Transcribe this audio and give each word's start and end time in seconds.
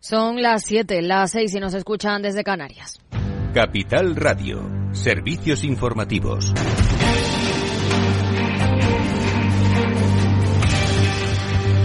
Son 0.00 0.40
las 0.42 0.64
7, 0.64 1.02
las 1.02 1.32
6 1.32 1.54
y 1.54 1.60
nos 1.60 1.74
escuchan 1.74 2.22
desde 2.22 2.44
Canarias. 2.44 3.00
Capital 3.54 4.14
Radio, 4.16 4.92
servicios 4.92 5.64
informativos. 5.64 6.52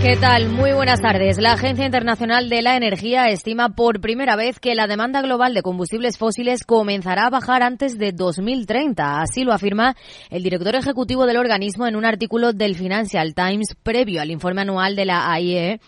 ¿Qué 0.04 0.18
tal? 0.18 0.50
Muy 0.50 0.74
buenas 0.74 1.00
tardes. 1.00 1.38
La 1.38 1.54
Agencia 1.54 1.86
Internacional 1.86 2.50
de 2.50 2.64
la 2.64 2.76
Energía 2.76 3.30
estima 3.30 3.70
por 3.70 4.02
primera 4.02 4.36
vez 4.36 4.60
que 4.60 4.74
la 4.74 4.88
demanda 4.88 5.22
global 5.22 5.54
de 5.54 5.62
combustibles 5.62 6.18
fósiles 6.18 6.64
comenzará 6.64 7.28
a 7.28 7.30
bajar 7.30 7.62
antes 7.62 8.00
de 8.00 8.12
2030. 8.12 9.22
Así 9.22 9.44
lo 9.44 9.54
afirma 9.54 9.96
el 10.32 10.42
director 10.42 10.76
ejecutivo 10.76 11.28
del 11.28 11.38
organismo 11.38 11.86
en 11.86 11.96
un 11.96 12.06
artículo 12.06 12.52
del 12.52 12.76
Financial 12.76 13.36
Times 13.36 13.76
previo 13.84 14.24
al 14.24 14.32
informe 14.32 14.62
anual 14.62 14.96
de 14.96 15.06
la 15.06 15.32
AIE 15.32 15.80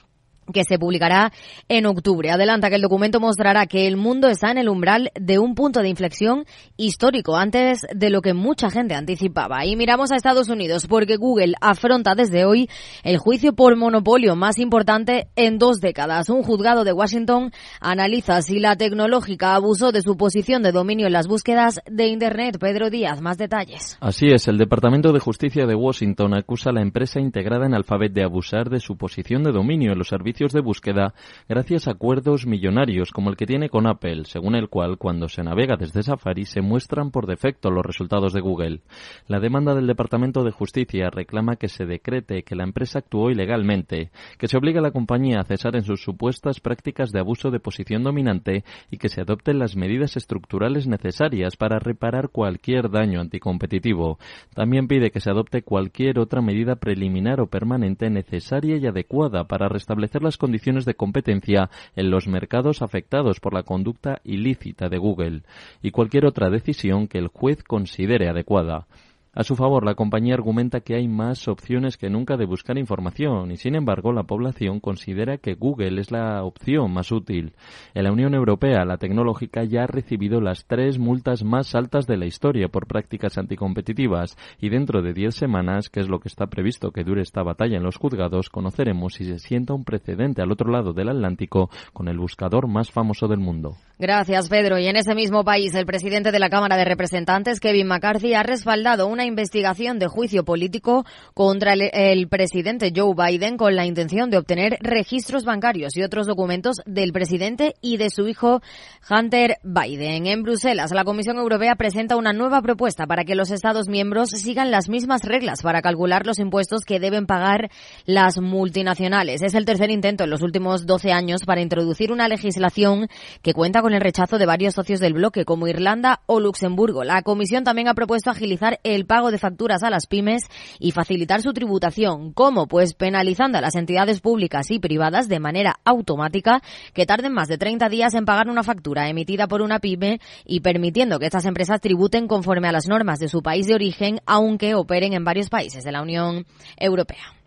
que 0.52 0.64
se 0.64 0.78
publicará 0.78 1.32
en 1.70 1.86
octubre. 1.86 2.32
Adelanta 2.32 2.70
que 2.70 2.76
el 2.76 2.82
documento 2.82 3.20
mostrará 3.20 3.66
que 3.68 3.88
el 3.88 3.98
mundo 3.98 4.28
está 4.28 4.52
en 4.52 4.58
el 4.58 4.70
umbral 4.70 5.12
de 5.16 5.40
un 5.40 5.56
punto 5.56 5.82
de 5.82 5.90
inflexión 5.90 6.46
histórico 6.78 7.36
antes 7.38 7.82
de 7.94 8.10
lo 8.10 8.22
que 8.22 8.34
mucha 8.34 8.70
gente 8.70 8.96
anticipaba. 8.96 9.66
Y 9.66 9.76
miramos 9.76 10.12
a 10.12 10.16
Estados 10.16 10.50
Unidos 10.50 10.88
porque 10.88 11.18
Google 11.18 11.56
afronta 11.62 12.16
desde 12.16 12.46
hoy 12.46 12.70
el 13.04 13.18
juicio 13.18 13.54
por 13.54 13.76
monopolio 13.78 14.36
más 14.36 14.60
importante 14.60 15.28
en 15.36 15.58
dos 15.58 15.80
décadas. 15.80 16.30
Un 16.30 16.44
juzgado 16.44 16.84
de 16.84 16.94
Washington 16.94 17.52
analiza 17.80 18.42
si 18.42 18.60
la 18.60 18.76
tecnológica 18.76 19.56
abusó 19.56 19.92
de 19.92 20.02
su 20.02 20.18
posición 20.18 20.64
de 20.64 20.72
dominio 20.72 21.08
en 21.08 21.14
las 21.14 21.28
búsquedas 21.28 21.80
de 21.90 22.08
Internet. 22.08 22.58
Pedro 22.60 22.90
Díaz, 22.90 23.22
más 23.22 23.38
detalles. 23.38 23.98
Así 24.02 24.28
es, 24.28 24.48
el 24.48 24.58
Departamento 24.58 25.12
de 25.14 25.20
Justicia 25.20 25.66
de 25.66 25.76
Washington 25.76 26.34
acusa 26.34 26.70
a 26.72 26.74
la 26.74 26.82
empresa 26.82 27.20
integrada 27.20 27.66
en 27.66 27.74
Alphabet 27.74 28.12
de 28.12 28.24
abusar 28.24 28.70
de 28.70 28.80
su 28.80 28.98
posición 28.98 29.44
de 29.44 29.52
dominio 29.52 29.92
en 29.92 29.98
los 29.98 30.08
servicios 30.08 30.33
de 30.34 30.62
búsqueda 30.62 31.14
gracias 31.48 31.88
a 31.88 31.92
acuerdos 31.92 32.48
millonarios 32.48 33.12
como 33.12 33.30
el 33.30 33.38
que 33.38 33.46
tiene 33.46 33.70
con 33.70 33.86
Apple, 33.86 34.24
según 34.26 34.56
el 34.56 34.68
cual 34.68 34.98
cuando 34.98 35.30
se 35.30 35.44
navega 35.44 35.78
desde 35.78 36.02
Safari 36.02 36.46
se 36.46 36.62
muestran 36.62 37.12
por 37.12 37.28
defecto 37.28 37.70
los 37.70 37.86
resultados 37.86 38.34
de 38.34 38.42
Google. 38.42 38.82
La 39.28 39.40
demanda 39.40 39.76
del 39.76 39.86
Departamento 39.86 40.44
de 40.44 40.52
Justicia 40.52 41.12
reclama 41.12 41.56
que 41.56 41.70
se 41.70 41.86
decrete 41.86 42.42
que 42.44 42.56
la 42.56 42.64
empresa 42.64 43.00
actuó 43.00 43.30
ilegalmente, 43.30 44.10
que 44.40 44.48
se 44.48 44.58
obligue 44.58 44.80
a 44.80 44.82
la 44.82 44.92
compañía 44.92 45.40
a 45.40 45.44
cesar 45.46 45.76
en 45.76 45.84
sus 45.84 46.02
supuestas 46.02 46.60
prácticas 46.60 47.12
de 47.12 47.20
abuso 47.20 47.52
de 47.52 47.60
posición 47.60 48.04
dominante 48.04 48.64
y 48.90 48.98
que 48.98 49.10
se 49.10 49.22
adopten 49.22 49.60
las 49.60 49.76
medidas 49.76 50.18
estructurales 50.18 50.88
necesarias 50.88 51.56
para 51.58 51.78
reparar 51.78 52.30
cualquier 52.30 52.90
daño 52.90 53.22
anticompetitivo. 53.22 54.18
También 54.56 54.88
pide 54.88 55.12
que 55.12 55.20
se 55.20 55.30
adopte 55.30 55.62
cualquier 55.62 56.18
otra 56.18 56.42
medida 56.42 56.76
preliminar 56.76 57.40
o 57.40 57.48
permanente 57.48 58.10
necesaria 58.10 58.78
y 58.78 58.88
adecuada 58.88 59.44
para 59.48 59.70
restablecer 59.70 60.23
las 60.24 60.38
condiciones 60.38 60.86
de 60.86 60.96
competencia 60.96 61.70
en 61.96 62.10
los 62.10 62.28
mercados 62.28 62.82
afectados 62.82 63.40
por 63.40 63.54
la 63.54 63.64
conducta 63.64 64.20
ilícita 64.24 64.90
de 64.90 64.98
Google 64.98 65.42
y 65.82 65.92
cualquier 65.92 66.26
otra 66.26 66.50
decisión 66.50 67.08
que 67.08 67.18
el 67.18 67.28
juez 67.28 67.64
considere 67.64 68.30
adecuada. 68.30 68.88
A 69.36 69.44
su 69.44 69.56
favor, 69.56 69.84
la 69.84 69.96
compañía 69.96 70.36
argumenta 70.36 70.82
que 70.82 70.94
hay 70.94 71.08
más 71.08 71.48
opciones 71.48 71.98
que 71.98 72.08
nunca 72.08 72.38
de 72.38 72.46
buscar 72.46 72.78
información 72.78 73.50
y, 73.50 73.58
sin 73.58 73.74
embargo, 73.74 74.14
la 74.14 74.22
población 74.22 74.80
considera 74.80 75.40
que 75.40 75.56
Google 75.56 76.00
es 76.00 76.12
la 76.12 76.44
opción 76.44 76.94
más 76.94 77.12
útil. 77.12 77.56
En 77.96 78.04
la 78.04 78.12
Unión 78.12 78.36
Europea, 78.36 78.86
la 78.86 78.98
tecnológica 78.98 79.64
ya 79.64 79.86
ha 79.86 79.88
recibido 79.88 80.40
las 80.40 80.68
tres 80.68 81.00
multas 81.00 81.44
más 81.44 81.74
altas 81.74 82.06
de 82.06 82.18
la 82.18 82.28
historia 82.28 82.68
por 82.68 82.86
prácticas 82.86 83.40
anticompetitivas 83.40 84.38
y 84.62 84.70
dentro 84.70 85.02
de 85.02 85.14
diez 85.14 85.34
semanas, 85.34 85.90
que 85.90 86.02
es 86.02 86.10
lo 86.10 86.20
que 86.20 86.28
está 86.28 86.46
previsto 86.46 86.92
que 86.92 87.04
dure 87.04 87.24
esta 87.24 87.42
batalla 87.42 87.78
en 87.78 87.84
los 87.84 87.98
juzgados, 87.98 88.50
conoceremos 88.50 89.16
si 89.16 89.26
se 89.26 89.40
sienta 89.40 89.74
un 89.74 89.84
precedente 89.84 90.44
al 90.44 90.52
otro 90.52 90.70
lado 90.70 90.94
del 90.94 91.10
Atlántico 91.10 91.72
con 91.92 92.08
el 92.08 92.20
buscador 92.20 92.68
más 92.68 92.92
famoso 92.92 93.28
del 93.28 93.40
mundo. 93.40 93.78
Gracias, 93.98 94.50
Pedro. 94.50 94.78
Y 94.78 94.88
en 94.88 94.98
ese 94.98 95.16
mismo 95.16 95.44
país, 95.44 95.74
el 95.76 95.86
presidente 95.86 96.32
de 96.32 96.40
la 96.40 96.50
Cámara 96.50 96.78
de 96.78 96.86
Representantes, 96.86 97.60
Kevin 97.60 97.88
McCarthy, 97.88 98.34
ha 98.34 98.44
respaldado 98.44 99.08
una 99.08 99.23
investigación 99.26 100.00
de 100.00 100.08
juicio 100.08 100.44
político 100.44 101.06
contra 101.34 101.74
el, 101.74 102.28
presidente 102.28 102.92
Joe 102.96 103.14
Biden 103.16 103.58
con 103.58 103.76
la 103.76 103.86
intención 103.86 104.30
de 104.30 104.38
obtener 104.38 104.78
registros 104.82 105.46
bancarios 105.46 105.96
y 105.98 106.04
otros 106.04 106.28
documentos 106.28 106.78
del 106.86 107.12
presidente 107.12 107.76
y 107.82 107.98
de 107.98 108.10
su 108.10 108.28
hijo 108.28 108.62
Hunter 109.10 109.58
Biden. 109.64 110.28
En 110.28 110.44
Bruselas, 110.44 110.92
la 110.92 111.04
Comisión 111.04 111.38
Europea 111.38 111.76
presenta 111.76 112.16
una 112.16 112.34
nueva 112.34 112.62
propuesta 112.62 113.06
para 113.08 113.24
que 113.24 113.36
los 113.36 113.52
Estados 113.52 113.88
miembros 113.88 114.30
sigan 114.30 114.72
las 114.72 114.90
mismas 114.90 115.24
reglas 115.24 115.62
para 115.62 115.82
calcular 115.82 116.26
los 116.26 116.40
impuestos 116.40 116.86
que 116.86 117.00
deben 117.00 117.26
pagar 117.26 117.70
las 118.06 118.40
multinacionales. 118.40 119.42
Es 119.42 119.54
el 119.54 119.66
tercer 119.66 119.92
intento 119.92 120.24
en 120.24 120.30
los 120.30 120.42
últimos 120.42 120.86
12 120.86 121.12
años 121.12 121.42
para 121.46 121.62
introducir 121.62 122.12
una 122.12 122.28
legislación 122.28 123.08
que 123.42 123.54
cuenta 123.54 123.82
con 123.82 123.94
el 123.94 124.02
rechazo 124.02 124.38
de 124.38 124.46
varios 124.46 124.74
socios 124.74 125.00
del 125.00 125.14
bloque, 125.14 125.46
como 125.46 125.68
Irlanda 125.68 126.22
o 126.26 126.40
Luxemburgo. 126.40 127.04
La 127.04 127.22
Comisión 127.22 127.64
también 127.64 127.88
ha 127.88 127.94
propuesto 127.94 128.30
agilizar 128.30 128.80
el 128.84 129.06
pago 129.14 129.30
de 129.30 129.38
facturas 129.38 129.84
a 129.84 129.92
las 129.92 130.08
pymes 130.08 130.50
y 130.80 130.90
facilitar 130.90 131.44
su 131.44 131.54
tributación. 131.54 132.34
¿Cómo? 132.34 132.66
Pues 132.66 132.96
penalizando 132.96 133.60
a 133.60 133.62
las 133.62 133.76
entidades 133.76 134.22
públicas 134.22 134.72
y 134.72 134.80
privadas 134.80 135.30
de 135.30 135.40
manera 135.40 135.76
automática 135.86 136.64
que 136.96 137.06
tarden 137.06 137.32
más 137.32 137.48
de 137.48 137.60
30 137.60 137.90
días 137.90 138.16
en 138.16 138.26
pagar 138.26 138.50
una 138.50 138.64
factura 138.64 139.08
emitida 139.10 139.48
por 139.48 139.62
una 139.62 139.78
pyme 139.78 140.20
y 140.46 140.62
permitiendo 140.62 141.20
que 141.20 141.28
estas 141.28 141.46
empresas 141.46 141.80
tributen 141.80 142.28
conforme 142.28 142.70
a 142.70 142.72
las 142.72 142.88
normas 142.88 143.20
de 143.20 143.28
su 143.28 143.44
país 143.44 143.68
de 143.68 143.76
origen, 143.76 144.20
aunque 144.26 144.74
operen 144.74 145.14
en 145.14 145.24
varios 145.24 145.52
países 145.52 145.84
de 145.84 145.92
la 145.92 146.02
Unión 146.02 146.48
Europea. 146.76 147.43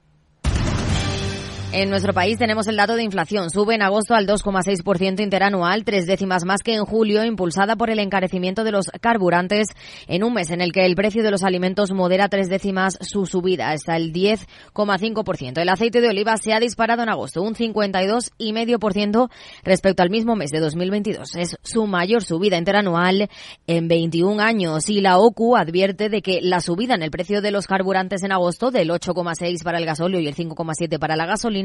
En 1.72 1.90
nuestro 1.90 2.14
país 2.14 2.38
tenemos 2.38 2.68
el 2.68 2.76
dato 2.76 2.94
de 2.94 3.02
inflación. 3.02 3.50
Sube 3.50 3.74
en 3.74 3.82
agosto 3.82 4.14
al 4.14 4.26
2,6% 4.26 5.20
interanual, 5.20 5.84
tres 5.84 6.06
décimas 6.06 6.44
más 6.44 6.62
que 6.62 6.74
en 6.74 6.84
julio, 6.84 7.24
impulsada 7.24 7.74
por 7.76 7.90
el 7.90 7.98
encarecimiento 7.98 8.62
de 8.64 8.70
los 8.70 8.86
carburantes 9.00 9.66
en 10.06 10.22
un 10.22 10.32
mes 10.32 10.50
en 10.50 10.60
el 10.60 10.72
que 10.72 10.86
el 10.86 10.94
precio 10.94 11.24
de 11.24 11.30
los 11.30 11.42
alimentos 11.42 11.92
modera 11.92 12.28
tres 12.28 12.48
décimas 12.48 12.96
su 13.00 13.26
subida 13.26 13.70
hasta 13.70 13.96
el 13.96 14.12
10,5%. 14.12 15.58
El 15.60 15.68
aceite 15.68 16.00
de 16.00 16.08
oliva 16.08 16.36
se 16.36 16.54
ha 16.54 16.60
disparado 16.60 17.02
en 17.02 17.08
agosto 17.08 17.42
un 17.42 17.54
52,5% 17.54 19.28
respecto 19.64 20.02
al 20.02 20.10
mismo 20.10 20.36
mes 20.36 20.52
de 20.52 20.60
2022. 20.60 21.34
Es 21.34 21.56
su 21.62 21.86
mayor 21.86 22.22
subida 22.22 22.56
interanual 22.56 23.28
en 23.66 23.88
21 23.88 24.40
años 24.40 24.88
y 24.88 25.00
la 25.00 25.18
OCU 25.18 25.56
advierte 25.56 26.08
de 26.08 26.22
que 26.22 26.40
la 26.40 26.60
subida 26.60 26.94
en 26.94 27.02
el 27.02 27.10
precio 27.10 27.42
de 27.42 27.50
los 27.50 27.66
carburantes 27.66 28.22
en 28.22 28.30
agosto 28.32 28.70
del 28.70 28.88
8,6 28.90 29.62
para 29.64 29.78
el 29.78 29.84
gasóleo 29.84 30.20
y 30.20 30.28
el 30.28 30.36
5,7 30.36 30.98
para 30.98 31.16
la 31.16 31.26
gasolina 31.26 31.55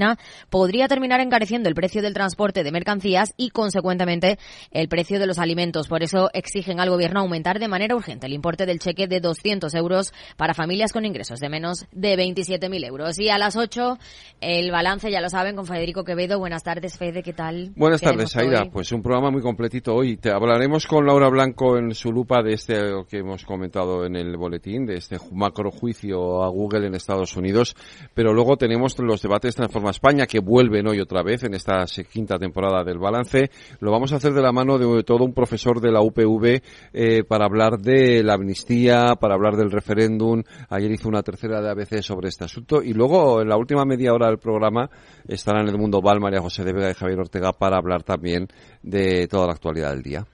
podría 0.49 0.87
terminar 0.87 1.19
encareciendo 1.19 1.69
el 1.69 1.75
precio 1.75 2.01
del 2.01 2.13
transporte 2.13 2.63
de 2.63 2.71
mercancías 2.71 3.33
y, 3.37 3.49
consecuentemente, 3.49 4.37
el 4.71 4.87
precio 4.87 5.19
de 5.19 5.27
los 5.27 5.39
alimentos. 5.39 5.87
Por 5.87 6.03
eso 6.03 6.29
exigen 6.33 6.79
al 6.79 6.89
Gobierno 6.89 7.21
aumentar 7.21 7.59
de 7.59 7.67
manera 7.67 7.95
urgente 7.95 8.27
el 8.27 8.33
importe 8.33 8.65
del 8.65 8.79
cheque 8.79 9.07
de 9.07 9.19
200 9.19 9.73
euros 9.75 10.13
para 10.37 10.53
familias 10.53 10.93
con 10.93 11.05
ingresos 11.05 11.39
de 11.39 11.49
menos 11.49 11.85
de 11.91 12.15
27.000 12.15 12.85
euros. 12.85 13.19
Y 13.19 13.29
a 13.29 13.37
las 13.37 13.55
8, 13.55 13.97
el 14.41 14.71
balance, 14.71 15.11
ya 15.11 15.21
lo 15.21 15.29
saben, 15.29 15.55
con 15.55 15.65
Federico 15.65 16.03
Quevedo. 16.03 16.39
Buenas 16.39 16.63
tardes, 16.63 16.97
Fede, 16.97 17.23
¿qué 17.23 17.33
tal? 17.33 17.71
Buenas 17.75 18.01
tardes, 18.01 18.35
Aida. 18.35 18.65
Pues 18.71 18.91
un 18.91 19.01
programa 19.01 19.31
muy 19.31 19.41
completito 19.41 19.95
hoy. 19.95 20.17
Te 20.17 20.31
hablaremos 20.31 20.85
con 20.87 21.05
Laura 21.05 21.29
Blanco 21.29 21.77
en 21.77 21.93
su 21.95 22.11
lupa 22.11 22.41
de 22.41 22.53
este 22.53 22.75
que 23.09 23.19
hemos 23.19 23.45
comentado 23.45 24.05
en 24.05 24.15
el 24.15 24.37
boletín, 24.37 24.85
de 24.85 24.95
este 24.95 25.17
macro 25.31 25.71
juicio 25.71 26.43
a 26.43 26.49
Google 26.49 26.87
en 26.87 26.95
Estados 26.95 27.35
Unidos. 27.35 27.75
Pero 28.13 28.33
luego 28.33 28.57
tenemos 28.57 28.97
los 28.99 29.21
debates 29.21 29.55
España, 29.89 30.27
que 30.27 30.39
vuelven 30.39 30.87
hoy 30.87 30.99
otra 30.99 31.23
vez 31.23 31.43
en 31.43 31.55
esta 31.55 31.85
quinta 32.09 32.37
temporada 32.37 32.83
del 32.83 32.99
balance. 32.99 33.49
Lo 33.79 33.91
vamos 33.91 34.13
a 34.13 34.17
hacer 34.17 34.33
de 34.33 34.41
la 34.41 34.51
mano 34.51 34.77
de 34.77 35.03
todo 35.03 35.25
un 35.25 35.33
profesor 35.33 35.81
de 35.81 35.91
la 35.91 36.01
UPV 36.01 36.61
eh, 36.93 37.23
para 37.23 37.45
hablar 37.45 37.79
de 37.79 38.23
la 38.23 38.35
amnistía, 38.35 39.15
para 39.19 39.33
hablar 39.33 39.55
del 39.55 39.71
referéndum. 39.71 40.43
Ayer 40.69 40.91
hizo 40.91 41.09
una 41.09 41.23
tercera 41.23 41.59
de 41.61 41.69
ABC 41.71 42.01
sobre 42.01 42.29
este 42.29 42.45
asunto. 42.45 42.83
Y 42.83 42.93
luego, 42.93 43.41
en 43.41 43.49
la 43.49 43.57
última 43.57 43.83
media 43.83 44.13
hora 44.13 44.27
del 44.27 44.37
programa, 44.37 44.89
estarán 45.27 45.63
en 45.63 45.73
el 45.73 45.79
mundo 45.79 46.01
Val, 46.01 46.19
María 46.19 46.41
José 46.41 46.63
de 46.63 46.73
Vega 46.73 46.91
y 46.91 46.93
Javier 46.93 47.19
Ortega 47.19 47.51
para 47.51 47.77
hablar 47.77 48.03
también 48.03 48.47
de 48.83 49.27
toda 49.27 49.47
la 49.47 49.53
actualidad 49.53 49.91
del 49.91 50.03
día. 50.03 50.25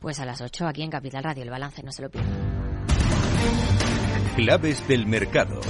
Pues 0.00 0.20
a 0.20 0.26
las 0.26 0.40
8 0.40 0.66
aquí 0.66 0.82
en 0.82 0.90
Capital 0.90 1.24
Radio, 1.24 1.42
el 1.42 1.50
balance, 1.50 1.82
no 1.82 1.92
se 1.92 2.02
lo 2.02 2.10
pierdan. 2.10 2.34
Claves 4.36 4.86
del 4.86 5.06
mercado. 5.06 5.60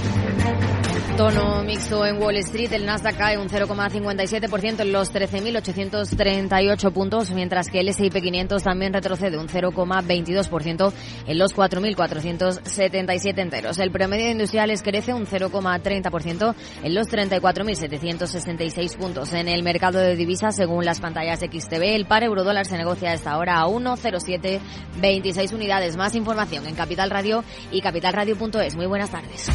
Tono 1.17 1.63
mixto 1.63 2.05
en 2.05 2.21
Wall 2.21 2.35
Street, 2.37 2.71
el 2.73 2.85
Nasdaq 2.85 3.17
cae 3.17 3.39
un 3.39 3.49
0,57% 3.49 4.81
en 4.81 4.93
los 4.93 5.11
13.838 5.11 6.91
puntos, 6.93 7.31
mientras 7.31 7.69
que 7.69 7.79
el 7.79 7.89
S&P 7.89 8.21
500 8.21 8.61
también 8.61 8.93
retrocede 8.93 9.39
un 9.39 9.47
0,22% 9.47 10.93
en 11.25 11.39
los 11.39 11.55
4.477 11.55 13.39
enteros. 13.39 13.79
El 13.79 13.89
promedio 13.89 14.25
de 14.25 14.31
industriales 14.33 14.83
crece 14.83 15.15
un 15.15 15.25
0,30% 15.25 16.53
en 16.83 16.93
los 16.93 17.07
34.766 17.07 18.95
puntos. 18.95 19.33
En 19.33 19.47
el 19.47 19.63
mercado 19.63 19.97
de 19.97 20.15
divisas, 20.15 20.55
según 20.55 20.85
las 20.85 20.99
pantallas 20.99 21.39
de 21.39 21.47
XTB, 21.47 21.95
el 21.95 22.05
par 22.05 22.21
euro-dólar 22.25 22.67
se 22.67 22.77
negocia 22.77 23.09
a 23.09 23.15
esta 23.15 23.39
hora 23.39 23.59
a 23.61 23.65
1,0726 23.65 25.51
unidades. 25.51 25.97
Más 25.97 26.13
información 26.13 26.67
en 26.67 26.75
Capital 26.75 27.09
Radio 27.09 27.43
y 27.71 27.81
capitalradio.es. 27.81 28.75
Muy 28.75 28.85
buenas 28.85 29.09
tardes. 29.09 29.49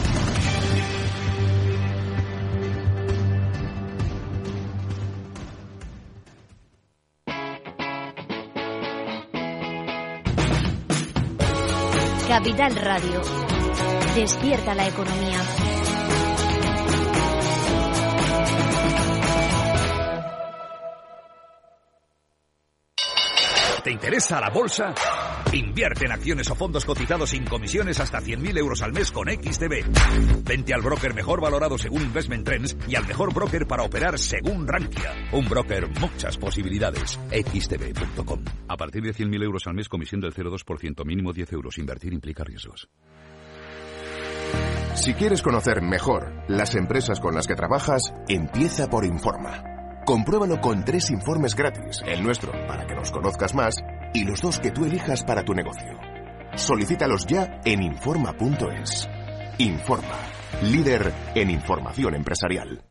Capital 12.32 12.74
Radio. 12.76 13.20
Despierta 14.14 14.74
la 14.74 14.88
economía. 14.88 15.38
¿Te 23.84 23.90
interesa 23.90 24.40
la 24.40 24.48
bolsa? 24.48 24.94
Invierte 25.52 26.06
en 26.06 26.12
acciones 26.12 26.50
o 26.50 26.54
fondos 26.54 26.86
cotizados 26.86 27.30
sin 27.30 27.44
comisiones 27.44 28.00
hasta 28.00 28.22
100.000 28.22 28.58
euros 28.58 28.80
al 28.80 28.92
mes 28.92 29.12
con 29.12 29.28
XTB. 29.28 30.44
Vente 30.46 30.72
al 30.72 30.80
broker 30.80 31.12
mejor 31.14 31.42
valorado 31.42 31.76
según 31.76 32.02
Investment 32.02 32.46
Trends 32.46 32.76
y 32.88 32.96
al 32.96 33.06
mejor 33.06 33.34
broker 33.34 33.66
para 33.66 33.82
operar 33.82 34.18
según 34.18 34.66
Rankia. 34.66 35.12
Un 35.32 35.46
broker, 35.46 35.88
muchas 36.00 36.38
posibilidades. 36.38 37.20
XTB.com. 37.30 38.44
A 38.66 38.76
partir 38.78 39.02
de 39.02 39.12
100.000 39.12 39.44
euros 39.44 39.66
al 39.66 39.74
mes, 39.74 39.90
comisión 39.90 40.22
del 40.22 40.32
0,2%, 40.32 41.04
mínimo 41.04 41.34
10 41.34 41.52
euros. 41.52 41.76
Invertir 41.76 42.14
implica 42.14 42.44
riesgos. 42.44 42.88
Si 44.94 45.12
quieres 45.14 45.42
conocer 45.42 45.82
mejor 45.82 46.32
las 46.48 46.74
empresas 46.74 47.20
con 47.20 47.34
las 47.34 47.46
que 47.46 47.54
trabajas, 47.54 48.14
empieza 48.28 48.88
por 48.88 49.04
Informa. 49.04 49.64
Compruébalo 50.04 50.60
con 50.60 50.84
tres 50.84 51.10
informes 51.10 51.54
gratis, 51.54 52.02
el 52.06 52.22
nuestro 52.22 52.50
para 52.66 52.86
que 52.86 52.94
nos 52.94 53.10
conozcas 53.12 53.54
más 53.54 53.76
y 54.12 54.24
los 54.24 54.40
dos 54.40 54.58
que 54.58 54.70
tú 54.70 54.84
elijas 54.84 55.24
para 55.24 55.44
tu 55.44 55.54
negocio. 55.54 55.98
Solicítalos 56.54 57.26
ya 57.26 57.60
en 57.64 57.82
Informa.es. 57.82 59.08
Informa, 59.58 60.18
líder 60.62 61.12
en 61.34 61.50
información 61.50 62.14
empresarial. 62.14 62.84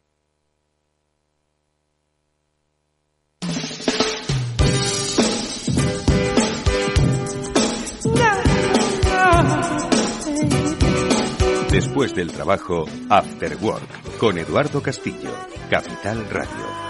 Después 11.71 12.13
del 12.13 12.31
trabajo, 12.31 12.85
After 13.09 13.57
Work, 13.61 14.17
con 14.17 14.37
Eduardo 14.37 14.81
Castillo, 14.81 15.31
Capital 15.69 16.29
Radio. 16.29 16.80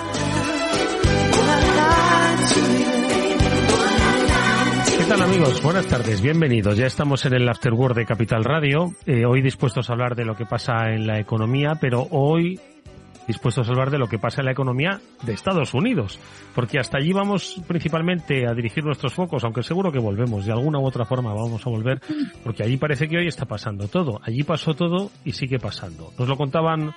Tal 5.12 5.24
amigos? 5.24 5.62
Buenas 5.62 5.88
tardes, 5.88 6.22
bienvenidos. 6.22 6.78
Ya 6.78 6.86
estamos 6.86 7.26
en 7.26 7.34
el 7.34 7.50
After 7.50 7.74
Work 7.74 7.96
de 7.96 8.06
Capital 8.06 8.46
Radio. 8.46 8.94
Eh, 9.06 9.26
hoy 9.26 9.42
dispuestos 9.42 9.90
a 9.90 9.94
hablar 9.94 10.16
de 10.16 10.24
lo 10.24 10.36
que 10.36 10.46
pasa 10.46 10.90
en 10.94 11.06
la 11.06 11.20
economía, 11.20 11.74
pero 11.82 12.08
hoy 12.12 12.58
dispuestos 13.28 13.68
a 13.68 13.72
hablar 13.72 13.92
de 13.92 13.98
lo 13.98 14.08
que 14.08 14.20
pasa 14.20 14.40
en 14.40 14.46
la 14.46 14.54
economía 14.54 15.02
de 15.24 15.34
Estados 15.34 15.74
Unidos, 15.74 16.18
porque 16.56 16.80
hasta 16.80 16.98
allí 16.98 17.12
vamos 17.12 17.62
principalmente 17.68 18.48
a 18.48 18.54
dirigir 18.54 18.86
nuestros 18.86 19.14
focos, 19.14 19.44
aunque 19.44 19.64
seguro 19.64 19.92
que 19.92 20.00
volvemos, 20.00 20.46
de 20.46 20.54
alguna 20.54 20.80
u 20.80 20.86
otra 20.86 21.04
forma 21.04 21.34
vamos 21.34 21.68
a 21.68 21.70
volver, 21.70 22.00
porque 22.42 22.64
allí 22.64 22.78
parece 22.78 23.10
que 23.10 23.18
hoy 23.18 23.28
está 23.28 23.44
pasando 23.44 23.90
todo, 23.90 24.22
allí 24.24 24.44
pasó 24.44 24.76
todo 24.76 25.12
y 25.26 25.34
sigue 25.34 25.60
pasando. 25.60 26.14
Nos 26.18 26.30
lo 26.30 26.38
contaban 26.38 26.94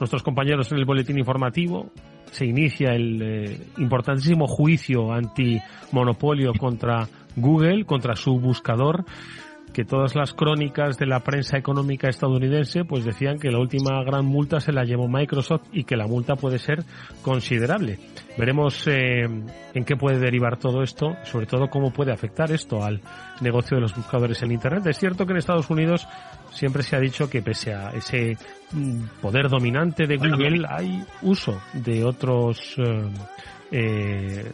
nuestros 0.00 0.24
compañeros 0.24 0.72
en 0.72 0.78
el 0.78 0.84
boletín 0.84 1.16
informativo, 1.16 1.92
se 2.32 2.44
inicia 2.44 2.92
el 2.94 3.22
eh, 3.22 3.60
importantísimo 3.76 4.48
juicio 4.48 5.12
antimonopolio 5.12 6.52
contra 6.54 7.06
Google, 7.36 7.84
contra 7.84 8.16
su 8.16 8.38
buscador, 8.38 9.04
que 9.72 9.84
todas 9.84 10.14
las 10.14 10.34
crónicas 10.34 10.98
de 10.98 11.06
la 11.06 11.20
prensa 11.20 11.56
económica 11.56 12.08
estadounidense 12.08 12.84
pues 12.84 13.04
decían 13.04 13.38
que 13.38 13.50
la 13.50 13.58
última 13.58 14.02
gran 14.04 14.24
multa 14.24 14.60
se 14.60 14.72
la 14.72 14.84
llevó 14.84 15.08
Microsoft 15.08 15.68
y 15.72 15.84
que 15.84 15.96
la 15.96 16.06
multa 16.06 16.36
puede 16.36 16.58
ser 16.58 16.84
considerable. 17.22 17.98
Veremos 18.38 18.86
eh, 18.86 19.22
en 19.22 19.84
qué 19.84 19.96
puede 19.96 20.18
derivar 20.18 20.58
todo 20.58 20.82
esto, 20.82 21.16
sobre 21.24 21.46
todo 21.46 21.68
cómo 21.68 21.92
puede 21.92 22.12
afectar 22.12 22.52
esto 22.52 22.84
al 22.84 23.00
negocio 23.40 23.76
de 23.76 23.82
los 23.82 23.96
buscadores 23.96 24.42
en 24.42 24.52
Internet. 24.52 24.86
Es 24.86 24.98
cierto 24.98 25.26
que 25.26 25.32
en 25.32 25.38
Estados 25.38 25.70
Unidos 25.70 26.06
siempre 26.50 26.82
se 26.82 26.96
ha 26.96 27.00
dicho 27.00 27.28
que 27.28 27.42
pese 27.42 27.74
a 27.74 27.90
ese 27.90 28.36
mm, 28.72 29.20
poder 29.20 29.48
dominante 29.48 30.06
de 30.06 30.16
Google 30.16 30.66
hay 30.68 31.02
uso 31.22 31.60
de 31.72 32.04
otros 32.04 32.74
eh, 32.78 33.08
eh, 33.72 34.50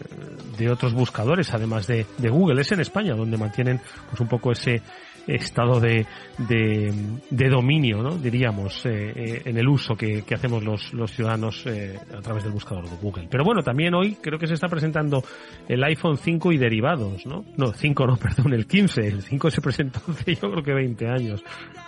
de 0.56 0.70
otros 0.70 0.94
buscadores 0.94 1.52
además 1.52 1.86
de, 1.86 2.06
de, 2.16 2.28
Google. 2.30 2.60
Es 2.60 2.72
en 2.72 2.80
España 2.80 3.14
donde 3.14 3.36
mantienen 3.36 3.80
pues 4.08 4.20
un 4.20 4.28
poco 4.28 4.52
ese 4.52 4.80
estado 5.28 5.78
de, 5.80 6.06
de, 6.38 7.48
dominio, 7.48 8.02
¿no? 8.02 8.16
diríamos, 8.16 8.84
eh, 8.86 9.12
eh, 9.14 9.42
en 9.44 9.58
el 9.58 9.68
uso 9.68 9.94
que, 9.94 10.22
que 10.22 10.34
hacemos 10.34 10.64
los, 10.64 10.92
los 10.94 11.10
ciudadanos 11.12 11.64
eh, 11.66 11.98
a 12.16 12.20
través 12.20 12.44
del 12.44 12.52
buscador 12.52 12.88
de 12.88 12.96
Google. 12.96 13.28
Pero 13.30 13.44
bueno, 13.44 13.62
también 13.62 13.94
hoy 13.94 14.16
creo 14.20 14.38
que 14.38 14.46
se 14.46 14.54
está 14.54 14.68
presentando 14.68 15.22
el 15.68 15.82
iPhone 15.84 16.16
5 16.16 16.52
y 16.52 16.58
derivados, 16.58 17.26
¿no? 17.26 17.44
No, 17.56 17.72
5 17.72 18.06
no, 18.06 18.16
perdón, 18.18 18.54
el 18.54 18.66
15. 18.66 19.00
El 19.06 19.22
5 19.22 19.50
se 19.50 19.60
presentó 19.60 20.00
hace 20.08 20.34
yo 20.34 20.50
creo 20.50 20.62
que 20.62 20.74
20 20.74 21.08
años. 21.08 21.44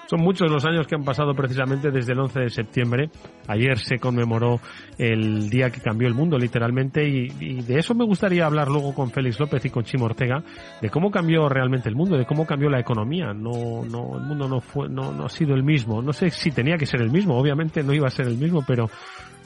Son 0.08 0.20
muchos 0.20 0.50
los 0.50 0.64
años 0.64 0.88
que 0.88 0.96
han 0.96 1.04
pasado 1.04 1.34
precisamente 1.34 1.92
desde 1.92 2.12
el 2.12 2.18
11 2.18 2.40
de 2.40 2.50
septiembre. 2.50 3.10
Ayer 3.46 3.78
se 3.78 3.98
conmemoró 3.98 4.60
el 4.98 5.48
día 5.48 5.70
que 5.70 5.80
cambió 5.80 6.08
el 6.08 6.14
mundo, 6.14 6.36
literalmente, 6.36 7.08
y, 7.08 7.28
y, 7.38 7.62
de 7.62 7.78
eso 7.78 7.94
me 7.94 8.04
gustaría 8.04 8.44
hablar 8.44 8.68
luego 8.68 8.92
con 8.92 9.10
Félix 9.10 9.38
López 9.38 9.64
y 9.64 9.70
con 9.70 9.84
Chimo 9.84 10.06
Ortega, 10.06 10.42
de 10.82 10.90
cómo 10.90 11.12
cambió 11.12 11.48
realmente 11.48 11.88
el 11.88 11.94
mundo, 11.94 12.18
de 12.18 12.26
cómo 12.26 12.44
cambió 12.44 12.68
la 12.68 12.80
economía. 12.80 13.29
No, 13.34 13.84
no, 13.84 14.16
el 14.16 14.22
mundo 14.22 14.48
no 14.48 14.60
fue, 14.60 14.88
no, 14.88 15.12
no 15.12 15.26
ha 15.26 15.28
sido 15.28 15.54
el 15.54 15.62
mismo. 15.62 16.02
No 16.02 16.12
sé 16.12 16.30
si 16.30 16.50
tenía 16.50 16.76
que 16.76 16.86
ser 16.86 17.00
el 17.00 17.10
mismo, 17.10 17.38
obviamente 17.38 17.82
no 17.82 17.92
iba 17.92 18.06
a 18.06 18.10
ser 18.10 18.26
el 18.26 18.36
mismo, 18.36 18.64
pero 18.66 18.90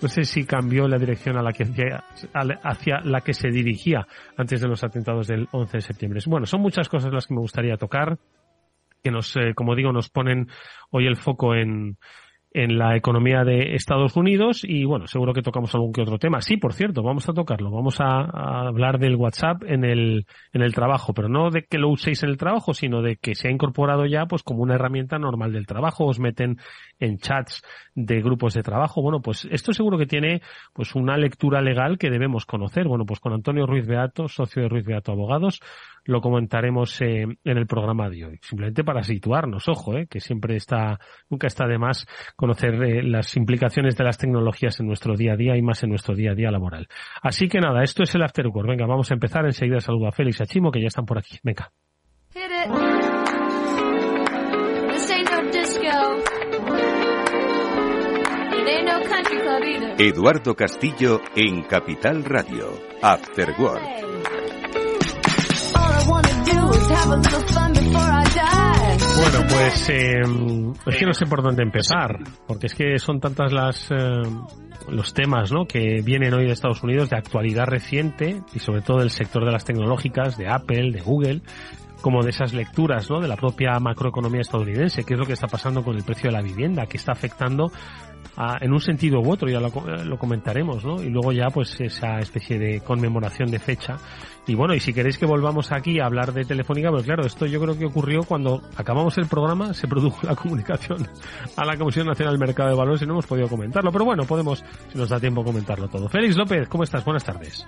no 0.03 0.09
sé 0.09 0.25
si 0.25 0.45
cambió 0.45 0.87
la 0.89 0.99
dirección 0.99 1.37
a 1.37 1.43
la 1.43 1.53
que 1.53 1.65
hacia 2.63 3.01
la 3.01 3.21
que 3.21 3.33
se 3.35 3.49
dirigía 3.49 4.07
antes 4.37 4.61
de 4.61 4.69
los 4.69 4.85
atentados 4.85 5.29
del 5.29 5.49
11 5.51 5.77
de 5.77 5.81
septiembre. 5.81 6.21
Bueno, 6.27 6.47
son 6.47 6.61
muchas 6.61 6.89
cosas 6.89 7.13
las 7.13 7.27
que 7.27 7.35
me 7.35 7.41
gustaría 7.41 7.77
tocar 7.77 8.19
que 9.03 9.11
nos, 9.11 9.37
eh, 9.37 9.53
como 9.55 9.75
digo, 9.75 9.93
nos 9.93 10.09
ponen 10.09 10.49
hoy 10.91 11.07
el 11.07 11.17
foco 11.17 11.55
en, 11.55 11.99
en 12.55 12.79
la 12.79 12.97
economía 12.97 13.43
de 13.43 13.75
Estados 13.75 14.17
Unidos 14.17 14.63
y 14.63 14.85
bueno, 14.85 15.09
seguro 15.09 15.35
que 15.35 15.43
tocamos 15.43 15.75
algún 15.75 15.93
que 15.93 16.03
otro 16.03 16.19
tema. 16.19 16.41
Sí, 16.41 16.57
por 16.57 16.73
cierto, 16.73 17.03
vamos 17.03 17.29
a 17.29 17.33
tocarlo. 17.33 17.73
Vamos 17.73 18.01
a, 18.01 18.21
hablar 18.69 19.01
del 19.01 19.17
WhatsApp 19.17 19.65
en 19.67 19.85
el, 19.85 20.25
en 20.53 20.63
el 20.63 20.73
trabajo, 20.73 21.13
pero 21.13 21.29
no 21.29 21.51
de 21.51 21.65
que 21.65 21.79
lo 21.79 21.89
uséis 21.89 22.23
en 22.23 22.31
el 22.31 22.37
trabajo, 22.37 22.73
sino 22.73 23.03
de 23.03 23.17
que 23.17 23.35
se 23.35 23.49
ha 23.49 23.51
incorporado 23.51 24.07
ya 24.07 24.27
pues 24.27 24.45
como 24.45 24.63
una 24.63 24.77
herramienta 24.77 25.19
normal 25.19 25.53
del 25.53 25.67
trabajo. 25.67 26.07
Os 26.07 26.21
meten 26.21 26.59
en 27.01 27.19
chats 27.19 27.65
de 27.97 28.23
grupos 28.23 28.55
de 28.55 28.63
trabajo. 28.63 29.03
Bueno, 29.03 29.21
pues 29.21 29.49
esto 29.51 29.73
seguro 29.73 29.99
que 29.99 30.07
tiene 30.07 30.41
pues 30.73 30.95
una 30.95 31.17
lectura 31.17 31.61
legal 31.61 31.99
que 31.99 32.09
debemos 32.09 32.47
conocer. 32.47 32.87
Bueno, 32.87 33.05
pues 33.05 33.19
con 33.19 33.33
Antonio 33.33 33.67
Ruiz 33.67 33.87
Beato, 33.87 34.29
socio 34.29 34.63
de 34.63 34.69
Ruiz 34.69 34.87
Beato 34.87 35.11
Abogados, 35.11 35.61
lo 36.05 36.21
comentaremos 36.21 37.01
eh, 37.01 37.23
en 37.23 37.59
el 37.59 37.67
programa 37.67 38.09
de 38.09 38.25
hoy. 38.25 38.39
Simplemente 38.43 38.85
para 38.85 39.03
situarnos, 39.03 39.69
ojo, 39.69 39.97
eh, 39.97 40.07
que 40.09 40.21
siempre 40.21 40.57
está, 40.57 40.99
nunca 41.29 41.47
está 41.47 41.67
de 41.67 41.79
más 41.79 42.07
conocer 42.37 42.75
eh, 42.83 43.03
las 43.03 43.37
implicaciones 43.37 43.97
de 43.97 44.05
las 44.05 44.19
tecnologías 44.19 44.79
en 44.81 44.87
nuestro 44.87 45.17
día 45.17 45.33
a 45.33 45.37
día 45.37 45.57
y 45.57 45.63
más 45.63 45.83
en 45.83 45.91
nuestro 45.91 46.15
día 46.15 46.33
a 46.33 46.35
día 46.35 46.51
laboral. 46.51 46.89
Así 47.23 47.49
que 47.49 47.59
nada, 47.59 47.83
esto 47.83 48.03
es 48.03 48.15
el 48.15 48.23
After 48.23 48.47
Work. 48.47 48.69
Venga, 48.69 48.87
vamos 48.87 49.11
a 49.11 49.15
empezar. 49.15 49.45
Enseguida 49.45 49.81
saludo 49.81 50.09
a 50.09 50.13
Félix 50.13 50.41
y 50.41 50.43
a 50.43 50.47
Chimo, 50.47 50.71
que 50.71 50.81
ya 50.81 50.89
están 50.89 51.07
por 51.07 51.19
aquí. 51.19 51.39
Venga. 51.43 51.71
Eduardo 59.97 60.55
Castillo 60.57 61.21
en 61.37 61.63
Capital 61.63 62.25
Radio. 62.25 62.73
After 63.01 63.55
Work. 63.59 64.34
Bueno, 69.17 69.47
pues 69.49 69.89
eh, 69.91 70.21
es 70.87 70.97
que 70.97 71.07
no 71.07 71.15
sé 71.15 71.27
por 71.27 71.43
dónde 71.43 71.63
empezar, 71.63 72.19
porque 72.47 72.67
es 72.67 72.75
que 72.75 72.99
son 72.99 73.21
tantas 73.21 73.53
las 73.53 73.91
eh, 73.91 74.23
los 74.89 75.15
temas 75.15 75.53
¿no? 75.53 75.67
que 75.67 76.01
vienen 76.03 76.35
hoy 76.35 76.47
de 76.47 76.53
Estados 76.53 76.83
Unidos 76.83 77.11
de 77.11 77.17
actualidad 77.17 77.67
reciente 77.67 78.43
y 78.53 78.59
sobre 78.59 78.83
todo 78.83 78.99
del 78.99 79.11
sector 79.11 79.45
de 79.45 79.53
las 79.53 79.65
tecnológicas, 79.65 80.37
de 80.37 80.49
Apple, 80.49 80.91
de 80.93 81.01
Google, 81.01 81.43
como 82.05 82.23
de 82.23 82.29
esas 82.29 82.53
lecturas 82.53 83.09
¿no? 83.09 83.19
de 83.19 83.29
la 83.29 83.35
propia 83.35 83.81
macroeconomía 83.81 84.43
estadounidense, 84.43 85.05
qué 85.05 85.15
es 85.15 85.19
lo 85.19 85.25
que 85.25 85.33
está 85.33 85.47
pasando 85.47 85.83
con 85.83 85.97
el 85.97 86.03
precio 86.03 86.29
de 86.29 86.37
la 86.37 86.43
vivienda, 86.43 86.85
que 86.85 86.99
está 86.99 87.13
afectando 87.13 87.73
a, 88.37 88.59
en 88.61 88.75
un 88.75 88.81
sentido 88.81 89.21
u 89.21 89.33
otro, 89.33 89.49
ya 89.49 89.59
lo, 89.59 89.71
lo, 90.05 90.19
comentaremos, 90.19 90.85
¿no? 90.85 91.03
Y 91.03 91.09
luego 91.09 91.33
ya 91.33 91.47
pues 91.49 91.81
esa 91.81 92.19
especie 92.19 92.59
de 92.59 92.83
conmemoración 92.83 93.51
de 93.51 93.59
fecha. 93.59 93.97
Y 94.47 94.55
bueno, 94.55 94.75
y 94.75 94.81
si 94.81 94.93
queréis 94.93 95.17
que 95.17 95.25
volvamos 95.25 95.73
aquí 95.73 95.99
a 95.99 96.05
hablar 96.05 96.35
de 96.35 96.45
Telefónica, 96.45 96.91
pues 96.91 97.05
claro, 97.05 97.25
esto 97.25 97.47
yo 97.47 97.59
creo 97.59 97.79
que 97.79 97.87
ocurrió 97.87 98.23
cuando 98.25 98.61
acabamos 98.77 99.17
el 99.17 99.25
programa, 99.25 99.73
se 99.73 99.89
produjo 99.89 100.27
la 100.27 100.37
comunicación 100.37 101.09
a 101.57 101.65
la 101.65 101.79
Comisión 101.79 102.07
Nacional 102.07 102.35
del 102.35 102.47
Mercado 102.47 102.69
de 102.69 102.77
Valores 102.77 103.01
y 103.01 103.07
no 103.07 103.15
hemos 103.15 103.27
podido 103.27 103.49
comentarlo. 103.49 103.91
Pero 103.91 104.05
bueno, 104.05 104.25
podemos, 104.25 104.63
si 104.93 104.99
nos 104.99 105.09
da 105.09 105.19
tiempo, 105.19 105.43
comentarlo 105.43 105.89
todo. 105.89 106.07
Félix 106.11 106.37
López, 106.37 106.69
¿cómo 106.69 106.85
estás? 106.85 107.03
Buenas 107.03 107.25
tardes. 107.25 107.67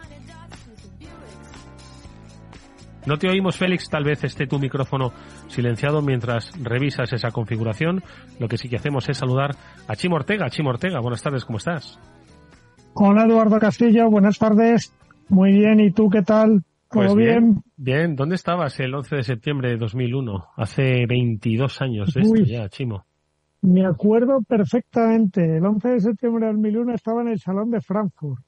No 3.07 3.19
te 3.19 3.29
oímos, 3.29 3.57
Félix. 3.57 3.89
Tal 3.89 4.05
vez 4.05 4.25
esté 4.25 4.47
tu 4.47 4.59
micrófono 4.59 5.13
silenciado 5.49 6.03
mientras 6.03 6.51
revisas 6.61 7.13
esa 7.13 7.31
configuración. 7.31 8.03
Lo 8.41 8.49
que 8.49 8.59
sí 8.59 8.69
que 8.69 8.77
hacemos 8.77 9.09
es 9.09 9.17
saludar 9.17 9.53
a 9.87 9.95
Chimo 9.95 10.17
Ortega. 10.17 10.51
Chimo 10.51 10.71
Ortega, 10.71 11.01
buenas 11.01 11.23
tardes, 11.23 11.45
¿cómo 11.45 11.59
estás? 11.59 11.99
Hola, 12.95 13.25
Eduardo 13.25 13.59
Castillo. 13.61 14.11
Buenas 14.11 14.39
tardes. 14.39 14.93
Muy 15.29 15.53
bien. 15.53 15.81
¿Y 15.81 15.93
tú 15.93 16.09
qué 16.11 16.23
tal? 16.23 16.65
Pues 16.89 17.15
bien, 17.15 17.63
bien. 17.77 18.17
¿Dónde 18.17 18.37
estabas 18.37 18.79
el 18.81 18.95
11 18.95 19.17
de 19.17 19.23
septiembre 19.23 19.71
de 19.71 19.77
2001? 19.77 20.47
Hace 20.57 21.05
22 21.07 21.83
años 21.83 22.15
de 22.15 22.23
esto 22.23 22.43
ya, 22.45 22.69
Chimo. 22.69 23.05
Me 23.61 23.85
acuerdo 23.85 24.41
perfectamente. 24.43 25.59
El 25.59 25.65
11 25.67 25.89
de 25.89 26.01
septiembre 26.01 26.47
de 26.47 26.53
2001 26.53 26.95
estaba 26.95 27.23
en 27.23 27.29
el 27.29 27.39
Salón 27.39 27.71
de 27.71 27.81
Frankfurt. 27.81 28.43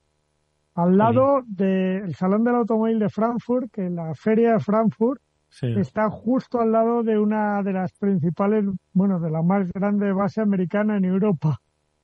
Al 0.78 0.96
lado 0.96 1.42
del 1.44 2.14
Salón 2.14 2.44
del 2.44 2.54
Automóvil 2.54 3.00
de 3.00 3.08
Frankfurt, 3.08 3.68
que 3.72 3.90
la 3.90 4.14
Feria 4.14 4.52
de 4.52 4.60
Frankfurt 4.60 5.20
está 5.60 6.08
justo 6.08 6.60
al 6.60 6.70
lado 6.70 7.02
de 7.02 7.18
una 7.18 7.64
de 7.64 7.72
las 7.72 7.92
principales, 7.94 8.64
bueno, 8.92 9.18
de 9.18 9.28
la 9.28 9.42
más 9.42 9.68
grande 9.72 10.12
base 10.12 10.40
americana 10.40 10.96
en 10.96 11.04
Europa. 11.04 11.58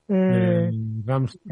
Eh, 0.09 0.71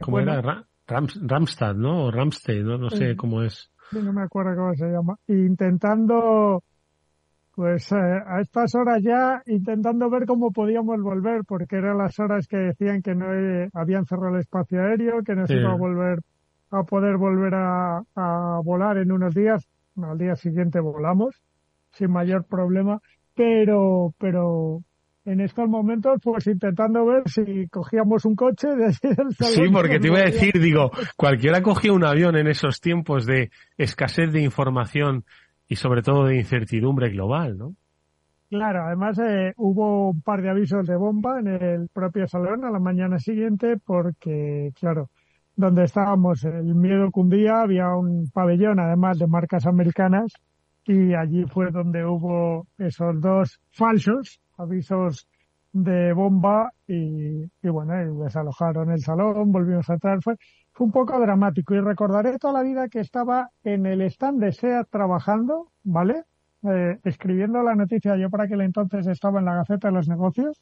¿Cómo 0.01 0.19
era? 0.19 0.65
Ramstad, 0.85 1.75
¿no? 1.75 2.07
O 2.07 2.11
Ramstead, 2.11 2.61
¿no? 2.61 2.77
No 2.77 2.89
sé 2.89 3.15
cómo 3.15 3.41
es 3.41 3.71
no 4.01 4.11
me 4.11 4.23
acuerdo 4.23 4.55
cómo 4.55 4.73
se 4.73 4.87
llama, 4.87 5.15
intentando, 5.27 6.63
pues 7.55 7.91
eh, 7.91 7.95
a 7.95 8.41
estas 8.41 8.75
horas 8.75 9.01
ya, 9.01 9.41
intentando 9.45 10.09
ver 10.09 10.25
cómo 10.25 10.51
podíamos 10.51 11.01
volver, 11.01 11.43
porque 11.47 11.77
eran 11.77 11.99
las 11.99 12.19
horas 12.19 12.47
que 12.47 12.57
decían 12.57 13.01
que 13.01 13.15
no 13.15 13.27
habían 13.73 14.05
cerrado 14.05 14.35
el 14.35 14.41
espacio 14.41 14.81
aéreo, 14.81 15.23
que 15.23 15.35
no 15.35 15.45
se 15.47 15.55
iba 15.55 15.71
a 15.71 15.77
volver 15.77 16.19
a 16.73 16.83
poder 16.83 17.17
volver 17.17 17.53
a, 17.55 18.03
a 18.15 18.59
volar 18.63 18.97
en 18.97 19.11
unos 19.11 19.33
días. 19.33 19.67
Al 20.01 20.17
día 20.17 20.35
siguiente 20.35 20.79
volamos 20.79 21.41
sin 21.91 22.11
mayor 22.11 22.45
problema, 22.45 22.99
pero, 23.35 24.13
pero 24.17 24.81
en 25.25 25.39
estos 25.39 25.69
momentos, 25.69 26.19
pues 26.23 26.47
intentando 26.47 27.05
ver 27.05 27.23
si 27.27 27.67
cogíamos 27.67 28.25
un 28.25 28.35
coche 28.35 28.67
de 28.75 28.85
allí 28.85 29.15
del 29.15 29.31
salón. 29.33 29.53
Sí, 29.53 29.71
porque 29.71 29.99
te 29.99 30.07
iba 30.07 30.19
a 30.19 30.23
decir, 30.23 30.53
digo, 30.59 30.91
cualquiera 31.15 31.61
cogía 31.61 31.93
un 31.93 32.03
avión 32.03 32.35
en 32.35 32.47
esos 32.47 32.81
tiempos 32.81 33.25
de 33.25 33.51
escasez 33.77 34.31
de 34.31 34.41
información 34.41 35.23
y 35.67 35.75
sobre 35.75 36.01
todo 36.01 36.25
de 36.25 36.37
incertidumbre 36.37 37.09
global, 37.09 37.57
¿no? 37.57 37.75
Claro, 38.49 38.83
además 38.85 39.17
eh, 39.17 39.53
hubo 39.57 40.09
un 40.11 40.21
par 40.21 40.41
de 40.41 40.49
avisos 40.49 40.85
de 40.85 40.95
bomba 40.95 41.39
en 41.39 41.47
el 41.47 41.89
propio 41.91 42.27
salón 42.27 42.63
a 42.65 42.69
la 42.69 42.79
mañana 42.79 43.17
siguiente 43.17 43.77
porque, 43.83 44.71
claro, 44.79 45.09
donde 45.55 45.83
estábamos 45.83 46.43
el 46.43 46.75
miedo 46.75 47.11
cundía, 47.11 47.61
había 47.61 47.95
un 47.95 48.29
pabellón 48.31 48.79
además 48.79 49.19
de 49.19 49.27
marcas 49.27 49.65
americanas 49.65 50.33
y 50.85 51.13
allí 51.13 51.45
fue 51.45 51.71
donde 51.71 52.05
hubo 52.05 52.67
esos 52.77 53.21
dos 53.21 53.59
falsos 53.71 54.41
avisos 54.57 55.27
de 55.71 56.13
bomba 56.13 56.71
y, 56.87 57.43
y 57.43 57.69
bueno, 57.69 57.93
y 58.01 58.23
desalojaron 58.23 58.91
el 58.91 59.01
salón, 59.01 59.51
volvimos 59.51 59.89
a 59.89 59.93
entrar. 59.93 60.21
Fue, 60.21 60.35
fue 60.71 60.85
un 60.85 60.91
poco 60.91 61.19
dramático 61.19 61.73
y 61.73 61.79
recordaré 61.79 62.37
toda 62.37 62.53
la 62.53 62.63
vida 62.63 62.87
que 62.89 62.99
estaba 62.99 63.49
en 63.63 63.85
el 63.85 64.01
stand 64.01 64.39
de 64.39 64.51
SEAT 64.51 64.87
trabajando, 64.89 65.71
¿vale? 65.83 66.23
Eh, 66.65 66.97
escribiendo 67.03 67.61
la 67.61 67.75
noticia. 67.75 68.15
Yo 68.15 68.29
por 68.29 68.41
aquel 68.41 68.61
entonces 68.61 69.05
estaba 69.07 69.39
en 69.39 69.45
la 69.45 69.55
Gaceta 69.55 69.89
de 69.89 69.93
los 69.93 70.07
Negocios 70.07 70.61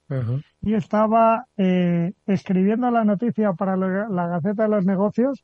y 0.62 0.74
estaba 0.74 1.46
eh, 1.58 2.14
escribiendo 2.26 2.90
la 2.90 3.04
noticia 3.04 3.54
para 3.54 3.78
la 3.78 4.28
Gaceta 4.28 4.64
de 4.64 4.70
los 4.70 4.86
Negocios 4.86 5.44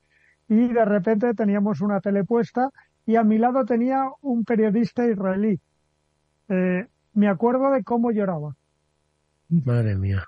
y 0.49 0.67
de 0.67 0.85
repente 0.85 1.33
teníamos 1.33 1.81
una 1.81 1.99
telepuesta 1.99 2.71
y 3.05 3.15
a 3.15 3.23
mi 3.23 3.37
lado 3.37 3.65
tenía 3.65 4.09
un 4.21 4.43
periodista 4.43 5.05
israelí. 5.05 5.59
Eh, 6.49 6.87
me 7.13 7.27
acuerdo 7.27 7.71
de 7.71 7.83
cómo 7.83 8.11
lloraba. 8.11 8.55
Madre 9.49 9.95
mía. 9.95 10.23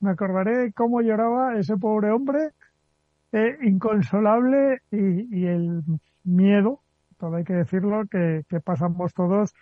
Me 0.00 0.10
acordaré 0.10 0.56
de 0.58 0.72
cómo 0.72 1.00
lloraba 1.00 1.56
ese 1.58 1.76
pobre 1.76 2.10
hombre, 2.10 2.50
eh, 3.32 3.56
inconsolable 3.62 4.82
y, 4.90 5.46
el 5.46 5.82
miedo, 6.24 6.81
todo 7.22 7.36
hay 7.36 7.44
que 7.44 7.52
decirlo, 7.52 8.02
que, 8.10 8.42
pasamos 8.64 9.14
todos 9.14 9.54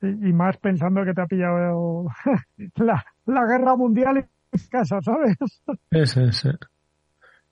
y, 0.00 0.32
más 0.32 0.56
pensando 0.56 1.04
que 1.04 1.12
te 1.12 1.20
ha 1.20 1.26
pillado 1.26 2.06
la, 2.76 3.04
guerra 3.26 3.76
mundial 3.76 4.16
en 4.16 4.60
casa, 4.70 4.98
¿sabes? 5.02 5.36
Ese, 5.90 6.24
ese. 6.24 6.52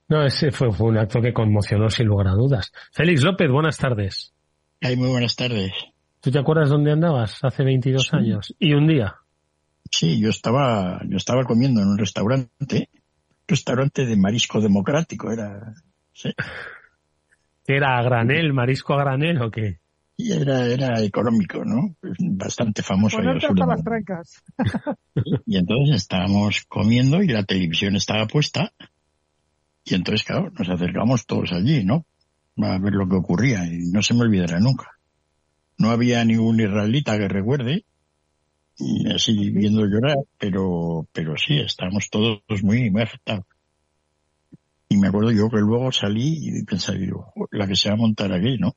No, 0.09 0.25
ese 0.25 0.51
fue, 0.51 0.73
fue 0.73 0.89
un 0.89 0.97
acto 0.97 1.21
que 1.21 1.35
conmocionó 1.35 1.91
sin 1.91 2.07
lugar 2.07 2.29
a 2.29 2.33
dudas. 2.33 2.73
Félix 2.91 3.23
López, 3.23 3.51
buenas 3.51 3.77
tardes. 3.77 4.33
Ay, 4.81 4.97
muy 4.97 5.11
buenas 5.11 5.37
tardes. 5.37 5.73
¿Tú 6.21 6.31
te 6.31 6.39
acuerdas 6.39 6.71
dónde 6.71 6.93
andabas 6.93 7.39
hace 7.45 7.63
22 7.63 8.15
años? 8.15 8.55
¿Y 8.59 8.73
un 8.73 8.87
día? 8.89 9.17
Sí, 9.91 10.19
yo 10.19 10.31
estaba, 10.31 11.03
yo 11.07 11.19
estaba 11.19 11.45
comiendo 11.45 11.83
en 11.83 11.89
un 11.89 11.99
restaurante, 11.99 12.89
restaurante 13.47 14.07
de 14.07 14.17
marisco 14.17 14.59
democrático, 14.59 15.31
era, 15.31 15.75
sí. 16.15 16.31
¿Era 17.77 17.99
a 17.99 18.03
granel, 18.03 18.53
marisco 18.53 18.95
a 18.95 19.05
granel 19.05 19.41
o 19.43 19.51
qué? 19.51 19.79
Y 20.17 20.33
era, 20.33 20.67
era 20.67 21.01
económico, 21.03 21.65
¿no? 21.65 21.97
Bastante 22.19 22.83
famoso. 22.83 23.19
las 23.21 23.83
trancas. 23.83 24.43
Y 25.47 25.57
entonces 25.57 25.97
estábamos 25.97 26.65
comiendo 26.69 27.23
y 27.23 27.29
la 27.29 27.45
televisión 27.45 27.97
estaba 27.97 28.27
puesta. 28.27 28.73
Y 29.85 29.95
entonces, 29.95 30.27
claro, 30.27 30.51
nos 30.51 30.69
acercamos 30.69 31.27
todos 31.27 31.53
allí, 31.53 31.85
¿no? 31.85 32.05
A 32.59 32.79
ver 32.79 32.93
lo 32.93 33.09
que 33.09 33.17
ocurría 33.17 33.65
y 33.65 33.91
no 33.91 34.03
se 34.03 34.13
me 34.13 34.23
olvidará 34.23 34.61
nunca 34.61 35.01
no 35.81 35.91
había 35.91 36.23
ningún 36.27 36.61
israelita 36.61 37.17
que 37.17 37.27
recuerde, 37.27 37.85
y 38.77 39.11
así 39.11 39.51
viendo 39.51 39.87
llorar, 39.87 40.19
pero, 40.39 41.09
pero 41.11 41.37
sí, 41.39 41.59
estábamos 41.59 42.11
todos 42.11 42.43
muy, 42.63 42.91
muy 42.91 43.03
afectados. 43.03 43.47
Y 44.93 44.99
me 44.99 45.07
acuerdo 45.07 45.31
yo 45.31 45.49
que 45.49 45.59
luego 45.59 45.93
salí 45.93 46.49
y 46.49 46.65
pensé, 46.65 46.99
digo, 46.99 47.33
la 47.53 47.69
que 47.69 47.77
se 47.77 47.89
va 47.91 47.95
a 47.95 47.99
montar 47.99 48.33
aquí, 48.33 48.59
¿no? 48.59 48.75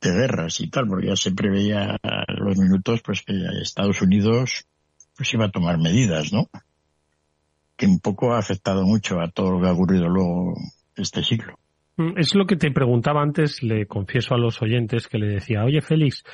De 0.00 0.10
guerras 0.10 0.60
y 0.60 0.68
tal, 0.68 0.88
porque 0.88 1.06
ya 1.06 1.16
se 1.16 1.30
preveía 1.30 1.96
los 2.26 2.58
minutos, 2.58 3.00
pues 3.00 3.22
que 3.22 3.32
Estados 3.62 4.02
Unidos, 4.02 4.66
pues 5.16 5.32
iba 5.32 5.44
a 5.44 5.50
tomar 5.52 5.78
medidas, 5.78 6.32
¿no? 6.32 6.50
Que 7.76 7.86
un 7.86 8.00
poco 8.00 8.34
ha 8.34 8.38
afectado 8.38 8.82
mucho 8.82 9.20
a 9.20 9.30
todo 9.30 9.52
lo 9.52 9.60
que 9.60 9.68
ha 9.68 9.72
ocurrido 9.72 10.08
luego 10.08 10.54
este 10.96 11.22
siglo. 11.22 11.56
Mm, 11.96 12.18
es 12.18 12.34
lo 12.34 12.46
que 12.46 12.56
te 12.56 12.72
preguntaba 12.72 13.22
antes, 13.22 13.62
le 13.62 13.86
confieso 13.86 14.34
a 14.34 14.38
los 14.38 14.60
oyentes 14.60 15.06
que 15.06 15.18
le 15.18 15.28
decía, 15.28 15.62
oye 15.62 15.82
Félix, 15.82 16.24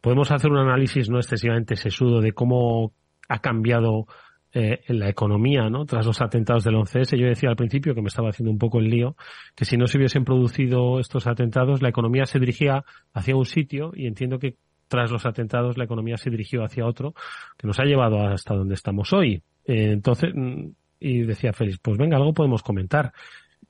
podemos 0.00 0.32
hacer 0.32 0.50
un 0.50 0.58
análisis 0.58 1.08
no 1.08 1.18
excesivamente 1.18 1.76
sesudo 1.76 2.20
de 2.20 2.32
cómo 2.32 2.92
ha 3.28 3.38
cambiado 3.38 4.08
eh, 4.54 4.80
la 4.88 5.08
economía, 5.08 5.70
¿no? 5.70 5.86
Tras 5.86 6.04
los 6.04 6.20
atentados 6.20 6.64
del 6.64 6.74
11S, 6.74 7.16
yo 7.16 7.26
decía 7.26 7.48
al 7.48 7.56
principio 7.56 7.94
que 7.94 8.02
me 8.02 8.08
estaba 8.08 8.30
haciendo 8.30 8.50
un 8.50 8.58
poco 8.58 8.80
el 8.80 8.90
lío, 8.90 9.16
que 9.54 9.64
si 9.64 9.76
no 9.76 9.86
se 9.86 9.98
hubiesen 9.98 10.24
producido 10.24 11.00
estos 11.00 11.26
atentados, 11.26 11.82
la 11.82 11.88
economía 11.88 12.26
se 12.26 12.38
dirigía 12.38 12.84
hacia 13.14 13.36
un 13.36 13.46
sitio 13.46 13.92
y 13.94 14.06
entiendo 14.06 14.38
que 14.38 14.56
tras 14.88 15.10
los 15.10 15.24
atentados 15.24 15.78
la 15.78 15.84
economía 15.84 16.18
se 16.18 16.28
dirigió 16.28 16.64
hacia 16.64 16.84
otro, 16.84 17.14
que 17.56 17.66
nos 17.66 17.80
ha 17.80 17.84
llevado 17.84 18.20
hasta 18.20 18.54
donde 18.54 18.74
estamos 18.74 19.12
hoy. 19.14 19.42
Eh, 19.64 19.92
entonces, 19.92 20.32
mm, 20.34 20.66
y 21.00 21.22
decía 21.22 21.52
Félix, 21.52 21.78
pues 21.78 21.96
venga, 21.96 22.18
algo 22.18 22.34
podemos 22.34 22.62
comentar. 22.62 23.12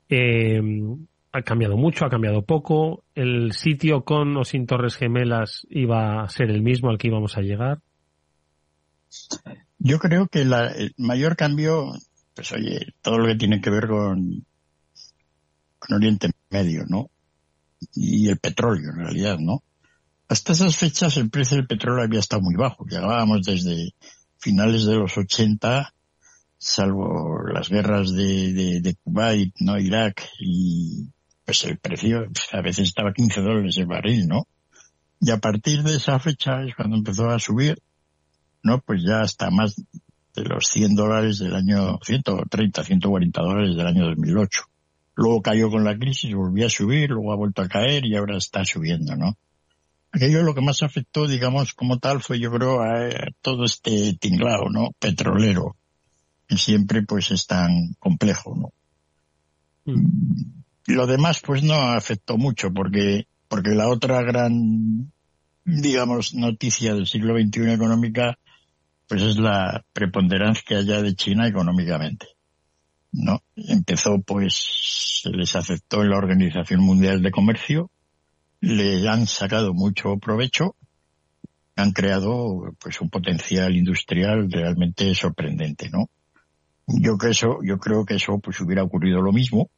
Eh, 0.09 0.61
ha 1.33 1.43
cambiado 1.43 1.77
mucho, 1.77 2.05
ha 2.05 2.11
cambiado 2.11 2.43
poco. 2.43 3.05
El 3.15 3.53
sitio 3.53 4.03
con 4.03 4.37
o 4.37 4.45
sin 4.45 4.67
Torres 4.67 4.97
Gemelas 4.97 5.67
iba 5.71 6.23
a 6.23 6.29
ser 6.29 6.51
el 6.51 6.63
mismo 6.63 6.91
al 6.91 6.99
que 6.99 7.09
íbamos 7.09 7.39
a 7.39 7.41
llegar. 7.41 7.79
Yo 9.79 9.99
creo 9.99 10.29
que 10.29 10.43
el 10.43 10.95
mayor 10.97 11.37
cambio, 11.37 11.93
pues 12.35 12.53
oye, 12.53 12.95
todo 13.01 13.19
lo 13.19 13.27
que 13.27 13.37
tiene 13.37 13.61
que 13.61 13.71
ver 13.71 13.89
con, 13.89 14.45
con 15.79 15.97
Oriente 15.97 16.31
Medio, 16.51 16.85
¿no? 16.87 17.11
Y 17.95 18.29
el 18.29 18.39
petróleo, 18.39 18.91
en 18.91 18.99
realidad, 18.99 19.39
¿no? 19.39 19.63
Hasta 20.29 20.53
esas 20.53 20.77
fechas 20.77 21.17
el 21.17 21.31
precio 21.31 21.57
del 21.57 21.67
petróleo 21.67 22.05
había 22.05 22.21
estado 22.21 22.43
muy 22.43 22.55
bajo. 22.55 22.87
Llegábamos 22.87 23.43
desde 23.45 23.95
finales 24.39 24.85
de 24.87 24.95
los 24.95 25.17
80, 25.17 25.93
salvo 26.57 27.41
las 27.53 27.69
guerras 27.69 28.13
de, 28.13 28.53
de, 28.53 28.81
de 28.81 28.95
Kuwait, 28.95 29.55
¿no? 29.61 29.79
Irak 29.79 30.29
y 30.39 31.09
pues 31.45 31.65
el 31.65 31.79
precio 31.79 32.27
a 32.53 32.61
veces 32.61 32.89
estaba 32.89 33.13
15 33.13 33.41
dólares 33.41 33.77
el 33.77 33.87
barril, 33.87 34.29
¿no? 34.29 34.47
Y 35.21 35.31
a 35.31 35.39
partir 35.39 35.83
de 35.83 35.97
esa 35.97 36.19
fecha 36.19 36.63
es 36.65 36.75
cuando 36.75 36.97
empezó 36.97 37.29
a 37.29 37.39
subir, 37.39 37.81
¿no? 38.63 38.81
Pues 38.81 39.03
ya 39.07 39.21
hasta 39.21 39.51
más 39.51 39.77
de 40.35 40.45
los 40.45 40.67
100 40.69 40.95
dólares 40.95 41.39
del 41.39 41.55
año 41.55 41.99
130, 42.03 42.85
140 42.85 43.43
dólares 43.43 43.77
del 43.77 43.87
año 43.87 44.07
2008. 44.07 44.63
Luego 45.15 45.43
cayó 45.43 45.71
con 45.71 45.85
la 45.85 45.97
crisis, 45.97 46.35
volvió 46.35 46.67
a 46.67 46.71
subir, 46.71 47.11
luego 47.11 47.33
ha 47.33 47.37
vuelto 47.37 47.63
a 47.63 47.69
caer 47.69 48.07
y 48.07 48.17
ahora 48.17 48.39
está 48.39 48.65
subiendo, 48.65 49.15
¿no? 49.15 49.37
Aquello 50.11 50.43
lo 50.43 50.55
que 50.55 50.61
más 50.61 50.83
afectó, 50.83 51.27
digamos, 51.27 51.75
como 51.75 51.99
tal, 51.99 52.23
fue 52.23 52.39
yo 52.39 52.51
creo 52.51 52.83
a, 52.83 53.09
todo 53.41 53.65
este 53.65 54.15
tinglado, 54.15 54.69
¿no? 54.71 54.91
Petrolero, 54.99 55.77
que 56.47 56.57
siempre 56.57 57.03
pues 57.03 57.31
es 57.31 57.47
tan 57.47 57.95
complejo, 57.99 58.55
¿no? 58.57 58.73
Mm. 59.93 60.63
Lo 60.87 61.07
demás 61.07 61.41
pues 61.45 61.63
no 61.63 61.75
afectó 61.75 62.37
mucho 62.37 62.73
porque, 62.73 63.27
porque 63.49 63.71
la 63.71 63.89
otra 63.89 64.23
gran, 64.23 65.13
digamos, 65.65 66.35
noticia 66.35 66.95
del 66.95 67.07
siglo 67.07 67.35
XXI 67.39 67.73
económica 67.73 68.39
pues 69.09 69.23
es 69.23 69.39
la 69.39 69.85
preponderancia 69.93 70.79
haya 70.79 71.03
de 71.03 71.15
China 71.15 71.47
económicamente. 71.47 72.27
¿no? 73.13 73.43
Empezó 73.57 74.21
pues, 74.23 75.21
se 75.23 75.31
les 75.31 75.55
aceptó 75.55 76.03
en 76.03 76.11
la 76.11 76.17
Organización 76.17 76.81
Mundial 76.81 77.23
de 77.23 77.31
Comercio, 77.31 77.91
le 78.61 79.07
han 79.09 79.27
sacado 79.27 79.75
mucho 79.75 80.17
provecho, 80.19 80.75
han 81.77 81.93
creado 81.93 82.75
pues 82.79 83.01
un 83.01 83.11
potencial 83.11 83.77
industrial 83.77 84.51
realmente 84.51 85.15
sorprendente, 85.15 85.91
¿no? 85.91 86.09
Yo 86.87 87.17
creo 87.17 87.31
eso, 87.31 87.59
yo 87.63 87.79
creo 87.79 88.05
que 88.05 88.17
eso 88.17 88.39
pues 88.39 88.61
hubiera 88.61 88.83
ocurrido 88.83 89.21
lo 89.21 89.33
mismo, 89.33 89.71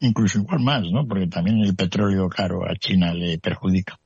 incluso 0.00 0.38
igual 0.38 0.60
más, 0.60 0.82
¿no? 0.92 1.06
Porque 1.06 1.26
también 1.26 1.60
el 1.60 1.74
petróleo 1.74 2.28
caro 2.28 2.64
a 2.64 2.76
China 2.76 3.14
le 3.14 3.38
perjudica. 3.38 3.98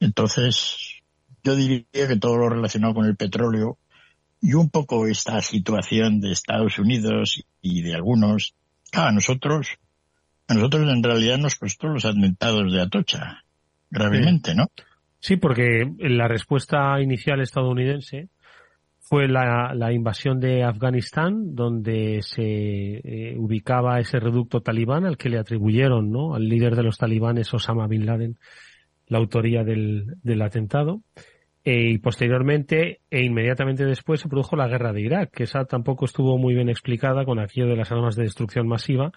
Entonces, 0.00 0.87
yo 1.48 1.56
diría 1.56 1.84
que 1.92 2.16
todo 2.16 2.36
lo 2.36 2.48
relacionado 2.50 2.94
con 2.94 3.06
el 3.06 3.16
petróleo 3.16 3.78
y 4.40 4.54
un 4.54 4.68
poco 4.70 5.06
esta 5.06 5.40
situación 5.40 6.20
de 6.20 6.32
Estados 6.32 6.78
Unidos 6.78 7.42
y 7.62 7.82
de 7.82 7.94
algunos, 7.94 8.54
a 8.92 9.10
nosotros, 9.12 9.78
a 10.46 10.54
nosotros 10.54 10.88
en 10.88 11.02
realidad 11.02 11.38
nos 11.38 11.56
costó 11.56 11.88
los 11.88 12.04
atentados 12.04 12.70
de 12.70 12.82
Atocha, 12.82 13.44
gravemente, 13.90 14.54
¿no? 14.54 14.66
Sí, 15.20 15.36
porque 15.36 15.90
la 15.98 16.28
respuesta 16.28 17.00
inicial 17.00 17.40
estadounidense 17.40 18.28
fue 19.00 19.26
la, 19.26 19.92
invasión 19.92 20.38
de 20.38 20.62
Afganistán, 20.62 21.54
donde 21.54 22.20
se 22.22 22.42
eh, 22.42 23.36
ubicaba 23.38 23.98
ese 24.00 24.20
reducto 24.20 24.60
talibán 24.60 25.06
al 25.06 25.16
que 25.16 25.30
le 25.30 25.38
atribuyeron, 25.38 26.10
¿no? 26.10 26.34
Al 26.34 26.46
líder 26.46 26.76
de 26.76 26.82
los 26.82 26.98
talibanes, 26.98 27.52
Osama 27.54 27.86
Bin 27.86 28.04
Laden, 28.04 28.36
la 29.06 29.18
autoría 29.18 29.64
del, 29.64 30.14
del 30.22 30.42
atentado. 30.42 31.00
E, 31.68 31.90
y 31.90 31.98
posteriormente 31.98 33.00
e 33.10 33.22
inmediatamente 33.22 33.84
después 33.84 34.20
se 34.20 34.28
produjo 34.30 34.56
la 34.56 34.68
guerra 34.68 34.94
de 34.94 35.02
Irak, 35.02 35.30
que 35.32 35.42
esa 35.42 35.66
tampoco 35.66 36.06
estuvo 36.06 36.38
muy 36.38 36.54
bien 36.54 36.70
explicada 36.70 37.26
con 37.26 37.38
aquello 37.38 37.66
de 37.66 37.76
las 37.76 37.92
armas 37.92 38.16
de 38.16 38.22
destrucción 38.22 38.66
masiva, 38.66 39.12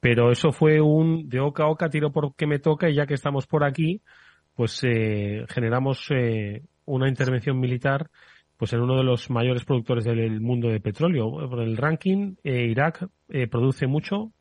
pero 0.00 0.32
eso 0.32 0.50
fue 0.50 0.80
un 0.80 1.28
de 1.28 1.40
oca 1.40 1.64
a 1.64 1.68
oca, 1.68 1.90
tiro 1.90 2.10
porque 2.10 2.46
me 2.46 2.58
toca 2.58 2.88
y 2.88 2.94
ya 2.94 3.04
que 3.04 3.12
estamos 3.12 3.46
por 3.46 3.64
aquí, 3.64 4.00
pues 4.54 4.80
eh, 4.82 5.44
generamos 5.50 6.06
eh, 6.08 6.62
una 6.86 7.06
intervención 7.06 7.60
militar 7.60 8.08
pues 8.56 8.72
en 8.72 8.80
uno 8.80 8.96
de 8.96 9.04
los 9.04 9.28
mayores 9.28 9.66
productores 9.66 10.04
del 10.04 10.40
mundo 10.40 10.68
de 10.68 10.80
petróleo. 10.80 11.30
Por 11.50 11.60
el 11.60 11.76
ranking, 11.76 12.36
eh, 12.42 12.64
Irak 12.70 13.06
produce 13.50 13.86
mucho. 13.86 14.32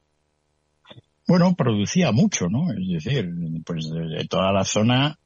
Bueno, 1.28 1.56
producía 1.58 2.13
mucho, 2.13 2.48
¿no? 2.48 2.72
Es 2.72 3.04
decir, 3.04 3.30
pues 3.66 3.89
de 3.89 4.25
toda 4.30 4.54
la 4.54 4.63
zona 4.63 5.18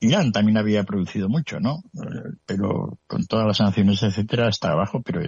Irán 0.00 0.32
también 0.32 0.58
había 0.58 0.84
producido 0.84 1.28
mucho, 1.28 1.60
¿no? 1.60 1.82
Pero 2.46 2.98
con 3.06 3.26
todas 3.26 3.46
las 3.46 3.56
sanciones, 3.56 4.02
etcétera, 4.02 4.48
hasta 4.48 4.72
abajo, 4.72 5.02
pero 5.02 5.20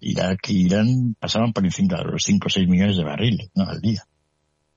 Irak 0.00 0.48
y 0.48 0.66
Irán 0.66 1.16
pasaban 1.18 1.52
por 1.52 1.64
encima 1.64 1.98
de 1.98 2.04
los 2.04 2.24
5 2.24 2.46
o 2.46 2.50
6 2.50 2.68
millones 2.68 2.96
de 2.96 3.04
barriles, 3.04 3.50
¿no? 3.54 3.64
Al 3.64 3.80
día. 3.80 4.04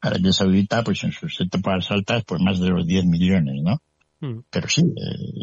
Arabia 0.02 0.34
Saudita, 0.34 0.84
pues 0.84 1.04
en 1.04 1.12
sus 1.12 1.40
etapas 1.40 1.90
altas, 1.92 2.24
pues 2.25 2.42
más 2.42 2.60
de 2.60 2.70
los 2.70 2.86
10 2.86 3.06
millones, 3.06 3.62
¿no? 3.63 3.82
Hmm. 4.20 4.42
Pero 4.50 4.68
sí, 4.68 4.84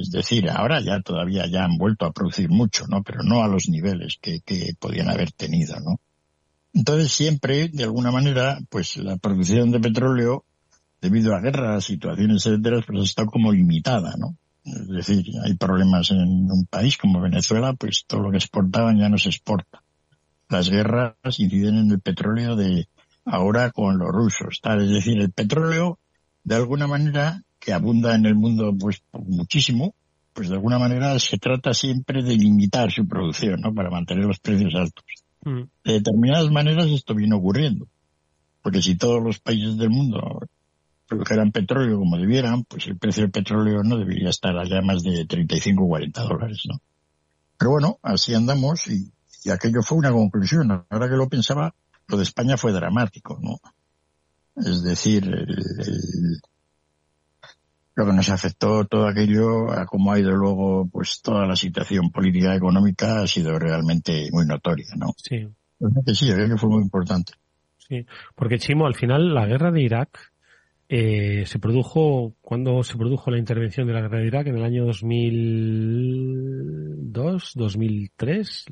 es 0.00 0.10
decir, 0.10 0.50
ahora 0.50 0.80
ya 0.80 1.00
todavía 1.00 1.46
ya 1.46 1.64
han 1.64 1.78
vuelto 1.78 2.04
a 2.04 2.12
producir 2.12 2.50
mucho, 2.50 2.86
¿no? 2.88 3.02
Pero 3.02 3.22
no 3.22 3.42
a 3.42 3.48
los 3.48 3.68
niveles 3.68 4.18
que, 4.20 4.40
que 4.40 4.74
podían 4.78 5.08
haber 5.08 5.32
tenido, 5.32 5.78
¿no? 5.80 6.00
Entonces 6.72 7.12
siempre, 7.12 7.68
de 7.68 7.84
alguna 7.84 8.10
manera, 8.10 8.58
pues 8.68 8.96
la 8.96 9.16
producción 9.16 9.70
de 9.70 9.80
petróleo 9.80 10.44
debido 11.00 11.34
a 11.34 11.40
guerras, 11.40 11.84
situaciones, 11.84 12.46
etcétera, 12.46 12.82
pues 12.86 13.02
está 13.04 13.24
como 13.26 13.52
limitada, 13.52 14.14
¿no? 14.18 14.36
Es 14.64 14.88
decir, 14.88 15.24
hay 15.42 15.54
problemas 15.54 16.10
en 16.10 16.50
un 16.50 16.66
país 16.68 16.96
como 16.98 17.20
Venezuela, 17.20 17.72
pues 17.72 18.04
todo 18.06 18.20
lo 18.20 18.30
que 18.30 18.36
exportaban 18.36 18.98
ya 18.98 19.08
no 19.08 19.16
se 19.16 19.30
exporta. 19.30 19.82
Las 20.48 20.68
guerras 20.68 21.14
inciden 21.38 21.78
en 21.78 21.90
el 21.90 22.00
petróleo 22.00 22.56
de 22.56 22.88
ahora 23.24 23.70
con 23.70 23.98
los 23.98 24.08
rusos, 24.10 24.60
tal. 24.60 24.82
Es 24.82 24.90
decir, 24.90 25.18
el 25.20 25.32
petróleo, 25.32 25.98
de 26.44 26.56
alguna 26.56 26.86
manera, 26.86 27.42
que 27.58 27.72
abunda 27.72 28.14
en 28.14 28.26
el 28.26 28.34
mundo 28.34 28.74
pues 28.78 29.02
muchísimo, 29.12 29.94
pues 30.32 30.48
de 30.48 30.54
alguna 30.54 30.78
manera 30.78 31.18
se 31.18 31.38
trata 31.38 31.72
siempre 31.72 32.22
de 32.22 32.36
limitar 32.36 32.90
su 32.90 33.06
producción, 33.06 33.60
¿no? 33.60 33.74
Para 33.74 33.90
mantener 33.90 34.24
los 34.24 34.40
precios 34.40 34.74
altos. 34.74 35.04
Mm. 35.44 35.62
De 35.84 35.92
determinadas 35.94 36.50
maneras 36.50 36.86
esto 36.86 37.14
viene 37.14 37.34
ocurriendo. 37.34 37.86
Porque 38.62 38.82
si 38.82 38.96
todos 38.96 39.22
los 39.22 39.38
países 39.38 39.78
del 39.78 39.90
mundo 39.90 40.42
produjeran 41.10 41.50
petróleo 41.50 41.98
como 41.98 42.16
debieran, 42.16 42.62
pues 42.64 42.86
el 42.86 42.96
precio 42.96 43.24
del 43.24 43.32
petróleo 43.32 43.82
no 43.82 43.98
debería 43.98 44.30
estar 44.30 44.56
allá 44.56 44.80
más 44.80 45.02
de 45.02 45.26
35 45.26 45.84
o 45.84 45.88
40 45.88 46.22
dólares, 46.22 46.62
¿no? 46.68 46.80
Pero 47.58 47.72
bueno, 47.72 47.98
así 48.02 48.32
andamos 48.32 48.86
y, 48.86 49.10
aquello 49.50 49.82
fue 49.82 49.98
una 49.98 50.12
conclusión. 50.12 50.70
Ahora 50.88 51.08
que 51.08 51.16
lo 51.16 51.28
pensaba, 51.28 51.74
lo 52.06 52.16
de 52.16 52.22
España 52.22 52.56
fue 52.56 52.72
dramático, 52.72 53.38
¿no? 53.42 53.58
Es 54.56 54.82
decir, 54.82 55.26
lo 57.96 58.06
que 58.06 58.12
nos 58.12 58.28
afectó 58.30 58.84
todo 58.84 59.08
aquello, 59.08 59.72
a 59.72 59.86
cómo 59.86 60.12
ha 60.12 60.20
ido 60.20 60.30
luego, 60.30 60.88
pues 60.92 61.20
toda 61.22 61.44
la 61.46 61.56
situación 61.56 62.10
política 62.10 62.54
y 62.54 62.56
económica 62.56 63.22
ha 63.22 63.26
sido 63.26 63.58
realmente 63.58 64.28
muy 64.30 64.46
notoria, 64.46 64.94
¿no? 64.96 65.08
Sí. 65.16 65.48
sí, 66.14 66.32
creo 66.32 66.48
que 66.48 66.56
fue 66.56 66.70
muy 66.70 66.82
importante. 66.82 67.32
Sí, 67.78 68.06
porque 68.36 68.58
Chimo, 68.58 68.86
al 68.86 68.94
final 68.94 69.34
la 69.34 69.46
guerra 69.46 69.72
de 69.72 69.82
Irak 69.82 70.29
eh, 70.92 71.46
se 71.46 71.60
produjo, 71.60 72.34
cuando 72.40 72.82
se 72.82 72.96
produjo 72.96 73.30
la 73.30 73.38
intervención 73.38 73.86
de 73.86 73.92
la 73.92 74.00
guerra 74.00 74.18
de 74.18 74.26
Irak? 74.26 74.48
En 74.48 74.56
el 74.56 74.64
año 74.64 74.84
2002, 74.86 77.52
2003. 77.54 78.64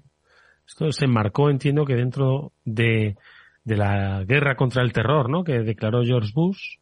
Esto 0.67 0.91
se 0.91 1.05
enmarcó, 1.05 1.49
entiendo 1.49 1.85
que 1.85 1.95
dentro 1.95 2.51
de, 2.65 3.17
de 3.63 3.77
la 3.77 4.25
guerra 4.25 4.57
contra 4.57 4.83
el 4.83 4.93
terror, 4.93 5.31
¿no? 5.31 5.45
Que 5.45 5.61
declaró 5.61 6.03
George 6.03 6.33
Bush. 6.35 6.79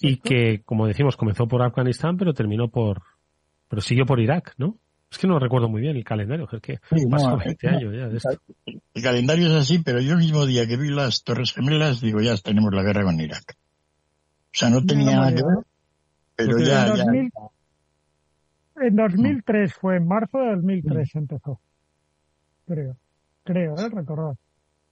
Y 0.00 0.16
que, 0.16 0.62
como 0.64 0.88
decimos, 0.88 1.16
comenzó 1.16 1.46
por 1.46 1.62
Afganistán, 1.62 2.16
pero 2.16 2.34
terminó 2.34 2.68
por, 2.68 3.00
pero 3.68 3.80
siguió 3.80 4.06
por 4.06 4.18
Irak, 4.18 4.54
¿no? 4.58 4.76
Es 5.08 5.18
que 5.18 5.28
no 5.28 5.38
recuerdo 5.38 5.68
muy 5.68 5.82
bien 5.82 5.96
el 5.96 6.02
calendario, 6.02 6.48
es 6.50 6.60
que 6.60 6.80
pasó 7.08 7.36
20 7.36 7.68
años 7.68 7.94
ya 7.94 8.08
de 8.08 8.16
esto. 8.16 8.30
El 8.66 9.02
calendario 9.02 9.46
es 9.46 9.52
así, 9.52 9.78
pero 9.78 10.00
yo 10.00 10.14
el 10.14 10.18
mismo 10.18 10.44
día 10.46 10.66
que 10.66 10.76
vi 10.76 10.88
las 10.88 11.22
Torres 11.22 11.52
Gemelas, 11.52 12.00
digo, 12.00 12.20
ya 12.20 12.36
tenemos 12.38 12.74
la 12.74 12.82
guerra 12.82 13.04
con 13.04 13.20
Irak. 13.20 13.56
O 14.52 14.54
sea, 14.54 14.68
no 14.68 14.84
tenía 14.84 15.16
nada 15.16 15.34
que 15.34 15.42
ver, 15.42 15.58
pero 16.36 16.58
ya, 16.58 16.88
en, 16.88 16.96
2000, 16.96 17.32
en 18.82 18.96
2003 18.96 19.74
fue, 19.74 19.96
en 19.96 20.06
marzo 20.06 20.38
de 20.38 20.50
2003 20.56 21.14
empezó. 21.14 21.60
Creo, 22.66 22.96
creo, 23.44 23.78
¿eh? 23.78 23.88
recordar. 23.88 24.36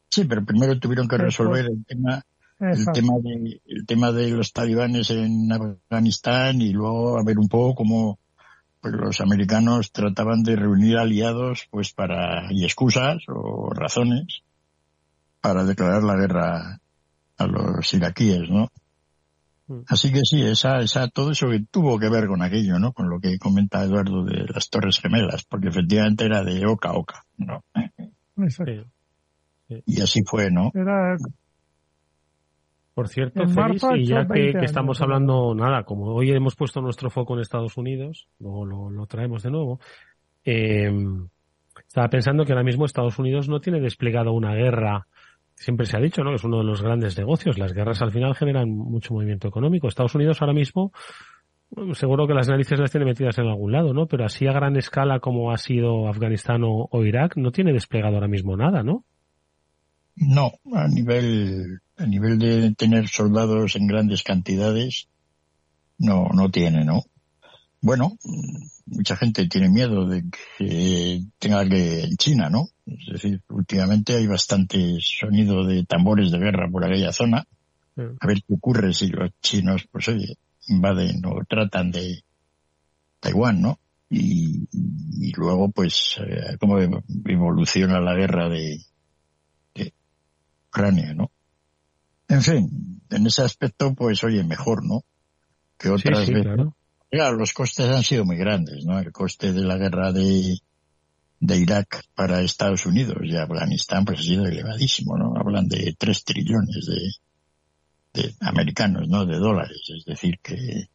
Sí, 0.08 0.24
pero 0.24 0.44
primero 0.44 0.78
tuvieron 0.78 1.06
que 1.06 1.18
resolver 1.18 1.66
el 1.66 1.84
tema 1.84 2.24
el 2.60 2.84
tema 2.92 3.14
de 3.22 3.60
el 3.66 3.86
tema 3.86 4.12
de 4.12 4.30
los 4.30 4.52
talibanes 4.52 5.10
en 5.10 5.50
Afganistán 5.50 6.60
y 6.60 6.72
luego 6.72 7.18
a 7.18 7.24
ver 7.24 7.38
un 7.38 7.48
poco 7.48 7.74
cómo 7.74 8.18
pues 8.80 8.94
los 8.94 9.20
americanos 9.20 9.92
trataban 9.92 10.42
de 10.42 10.56
reunir 10.56 10.98
aliados 10.98 11.68
pues 11.70 11.92
para 11.92 12.52
y 12.52 12.64
excusas 12.64 13.22
o 13.28 13.70
razones 13.70 14.42
para 15.40 15.64
declarar 15.64 16.02
la 16.02 16.16
guerra 16.16 16.80
a 17.38 17.46
los 17.46 17.94
iraquíes, 17.94 18.50
¿no? 18.50 18.68
Mm. 19.70 19.82
Así 19.86 20.12
que 20.12 20.22
sí, 20.24 20.42
esa, 20.42 20.80
esa, 20.80 21.06
todo 21.08 21.30
eso 21.30 21.48
que 21.48 21.60
tuvo 21.70 21.96
que 21.96 22.10
ver 22.10 22.26
con 22.26 22.42
aquello, 22.42 22.80
¿no? 22.80 22.92
Con 22.92 23.08
lo 23.08 23.20
que 23.20 23.38
comenta 23.38 23.84
Eduardo 23.84 24.24
de 24.24 24.44
las 24.52 24.68
Torres 24.68 24.98
Gemelas, 24.98 25.44
porque 25.44 25.68
efectivamente 25.68 26.24
era 26.24 26.42
de 26.42 26.66
oca 26.66 26.88
a 26.88 26.94
oca, 26.94 27.24
¿no? 27.38 27.62
Y 29.86 30.00
así 30.00 30.22
fue, 30.26 30.50
¿no? 30.50 30.72
Por 32.94 33.08
cierto, 33.08 33.46
Félix, 33.46 33.84
y 33.94 34.06
ya 34.06 34.26
que, 34.26 34.50
estamos 34.62 35.00
hablando, 35.00 35.54
nada, 35.54 35.84
como 35.84 36.06
hoy 36.06 36.32
hemos 36.32 36.56
puesto 36.56 36.80
nuestro 36.80 37.08
foco 37.08 37.34
en 37.34 37.40
Estados 37.40 37.76
Unidos, 37.76 38.26
luego 38.40 38.66
lo, 38.66 38.90
lo 38.90 39.06
traemos 39.06 39.44
de 39.44 39.50
nuevo, 39.52 39.78
eh, 40.44 40.90
estaba 41.86 42.08
pensando 42.08 42.44
que 42.44 42.52
ahora 42.52 42.64
mismo 42.64 42.84
Estados 42.84 43.20
Unidos 43.20 43.48
no 43.48 43.60
tiene 43.60 43.80
desplegado 43.80 44.32
una 44.32 44.52
guerra 44.54 45.06
siempre 45.60 45.84
se 45.84 45.96
ha 45.96 46.00
dicho, 46.00 46.24
¿no? 46.24 46.34
Es 46.34 46.42
uno 46.42 46.58
de 46.58 46.64
los 46.64 46.82
grandes 46.82 47.16
negocios. 47.18 47.58
Las 47.58 47.74
guerras 47.74 48.00
al 48.00 48.10
final 48.10 48.34
generan 48.34 48.70
mucho 48.70 49.12
movimiento 49.12 49.46
económico. 49.46 49.88
Estados 49.88 50.14
Unidos 50.14 50.40
ahora 50.40 50.54
mismo, 50.54 50.90
seguro 51.92 52.26
que 52.26 52.32
las 52.32 52.48
narices 52.48 52.80
las 52.80 52.90
tiene 52.90 53.04
metidas 53.04 53.36
en 53.38 53.46
algún 53.46 53.70
lado, 53.70 53.92
¿no? 53.92 54.06
Pero 54.06 54.24
así 54.24 54.46
a 54.46 54.52
gran 54.52 54.76
escala 54.76 55.20
como 55.20 55.52
ha 55.52 55.58
sido 55.58 56.08
Afganistán 56.08 56.62
o, 56.64 56.88
Irak, 57.04 57.36
no 57.36 57.52
tiene 57.52 57.74
desplegado 57.74 58.14
ahora 58.14 58.26
mismo 58.26 58.56
nada, 58.56 58.82
¿no? 58.82 59.04
No, 60.16 60.52
a 60.74 60.88
nivel, 60.88 61.80
a 61.98 62.06
nivel 62.06 62.38
de 62.38 62.74
tener 62.74 63.08
soldados 63.08 63.76
en 63.76 63.86
grandes 63.86 64.22
cantidades, 64.22 65.08
no, 65.98 66.28
no 66.34 66.50
tiene, 66.50 66.84
¿no? 66.84 67.02
Bueno, 67.82 68.18
mucha 68.86 69.16
gente 69.16 69.46
tiene 69.46 69.68
miedo 69.68 70.06
de 70.06 70.24
que 70.58 71.22
tenga 71.38 71.66
que 71.68 72.04
en 72.04 72.16
China, 72.16 72.48
¿no? 72.50 72.68
Es 72.98 73.12
decir, 73.12 73.40
últimamente 73.48 74.16
hay 74.16 74.26
bastante 74.26 74.98
sonido 75.00 75.64
de 75.64 75.84
tambores 75.84 76.30
de 76.30 76.38
guerra 76.38 76.68
por 76.70 76.84
aquella 76.84 77.12
zona. 77.12 77.46
A 77.96 78.26
ver 78.26 78.42
qué 78.46 78.54
ocurre 78.54 78.94
si 78.94 79.08
los 79.08 79.30
chinos, 79.42 79.86
pues 79.90 80.08
oye, 80.08 80.36
invaden 80.68 81.22
o 81.26 81.44
tratan 81.46 81.90
de 81.90 82.22
Taiwán, 83.20 83.60
¿no? 83.60 83.78
Y, 84.08 84.66
luego, 85.36 85.70
pues, 85.70 86.18
eh, 86.26 86.56
cómo 86.58 86.78
evoluciona 87.26 88.00
la 88.00 88.14
guerra 88.14 88.48
de, 88.48 88.80
de 89.74 89.92
Ucrania, 90.68 91.14
¿no? 91.14 91.30
En 92.28 92.42
fin, 92.42 93.02
en 93.10 93.26
ese 93.26 93.42
aspecto, 93.42 93.94
pues, 93.94 94.24
oye, 94.24 94.42
mejor, 94.42 94.84
¿no? 94.84 95.04
que 95.80 95.88
otras 95.88 96.26
sí, 96.26 96.32
veces. 96.32 96.46
claro. 96.46 96.76
Claro, 97.10 97.36
los 97.36 97.52
costes 97.52 97.88
han 97.88 98.04
sido 98.04 98.24
muy 98.24 98.36
grandes, 98.36 98.84
¿no? 98.84 98.98
El 99.00 99.10
coste 99.10 99.52
de 99.52 99.62
la 99.62 99.76
guerra 99.76 100.12
de, 100.12 100.58
de 101.40 101.56
Irak 101.56 102.04
para 102.14 102.42
Estados 102.42 102.84
Unidos 102.84 103.16
y 103.22 103.34
Afganistán 103.34 104.04
pues 104.04 104.20
ha 104.20 104.22
sido 104.22 104.46
elevadísimo, 104.46 105.16
¿no? 105.16 105.32
Hablan 105.36 105.66
de 105.68 105.94
3 105.98 106.24
trillones 106.24 106.86
de, 106.86 108.22
de 108.22 108.34
americanos, 108.40 109.08
¿no? 109.08 109.24
De 109.24 109.38
dólares. 109.38 109.80
Es 109.96 110.04
decir, 110.04 110.38
que, 110.42 110.88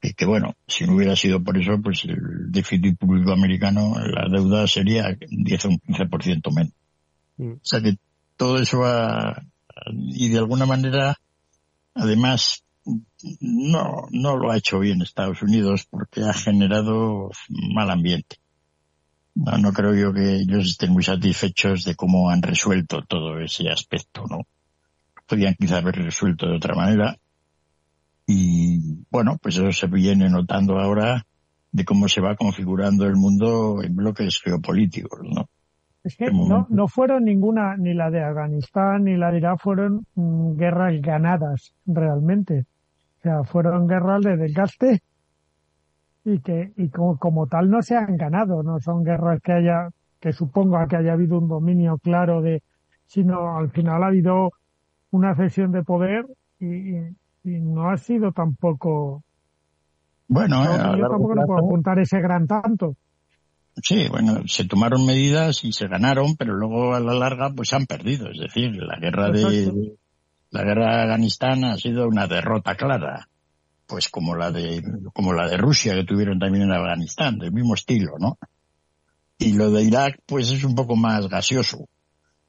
que, 0.00 0.12
que, 0.12 0.26
bueno, 0.26 0.54
si 0.68 0.84
no 0.84 0.94
hubiera 0.94 1.16
sido 1.16 1.42
por 1.42 1.56
eso, 1.56 1.80
pues 1.82 2.04
el 2.04 2.52
déficit 2.52 2.98
público 2.98 3.32
americano, 3.32 3.94
la 3.98 4.28
deuda 4.30 4.66
sería 4.66 5.16
10 5.18 5.64
o 5.64 5.68
un 5.70 5.78
15% 5.78 6.54
menos. 6.54 6.72
O 7.38 7.64
sea 7.64 7.80
que 7.80 7.96
todo 8.36 8.58
eso 8.58 8.80
va, 8.80 9.42
y 9.92 10.28
de 10.28 10.38
alguna 10.38 10.66
manera, 10.66 11.16
además, 11.94 12.64
no, 13.40 14.06
no 14.10 14.36
lo 14.36 14.50
ha 14.50 14.58
hecho 14.58 14.78
bien 14.78 15.00
Estados 15.00 15.42
Unidos 15.42 15.86
porque 15.88 16.22
ha 16.22 16.34
generado 16.34 17.30
mal 17.48 17.90
ambiente. 17.90 18.36
No, 19.34 19.58
no 19.58 19.72
creo 19.72 19.94
yo 19.94 20.12
que 20.12 20.36
ellos 20.36 20.70
estén 20.70 20.92
muy 20.92 21.02
satisfechos 21.02 21.84
de 21.84 21.94
cómo 21.96 22.30
han 22.30 22.42
resuelto 22.42 23.02
todo 23.02 23.40
ese 23.40 23.68
aspecto, 23.68 24.24
¿no? 24.30 24.42
Podrían 25.26 25.54
quizá 25.54 25.78
haber 25.78 25.96
resuelto 25.96 26.46
de 26.46 26.56
otra 26.56 26.74
manera. 26.74 27.16
Y 28.26 29.04
bueno, 29.10 29.36
pues 29.42 29.56
eso 29.56 29.72
se 29.72 29.86
viene 29.88 30.28
notando 30.30 30.78
ahora 30.78 31.26
de 31.72 31.84
cómo 31.84 32.08
se 32.08 32.20
va 32.20 32.36
configurando 32.36 33.04
el 33.06 33.16
mundo 33.16 33.82
en 33.82 33.96
bloques 33.96 34.40
geopolíticos, 34.40 35.20
¿no? 35.24 35.48
Es 36.04 36.16
que 36.16 36.30
no, 36.30 36.66
no 36.68 36.86
fueron 36.86 37.24
ninguna, 37.24 37.76
ni 37.76 37.94
la 37.94 38.10
de 38.10 38.22
Afganistán 38.22 39.04
ni 39.04 39.16
la 39.16 39.32
de 39.32 39.38
Irak 39.38 39.58
fueron 39.60 40.06
mm, 40.14 40.56
guerras 40.56 41.00
ganadas 41.00 41.74
realmente. 41.86 42.66
O 43.18 43.22
sea, 43.22 43.44
fueron 43.44 43.88
guerras 43.88 44.22
de 44.22 44.36
desgaste 44.36 45.02
y 46.24 46.38
que 46.40 46.72
y 46.76 46.88
como, 46.88 47.18
como 47.18 47.46
tal 47.46 47.70
no 47.70 47.82
se 47.82 47.96
han 47.96 48.16
ganado, 48.16 48.62
no 48.62 48.80
son 48.80 49.04
guerras 49.04 49.40
que 49.42 49.52
haya, 49.52 49.90
que 50.20 50.32
suponga 50.32 50.86
que 50.88 50.96
haya 50.96 51.12
habido 51.12 51.38
un 51.38 51.48
dominio 51.48 51.98
claro 51.98 52.40
de, 52.42 52.62
sino 53.06 53.56
al 53.58 53.70
final 53.70 54.02
ha 54.02 54.06
habido 54.06 54.52
una 55.10 55.34
cesión 55.36 55.70
de 55.72 55.82
poder 55.82 56.26
y, 56.58 56.66
y, 56.66 56.96
y 57.44 57.60
no 57.60 57.90
ha 57.90 57.96
sido 57.98 58.32
tampoco. 58.32 59.22
Bueno, 60.28 60.64
no, 60.64 60.70
a 60.72 60.96
yo 60.96 61.08
tampoco 61.08 61.34
no 61.34 61.44
puedo 61.46 61.58
plazo- 61.58 61.66
apuntar 61.66 61.98
ese 61.98 62.20
gran 62.20 62.46
tanto. 62.46 62.96
Sí, 63.82 64.06
bueno, 64.08 64.40
se 64.46 64.64
tomaron 64.66 65.04
medidas 65.04 65.64
y 65.64 65.72
se 65.72 65.88
ganaron, 65.88 66.36
pero 66.36 66.54
luego 66.54 66.94
a 66.94 67.00
la 67.00 67.12
larga 67.12 67.50
pues 67.54 67.72
han 67.74 67.86
perdido. 67.86 68.30
Es 68.30 68.38
decir, 68.38 68.70
la 68.76 68.98
guerra 68.98 69.28
Exacto. 69.28 69.50
de 69.50 69.96
la 70.50 70.62
guerra 70.62 70.96
de 70.96 71.02
Afganistán 71.02 71.64
ha 71.64 71.76
sido 71.76 72.06
una 72.06 72.26
derrota 72.28 72.76
clara, 72.76 73.28
pues 73.86 74.08
como 74.08 74.34
la 74.34 74.50
de 74.50 74.82
como 75.12 75.32
la 75.32 75.48
de 75.48 75.56
Rusia 75.56 75.94
que 75.94 76.04
tuvieron 76.04 76.38
también 76.38 76.64
en 76.64 76.72
Afganistán, 76.72 77.38
del 77.38 77.52
mismo 77.52 77.74
estilo, 77.74 78.18
¿no? 78.18 78.38
Y 79.38 79.52
lo 79.52 79.70
de 79.70 79.82
Irak 79.82 80.20
pues 80.26 80.50
es 80.50 80.64
un 80.64 80.74
poco 80.74 80.96
más 80.96 81.28
gaseoso, 81.28 81.88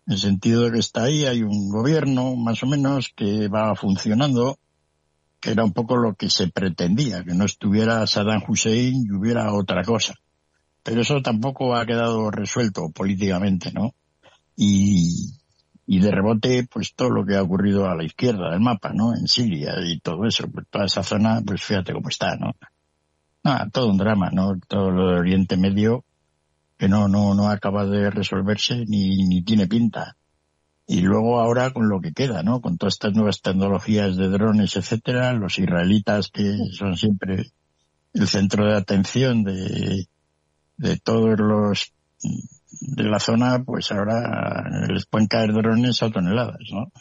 en 0.07 0.13
el 0.13 0.19
sentido 0.19 0.63
de 0.63 0.71
que 0.71 0.79
está 0.79 1.03
ahí, 1.03 1.25
hay 1.25 1.41
un 1.41 1.69
gobierno 1.69 2.35
más 2.35 2.61
o 2.63 2.67
menos 2.67 3.11
que 3.15 3.47
va 3.47 3.75
funcionando, 3.75 4.59
que 5.39 5.51
era 5.51 5.63
un 5.63 5.73
poco 5.73 5.97
lo 5.97 6.15
que 6.15 6.29
se 6.29 6.47
pretendía, 6.47 7.23
que 7.23 7.33
no 7.33 7.45
estuviera 7.45 8.05
Saddam 8.07 8.43
Hussein 8.47 9.05
y 9.05 9.11
hubiera 9.11 9.53
otra 9.53 9.83
cosa 9.83 10.15
pero 10.85 11.01
eso 11.01 11.19
tampoco 11.23 11.75
ha 11.75 11.83
quedado 11.83 12.29
resuelto 12.29 12.91
políticamente, 12.91 13.71
¿no? 13.71 13.95
Y, 14.55 15.33
y 15.87 15.99
de 15.99 16.11
rebote, 16.11 16.67
pues 16.71 16.93
todo 16.95 17.09
lo 17.09 17.25
que 17.25 17.35
ha 17.35 17.43
ocurrido 17.43 17.87
a 17.87 17.95
la 17.95 18.03
izquierda 18.03 18.51
del 18.51 18.59
mapa, 18.59 18.91
¿no? 18.93 19.15
En 19.15 19.27
Siria 19.27 19.75
y 19.85 19.99
todo 19.99 20.25
eso, 20.25 20.47
pues 20.49 20.65
toda 20.69 20.85
esa 20.85 21.03
zona, 21.03 21.41
pues 21.45 21.63
fíjate 21.63 21.93
cómo 21.93 22.09
está, 22.09 22.35
¿no? 22.35 22.53
Nada, 23.43 23.69
todo 23.69 23.89
un 23.89 23.97
drama, 23.97 24.31
¿no? 24.31 24.57
Todo 24.67 24.89
lo 24.89 25.09
de 25.11 25.19
Oriente 25.19 25.57
Medio 25.57 26.03
que 26.77 26.89
no, 26.89 27.07
no, 27.07 27.33
no 27.35 27.49
acaba 27.49 27.85
de 27.85 28.09
resolverse 28.09 28.85
ni, 28.87 29.23
ni 29.23 29.43
tiene 29.43 29.67
pinta. 29.67 30.17
Y 30.87 31.01
luego 31.01 31.39
ahora 31.39 31.71
con 31.71 31.89
lo 31.89 31.99
que 32.01 32.13
queda, 32.13 32.43
¿no? 32.43 32.61
Con 32.61 32.77
todas 32.77 32.95
estas 32.95 33.13
nuevas 33.13 33.41
tecnologías 33.41 34.17
de 34.17 34.29
drones, 34.29 34.75
etcétera, 34.75 35.33
los 35.33 35.57
israelitas 35.57 36.29
que 36.29 36.57
son 36.73 36.95
siempre 36.97 37.51
el 38.13 38.27
centro 38.27 38.65
de 38.65 38.75
atención 38.75 39.43
de, 39.43 40.07
de 40.77 40.97
todos 40.97 41.39
los 41.39 41.93
de 42.81 43.03
la 43.03 43.19
zona, 43.19 43.63
pues 43.63 43.91
ahora 43.91 44.87
les 44.89 45.05
pueden 45.05 45.27
caer 45.27 45.53
drones 45.53 46.01
a 46.03 46.09
toneladas, 46.09 46.59
¿no? 46.73 46.91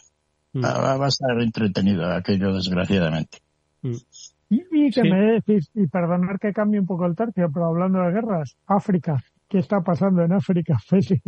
Va, 0.63 0.79
va- 0.79 0.97
va 0.97 1.05
a 1.07 1.09
estar 1.09 1.41
entretenido 1.41 2.05
aquello, 2.11 2.55
desgraciadamente. 2.55 3.39
Y, 3.83 4.63
y 4.73 4.91
que 4.91 5.03
Sí. 5.03 5.09
me 5.11 5.21
decís, 5.33 5.71
y 5.75 5.87
perdonar 5.89 6.39
que 6.39 6.53
cambie 6.53 6.81
un 6.81 6.87
poco 6.87 7.07
el 7.07 7.17
tercio, 7.17 7.51
pero 7.53 7.67
hablando 7.67 8.01
de 8.01 8.13
guerras, 8.13 8.57
África, 8.67 9.17
¿qué 9.49 9.59
está 9.59 9.81
pasando 9.83 10.23
en 10.23 10.33
África, 10.33 10.79
Félix? 10.87 11.21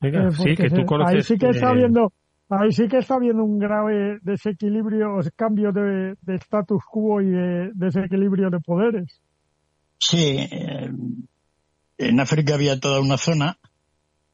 Venga, 0.00 0.28
Eh, 0.28 0.30
sí, 0.32 0.54
que 0.56 0.70
tú 0.70 0.86
conoces. 0.86 1.14
Ahí 1.16 1.22
sí 1.22 1.36
que 1.38 1.50
está 1.50 1.66
eh, 1.66 1.70
habiendo, 1.70 2.12
ahí 2.48 2.72
sí 2.72 2.88
que 2.88 2.98
está 2.98 3.14
habiendo 3.16 3.44
un 3.44 3.58
grave 3.58 4.18
desequilibrio, 4.22 5.18
cambio 5.36 5.72
de, 5.72 6.14
de 6.22 6.34
status 6.36 6.82
quo 6.90 7.20
y 7.20 7.26
de 7.30 7.70
desequilibrio 7.74 8.50
de 8.50 8.60
poderes. 8.60 9.20
Sí, 9.98 10.36
eh, 10.38 10.90
en 11.98 12.20
África 12.20 12.54
había 12.54 12.78
toda 12.80 13.00
una 13.00 13.18
zona, 13.18 13.58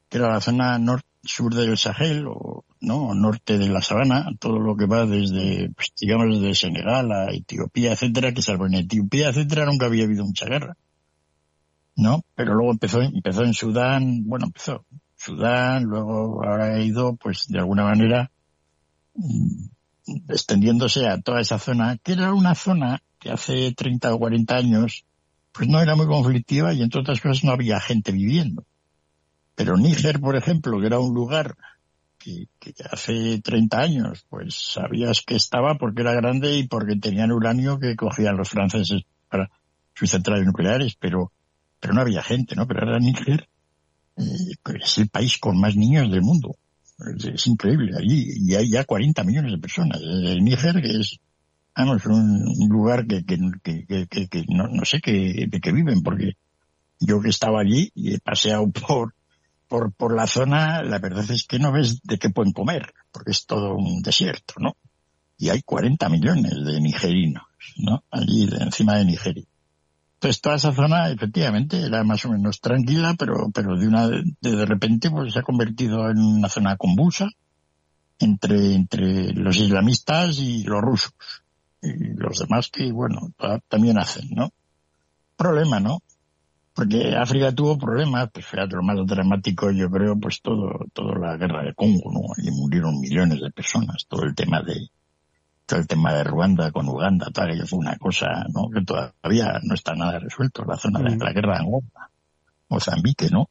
que 0.09 0.17
era 0.17 0.31
la 0.31 0.41
zona 0.41 0.77
nor-sur 0.77 1.53
del 1.53 1.77
Sahel, 1.77 2.25
o 2.27 2.65
no, 2.81 3.13
norte 3.13 3.57
de 3.57 3.69
la 3.69 3.81
sabana, 3.81 4.29
todo 4.39 4.59
lo 4.59 4.75
que 4.75 4.85
va 4.85 5.05
desde, 5.05 5.69
pues, 5.71 5.93
digamos, 5.99 6.39
desde 6.39 6.55
Senegal 6.55 7.11
a 7.11 7.33
Etiopía, 7.33 7.93
etcétera, 7.93 8.33
que 8.33 8.41
salvo 8.41 8.67
en 8.67 8.75
Etiopía, 8.75 9.29
etcétera, 9.29 9.65
nunca 9.65 9.87
había 9.87 10.05
habido 10.05 10.25
mucha 10.25 10.45
guerra. 10.45 10.77
¿No? 11.95 12.23
Pero 12.35 12.53
luego 12.53 12.71
empezó, 12.71 13.01
empezó 13.01 13.43
en 13.43 13.53
Sudán, 13.53 14.23
bueno, 14.25 14.45
empezó 14.45 14.85
Sudán, 15.15 15.83
luego 15.83 16.43
ahora 16.45 16.75
ha 16.75 16.79
ido, 16.79 17.15
pues, 17.15 17.47
de 17.47 17.59
alguna 17.59 17.83
manera, 17.83 18.29
mm, 19.15 19.65
extendiéndose 20.29 21.07
a 21.07 21.19
toda 21.19 21.41
esa 21.41 21.57
zona, 21.57 21.97
que 21.97 22.13
era 22.13 22.33
una 22.33 22.53
zona 22.53 23.01
que 23.19 23.31
hace 23.31 23.73
30 23.73 24.13
o 24.13 24.19
40 24.19 24.55
años, 24.55 25.05
pues 25.51 25.67
no 25.67 25.81
era 25.81 25.95
muy 25.95 26.05
conflictiva 26.05 26.73
y 26.73 26.83
entre 26.83 27.01
otras 27.01 27.19
cosas 27.19 27.43
no 27.43 27.51
había 27.51 27.79
gente 27.79 28.11
viviendo. 28.11 28.63
Pero 29.57 29.75
Níger, 29.75 30.19
por 30.19 30.35
ejemplo, 30.35 30.79
que 30.79 30.85
era 30.85 30.99
un 30.99 31.15
lugar 31.15 31.55
que, 32.19 32.47
hace 32.91 33.41
30 33.41 33.79
años, 33.79 34.23
pues 34.29 34.53
sabías 34.53 35.23
que 35.25 35.35
estaba 35.35 35.79
porque 35.79 36.01
era 36.03 36.13
grande 36.13 36.59
y 36.59 36.67
porque 36.67 36.95
tenían 36.97 37.31
uranio 37.31 37.79
que 37.79 37.95
cogían 37.95 38.37
los 38.37 38.49
franceses 38.49 39.01
para 39.27 39.49
sus 39.95 40.11
centrales 40.11 40.45
nucleares, 40.45 40.95
pero, 40.99 41.31
pero 41.79 41.95
no 41.95 42.01
había 42.01 42.21
gente, 42.21 42.55
¿no? 42.55 42.67
Pero 42.67 42.81
ahora 42.81 42.99
Níger 42.99 43.49
eh, 44.17 44.53
es 44.79 44.97
el 44.99 45.09
país 45.09 45.39
con 45.39 45.59
más 45.59 45.75
niños 45.75 46.11
del 46.11 46.21
mundo. 46.21 46.55
Es, 47.33 47.47
increíble 47.47 47.93
allí 47.97 48.33
y 48.37 48.53
hay 48.53 48.69
ya 48.69 48.83
40 48.83 49.23
millones 49.23 49.53
de 49.53 49.57
personas. 49.57 49.99
El 50.01 50.43
Níger 50.43 50.83
que 50.83 50.99
es 50.99 51.17
vamos, 51.75 52.05
un, 52.05 52.69
lugar 52.69 53.07
que, 53.07 53.25
que- 53.25 54.07
que- 54.07 54.27
que 54.27 54.45
no, 54.49 54.67
no 54.67 54.85
sé 54.85 54.99
qué, 55.01 55.47
de 55.49 55.59
qué 55.59 55.71
viven, 55.71 56.03
porque 56.03 56.33
yo 56.99 57.21
que 57.21 57.29
estaba 57.29 57.61
allí 57.61 57.91
y 57.95 58.13
he 58.13 58.19
paseado 58.19 58.69
por, 58.87 59.13
por, 59.67 59.91
por 59.93 60.15
la 60.15 60.27
zona, 60.27 60.81
la 60.83 60.99
verdad 60.99 61.29
es 61.29 61.45
que 61.45 61.59
no 61.59 61.71
ves 61.71 62.01
de 62.03 62.17
qué 62.17 62.29
pueden 62.29 62.53
comer, 62.53 62.93
porque 63.11 63.31
es 63.31 63.45
todo 63.45 63.75
un 63.75 64.01
desierto, 64.01 64.55
¿no? 64.59 64.75
Y 65.37 65.49
hay 65.49 65.61
40 65.61 66.09
millones 66.09 66.53
de 66.65 66.81
nigerinos, 66.81 67.43
¿no? 67.77 68.03
Allí 68.11 68.47
de- 68.47 68.57
encima 68.63 68.95
de 68.97 69.05
Nigeria. 69.05 69.43
Entonces 70.15 70.41
toda 70.41 70.55
esa 70.55 70.73
zona 70.73 71.09
efectivamente 71.09 71.79
era 71.79 72.03
más 72.03 72.25
o 72.25 72.31
menos 72.31 72.59
tranquila, 72.59 73.13
pero, 73.19 73.51
pero 73.53 73.77
de 73.77 73.87
una, 73.87 74.07
de, 74.07 74.23
de 74.41 74.65
repente 74.65 75.11
pues 75.11 75.33
se 75.33 75.39
ha 75.39 75.43
convertido 75.43 76.09
en 76.09 76.17
una 76.19 76.49
zona 76.49 76.75
convulsa 76.75 77.29
entre, 78.19 78.73
entre 78.73 79.31
los 79.33 79.57
islamistas 79.57 80.39
y 80.39 80.63
los 80.63 80.81
rusos 80.81 81.13
y 81.83 82.15
los 82.15 82.39
demás 82.39 82.69
que, 82.71 82.91
bueno, 82.91 83.31
ta- 83.37 83.59
también 83.67 83.99
hacen, 83.99 84.29
¿no? 84.31 84.51
Problema, 85.35 85.79
¿no? 85.79 85.99
Porque 86.77 87.15
África 87.15 87.51
tuvo 87.51 87.75
problemas, 87.75 88.29
pues 88.31 88.45
fíjate, 88.45 88.75
lo 88.75 88.83
más 88.83 88.97
dramático 89.07 89.71
yo 89.71 89.89
creo, 89.89 90.15
pues 90.19 90.43
todo, 90.43 90.85
toda 90.93 91.17
la 91.17 91.35
guerra 91.35 91.63
de 91.63 91.73
Congo, 91.73 92.11
¿no? 92.11 92.21
Y 92.37 92.51
murieron 92.51 92.99
millones 92.99 93.41
de 93.41 93.49
personas, 93.49 94.05
todo 94.07 94.25
el 94.25 94.35
tema 94.35 94.61
de, 94.61 94.91
todo 95.65 95.79
el 95.79 95.87
tema 95.87 96.13
de 96.13 96.23
Ruanda 96.23 96.71
con 96.71 96.87
Uganda, 96.87 97.31
tal, 97.33 97.59
que 97.59 97.65
fue 97.65 97.79
una 97.79 97.97
cosa, 97.97 98.27
¿no? 98.53 98.69
Que 98.69 98.85
todavía 98.85 99.59
no 99.63 99.73
está 99.73 99.95
nada 99.95 100.19
resuelto, 100.19 100.65
la 100.65 100.77
zona 100.77 100.99
de 100.99 101.17
la 101.17 101.33
guerra 101.33 101.53
de 101.53 101.59
Angola, 101.61 102.11
Mozambique, 102.69 103.29
¿no? 103.31 103.49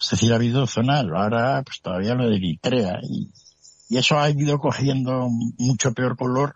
Es 0.00 0.10
decir, 0.10 0.32
ha 0.32 0.36
habido 0.36 0.64
zonas, 0.68 1.04
ahora, 1.04 1.64
pues 1.64 1.80
todavía 1.82 2.14
lo 2.14 2.28
de 2.28 2.36
Eritrea, 2.36 3.00
y, 3.02 3.28
y 3.88 3.98
eso 3.98 4.20
ha 4.20 4.30
ido 4.30 4.60
cogiendo 4.60 5.28
mucho 5.58 5.92
peor 5.94 6.16
color 6.16 6.54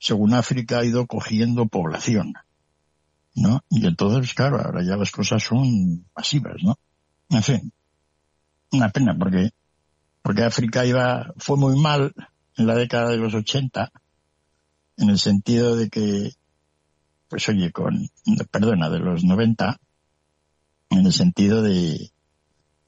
según 0.00 0.34
África 0.34 0.78
ha 0.78 0.84
ido 0.84 1.06
cogiendo 1.06 1.66
población, 1.66 2.34
¿no? 3.40 3.62
Y 3.70 3.86
entonces, 3.86 4.34
claro, 4.34 4.60
ahora 4.60 4.82
ya 4.82 4.96
las 4.96 5.10
cosas 5.10 5.42
son 5.42 6.04
masivas, 6.14 6.56
¿no? 6.62 6.78
En 7.30 7.42
fin, 7.42 7.72
una 8.72 8.90
pena 8.90 9.16
porque, 9.18 9.50
porque 10.22 10.44
África 10.44 10.84
iba, 10.84 11.32
fue 11.36 11.56
muy 11.56 11.78
mal 11.80 12.14
en 12.56 12.66
la 12.66 12.74
década 12.74 13.10
de 13.10 13.18
los 13.18 13.34
80, 13.34 13.90
en 14.96 15.10
el 15.10 15.18
sentido 15.18 15.76
de 15.76 15.88
que 15.88 16.32
pues 17.28 17.48
oye, 17.48 17.70
con, 17.70 18.10
perdona, 18.50 18.88
de 18.88 18.98
los 18.98 19.22
90, 19.22 19.78
en 20.90 21.06
el 21.06 21.12
sentido 21.12 21.62
de, 21.62 22.10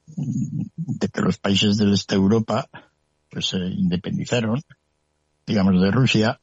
de 0.07 1.07
que 1.07 1.21
los 1.21 1.37
países 1.37 1.77
del 1.77 1.93
este 1.93 2.15
de 2.15 2.21
Europa 2.21 2.67
pues 3.29 3.47
se 3.47 3.57
independizaron, 3.57 4.61
digamos, 5.45 5.81
de 5.81 5.91
Rusia, 5.91 6.39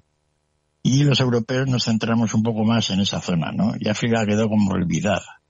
y 0.83 1.05
los 1.05 1.21
europeos 1.21 1.69
nos 1.69 1.85
centramos 1.85 2.35
un 2.35 2.43
poco 2.43 2.65
más 2.65 2.91
en 2.91 3.01
esa 3.01 3.21
zona, 3.21 3.53
¿no? 3.53 3.75
Y 3.79 3.89
África 3.89 4.25
quedó 4.27 4.49
como 4.49 4.73
olvidada. 4.73 5.41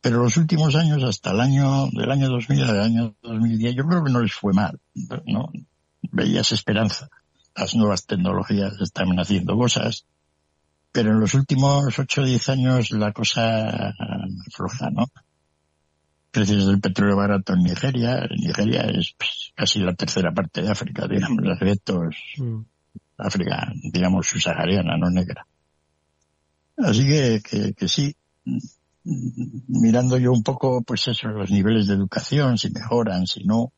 Pero 0.00 0.22
los 0.22 0.36
últimos 0.36 0.74
años, 0.76 1.02
hasta 1.02 1.32
el 1.32 1.40
año, 1.40 1.88
del 1.92 2.10
año 2.10 2.28
2000 2.28 2.62
al 2.64 2.80
año 2.80 3.14
2010, 3.22 3.74
yo 3.74 3.84
creo 3.84 4.04
que 4.04 4.12
no 4.12 4.20
les 4.20 4.32
fue 4.32 4.52
mal, 4.52 4.80
¿no? 5.26 5.50
Veías 6.10 6.52
esperanza. 6.52 7.08
Las 7.54 7.74
nuevas 7.74 8.06
tecnologías 8.06 8.80
estaban 8.80 9.18
haciendo 9.18 9.56
cosas, 9.56 10.06
pero 10.92 11.10
en 11.10 11.20
los 11.20 11.34
últimos 11.34 11.98
8 11.98 12.22
o 12.22 12.24
10 12.24 12.48
años 12.48 12.90
la 12.92 13.12
cosa 13.12 13.94
floja, 14.52 14.90
¿no? 14.90 15.06
Precios 16.30 16.66
del 16.66 16.80
petróleo 16.80 17.16
barato 17.16 17.52
en 17.52 17.64
Nigeria. 17.64 18.26
Nigeria 18.30 18.82
es 18.82 19.14
pues, 19.18 19.52
casi 19.54 19.80
la 19.80 19.94
tercera 19.94 20.32
parte 20.32 20.62
de 20.62 20.70
África, 20.70 21.06
digamos, 21.08 21.42
los 21.42 21.60
efectos. 21.60 22.16
África, 23.22 23.72
digamos, 23.92 24.26
subsahariana, 24.26 24.96
no 24.96 25.10
negra. 25.10 25.46
Así 26.76 27.06
que, 27.06 27.74
que, 27.76 27.88
sí, 27.88 28.14
mirando 29.04 30.18
yo 30.18 30.32
un 30.32 30.42
poco, 30.42 30.82
pues 30.82 31.06
eso, 31.08 31.28
los 31.28 31.50
niveles 31.50 31.86
de 31.86 31.94
educación, 31.94 32.58
si 32.58 32.70
mejoran, 32.70 33.26
si 33.26 33.44
no. 33.44 33.72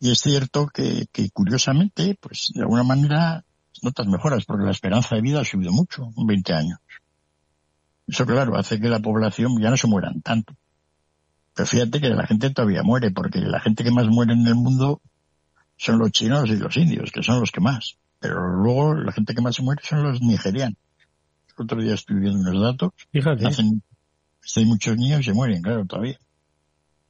Y 0.00 0.10
es 0.12 0.20
cierto 0.20 0.68
que, 0.68 1.06
que 1.10 1.30
curiosamente, 1.30 2.16
pues 2.20 2.50
de 2.54 2.60
alguna 2.60 2.84
manera 2.84 3.44
notas 3.82 4.06
mejoras, 4.06 4.44
porque 4.44 4.64
la 4.64 4.70
esperanza 4.70 5.14
de 5.14 5.22
vida 5.22 5.40
ha 5.40 5.44
subido 5.44 5.72
mucho, 5.72 6.10
20 6.16 6.52
años. 6.52 6.78
Eso, 8.06 8.26
claro, 8.26 8.56
hace 8.56 8.80
que 8.80 8.88
la 8.88 9.00
población 9.00 9.60
ya 9.60 9.70
no 9.70 9.76
se 9.76 9.86
mueran 9.86 10.22
tanto. 10.22 10.56
Pero 11.54 11.66
fíjate 11.66 12.00
que 12.00 12.08
la 12.08 12.26
gente 12.26 12.50
todavía 12.50 12.82
muere, 12.82 13.10
porque 13.10 13.40
la 13.40 13.60
gente 13.60 13.84
que 13.84 13.90
más 13.90 14.06
muere 14.08 14.32
en 14.32 14.46
el 14.46 14.54
mundo 14.54 15.00
son 15.76 15.98
los 15.98 16.10
chinos 16.12 16.48
y 16.48 16.56
los 16.56 16.76
indios, 16.76 17.10
que 17.12 17.22
son 17.22 17.40
los 17.40 17.50
que 17.50 17.60
más. 17.60 17.98
Pero 18.20 18.48
luego 18.48 18.94
la 18.94 19.12
gente 19.12 19.34
que 19.34 19.42
más 19.42 19.56
se 19.56 19.62
muere 19.62 19.82
son 19.84 20.02
los 20.02 20.20
nigerianos. 20.20 20.78
El 21.56 21.64
otro 21.64 21.82
día 21.82 21.94
estoy 21.94 22.20
viendo 22.20 22.50
unos 22.50 22.62
datos. 22.62 22.92
Fíjate. 23.12 23.46
Hacen, 23.46 23.82
hay 24.56 24.64
muchos 24.64 24.96
niños 24.96 25.24
se 25.24 25.32
mueren, 25.32 25.62
claro, 25.62 25.84
todavía. 25.86 26.18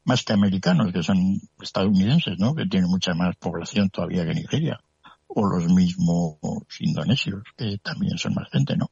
Más 0.05 0.25
que 0.25 0.33
americanos, 0.33 0.93
que 0.93 1.03
son 1.03 1.19
estadounidenses, 1.61 2.39
¿no? 2.39 2.55
Que 2.55 2.67
tienen 2.67 2.89
mucha 2.89 3.13
más 3.15 3.37
población 3.37 3.91
todavía 3.91 4.25
que 4.25 4.35
Nigeria 4.35 4.81
o 5.29 5.47
los 5.47 5.67
mismos 5.67 6.39
indonesios, 6.81 7.43
que 7.57 7.79
también 7.79 8.17
son 8.17 8.35
más 8.35 8.49
gente, 8.51 8.77
¿no? 8.77 8.91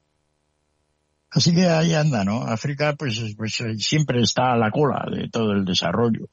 Así 1.31 1.53
que 1.53 1.67
ahí 1.67 1.93
anda, 1.93 2.23
¿no? 2.23 2.43
África, 2.43 2.95
pues, 2.97 3.19
pues 3.35 3.61
siempre 3.79 4.21
está 4.21 4.53
a 4.53 4.57
la 4.57 4.71
cola 4.71 5.05
de 5.11 5.29
todo 5.29 5.51
el 5.51 5.65
desarrollo. 5.65 6.27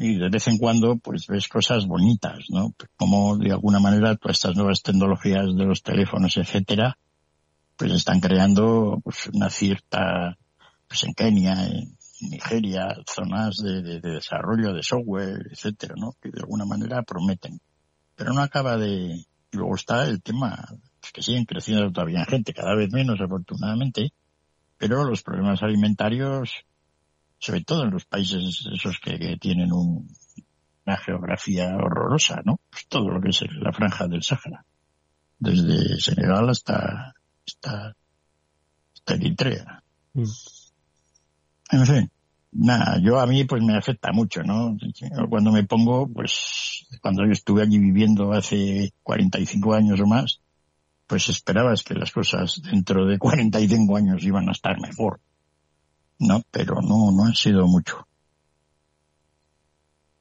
Y 0.00 0.16
de 0.16 0.28
vez 0.28 0.46
en 0.46 0.58
cuando, 0.58 0.96
pues 0.96 1.26
ves 1.26 1.48
cosas 1.48 1.86
bonitas, 1.86 2.44
¿no? 2.50 2.72
Como 2.96 3.36
de 3.36 3.50
alguna 3.50 3.80
manera 3.80 4.14
todas 4.14 4.36
estas 4.36 4.54
nuevas 4.54 4.80
tecnologías 4.82 5.46
de 5.56 5.64
los 5.64 5.82
teléfonos, 5.82 6.36
etcétera, 6.36 6.96
pues 7.76 7.92
están 7.92 8.20
creando 8.20 9.00
pues 9.02 9.28
una 9.32 9.50
cierta, 9.50 10.38
pues 10.86 11.02
en 11.02 11.14
Kenia, 11.14 11.66
en 11.66 11.96
Nigeria, 12.30 12.96
zonas 13.12 13.56
de, 13.56 13.82
de 13.82 14.00
desarrollo 14.00 14.72
de 14.72 14.84
software, 14.84 15.48
etcétera, 15.50 15.94
¿no? 15.96 16.14
Que 16.22 16.30
de 16.30 16.40
alguna 16.40 16.64
manera 16.64 17.02
prometen. 17.02 17.60
Pero 18.14 18.32
no 18.32 18.40
acaba 18.40 18.76
de, 18.76 19.24
luego 19.50 19.74
está 19.74 20.04
el 20.06 20.22
tema 20.22 20.64
que 21.12 21.22
siguen 21.22 21.44
creciendo 21.44 21.90
todavía 21.90 22.20
en 22.20 22.26
gente, 22.26 22.54
cada 22.54 22.76
vez 22.76 22.92
menos 22.92 23.20
afortunadamente, 23.20 24.12
pero 24.76 25.04
los 25.04 25.22
problemas 25.22 25.62
alimentarios, 25.62 26.64
sobre 27.38 27.62
todo 27.62 27.84
en 27.84 27.90
los 27.90 28.04
países 28.04 28.66
esos 28.72 28.98
que, 28.98 29.36
tienen 29.40 29.72
una 29.72 30.96
geografía 30.96 31.76
horrorosa, 31.76 32.42
¿no? 32.44 32.60
Pues 32.70 32.86
todo 32.88 33.10
lo 33.10 33.20
que 33.20 33.30
es 33.30 33.42
la 33.60 33.72
franja 33.72 34.06
del 34.08 34.22
Sáhara, 34.22 34.64
desde 35.38 36.00
Senegal 36.00 36.48
hasta, 36.50 37.14
hasta, 37.46 37.94
Eritrea. 39.06 39.82
Mm. 40.12 40.24
En 41.70 41.86
fin, 41.86 42.10
nada, 42.52 42.98
yo 43.00 43.18
a 43.20 43.26
mí 43.26 43.44
pues 43.44 43.62
me 43.62 43.76
afecta 43.76 44.12
mucho, 44.12 44.42
¿no? 44.42 44.76
Cuando 45.30 45.52
me 45.52 45.64
pongo, 45.64 46.08
pues 46.08 46.86
cuando 47.00 47.24
yo 47.24 47.32
estuve 47.32 47.62
allí 47.62 47.78
viviendo 47.78 48.32
hace 48.32 48.92
45 49.02 49.74
años 49.74 50.00
o 50.00 50.06
más, 50.06 50.40
pues 51.06 51.28
esperabas 51.30 51.82
que 51.82 51.94
las 51.94 52.12
cosas 52.12 52.60
dentro 52.62 53.06
de 53.06 53.18
45 53.18 53.96
años 53.96 54.22
iban 54.24 54.48
a 54.48 54.52
estar 54.52 54.78
mejor. 54.80 55.20
No, 56.18 56.42
pero 56.50 56.80
no, 56.82 57.12
no 57.12 57.24
han 57.24 57.34
sido 57.34 57.66
mucho. 57.66 58.06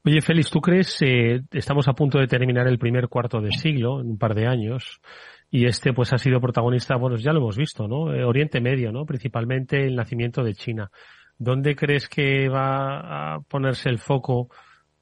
Oye, 0.05 0.21
Félix, 0.21 0.49
¿tú 0.49 0.61
crees, 0.61 1.01
eh, 1.01 1.41
estamos 1.51 1.87
a 1.89 1.93
punto 1.93 2.17
de 2.17 2.27
terminar 2.27 2.65
el 2.67 2.79
primer 2.79 3.09
cuarto 3.09 3.41
de 3.41 3.51
siglo, 3.51 3.99
en 3.99 4.11
un 4.11 4.17
par 4.17 4.35
de 4.35 4.47
años, 4.47 5.01
y 5.49 5.65
este 5.65 5.91
pues 5.91 6.13
ha 6.13 6.17
sido 6.17 6.39
protagonista, 6.39 6.95
bueno, 6.95 7.17
ya 7.17 7.33
lo 7.33 7.39
hemos 7.39 7.57
visto, 7.57 7.89
¿no? 7.89 8.13
Eh, 8.13 8.23
Oriente 8.23 8.61
Medio, 8.61 8.93
¿no? 8.93 9.05
Principalmente 9.05 9.85
el 9.85 9.95
nacimiento 9.95 10.43
de 10.43 10.53
China. 10.53 10.89
¿Dónde 11.37 11.75
crees 11.75 12.07
que 12.07 12.47
va 12.47 13.35
a 13.35 13.39
ponerse 13.41 13.89
el 13.89 13.99
foco 13.99 14.49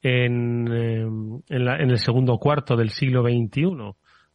en, 0.01 0.67
eh, 0.71 1.05
en, 1.49 1.65
la, 1.65 1.77
en 1.77 1.91
el 1.91 1.99
segundo 1.99 2.39
cuarto 2.39 2.75
del 2.75 2.89
siglo 2.89 3.21
XXI, 3.21 3.93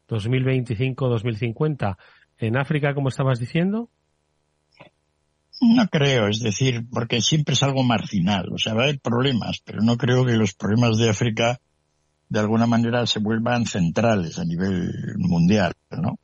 2025-2050? 0.09 1.97
¿En 2.39 2.57
África, 2.57 2.95
como 2.95 3.09
estabas 3.09 3.41
diciendo? 3.41 3.91
No 5.61 5.87
creo, 5.89 6.29
es 6.29 6.41
decir, 6.41 6.87
porque 6.91 7.21
siempre 7.21 7.55
es 7.55 7.63
algo 7.63 7.83
marginal. 7.83 8.51
O 8.53 8.59
sea, 8.59 8.75
va 8.75 8.83
a 8.83 8.85
haber 8.85 9.01
problemas, 9.01 9.61
pero 9.65 9.83
no 9.83 9.97
creo 9.97 10.25
que 10.25 10.33
los 10.33 10.55
problemas 10.55 10.97
de 10.97 11.11
África 11.11 11.61
de 12.29 12.41
alguna 12.41 12.67
manera 12.67 13.07
se 13.07 13.19
vuelvan 13.19 13.67
centrales 13.67 14.39
a 14.39 14.45
nivel 14.45 14.91
mundial, 15.19 15.75
¿no? 15.91 16.19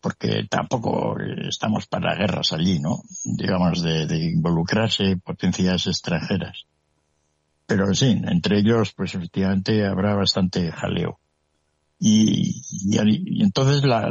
porque 0.00 0.46
tampoco 0.48 1.16
estamos 1.48 1.86
para 1.86 2.16
guerras 2.16 2.52
allí, 2.52 2.78
¿no? 2.78 3.02
Digamos, 3.24 3.82
de, 3.82 4.32
involucrarse 4.32 5.16
potencias 5.18 5.86
extranjeras. 5.86 6.64
Pero 7.66 7.94
sí, 7.94 8.20
entre 8.24 8.58
ellos, 8.58 8.92
pues 8.96 9.14
efectivamente 9.14 9.86
habrá 9.86 10.14
bastante 10.14 10.72
jaleo. 10.72 11.18
Y, 11.98 12.62
y, 12.88 13.42
entonces 13.42 13.84
la, 13.84 14.08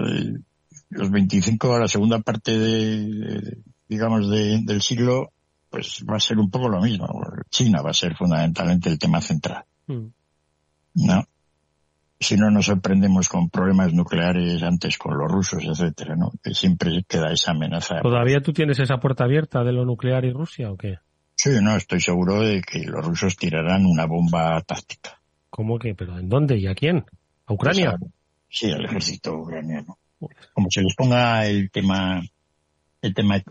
los 0.90 1.12
25, 1.12 1.80
la 1.80 1.88
segunda 1.88 2.20
parte 2.20 2.58
de, 2.58 3.58
digamos, 3.90 4.30
del 4.30 4.82
siglo, 4.82 5.34
pues 5.70 6.06
va 6.10 6.16
a 6.16 6.22
ser 6.22 6.38
un 6.38 6.50
poco 6.50 6.70
lo 6.70 6.80
mismo. 6.80 7.08
China 7.50 7.82
va 7.82 7.90
a 7.90 7.94
ser 7.94 8.16
fundamentalmente 8.16 8.90
el 8.90 8.98
tema 8.98 9.20
central. 9.20 9.66
Mm. 9.88 10.08
¿No? 10.94 11.26
si 12.20 12.36
no 12.36 12.52
nos 12.52 12.66
sorprendemos 12.66 13.30
con 13.30 13.50
problemas 13.50 13.94
nucleares 13.94 14.62
antes 14.62 14.98
con 14.98 15.18
los 15.18 15.32
rusos, 15.32 15.64
etcétera, 15.64 16.16
¿no? 16.18 16.32
Que 16.44 16.54
siempre 16.54 17.04
queda 17.08 17.32
esa 17.32 17.52
amenaza. 17.52 18.02
¿Todavía 18.02 18.42
tú 18.42 18.52
tienes 18.52 18.80
esa 18.80 18.98
puerta 18.98 19.24
abierta 19.24 19.64
de 19.64 19.72
lo 19.72 19.86
nuclear 19.86 20.26
y 20.26 20.32
Rusia 20.32 20.70
o 20.70 20.78
qué? 20.78 20.98
Sí, 21.36 21.52
no, 21.62 21.78
estoy 21.78 22.02
seguro 22.02 22.42
de 22.42 22.62
que 22.62 22.84
los 22.84 23.06
rusos 23.06 23.38
tirarán 23.38 23.86
una 23.86 24.06
bomba 24.06 24.62
táctica. 24.62 25.22
¿Cómo 25.50 25.80
que? 25.80 25.96
¿Pero 25.96 26.20
en 26.20 26.28
dónde 26.28 26.58
y 26.58 26.68
a 26.68 26.76
quién? 26.76 27.06
¿A 27.46 27.54
Ucrania? 27.54 27.96
Pues 27.98 28.12
sí, 28.50 28.70
al 28.70 28.84
ejército 28.84 29.36
ucraniano. 29.36 29.98
Como 30.54 30.68
se 30.70 30.82
les 30.82 30.94
ponga 30.96 31.48
el 31.48 31.72
tema, 31.72 32.22
el 33.02 33.14
tema, 33.14 33.42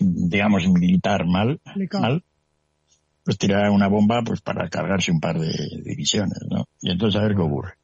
digamos, 0.00 0.66
militar 0.68 1.26
mal, 1.26 1.60
mal, 1.92 2.22
pues 3.24 3.38
tirarán 3.38 3.72
una 3.72 3.88
bomba 3.88 4.22
pues 4.22 4.40
para 4.40 4.68
cargarse 4.68 5.12
un 5.12 5.20
par 5.20 5.38
de 5.38 5.52
divisiones, 5.84 6.38
¿no? 6.50 6.66
Y 6.80 6.90
entonces 6.90 7.20
a 7.20 7.24
ver 7.24 7.34
qué 7.34 7.42
ocurre. 7.42 7.74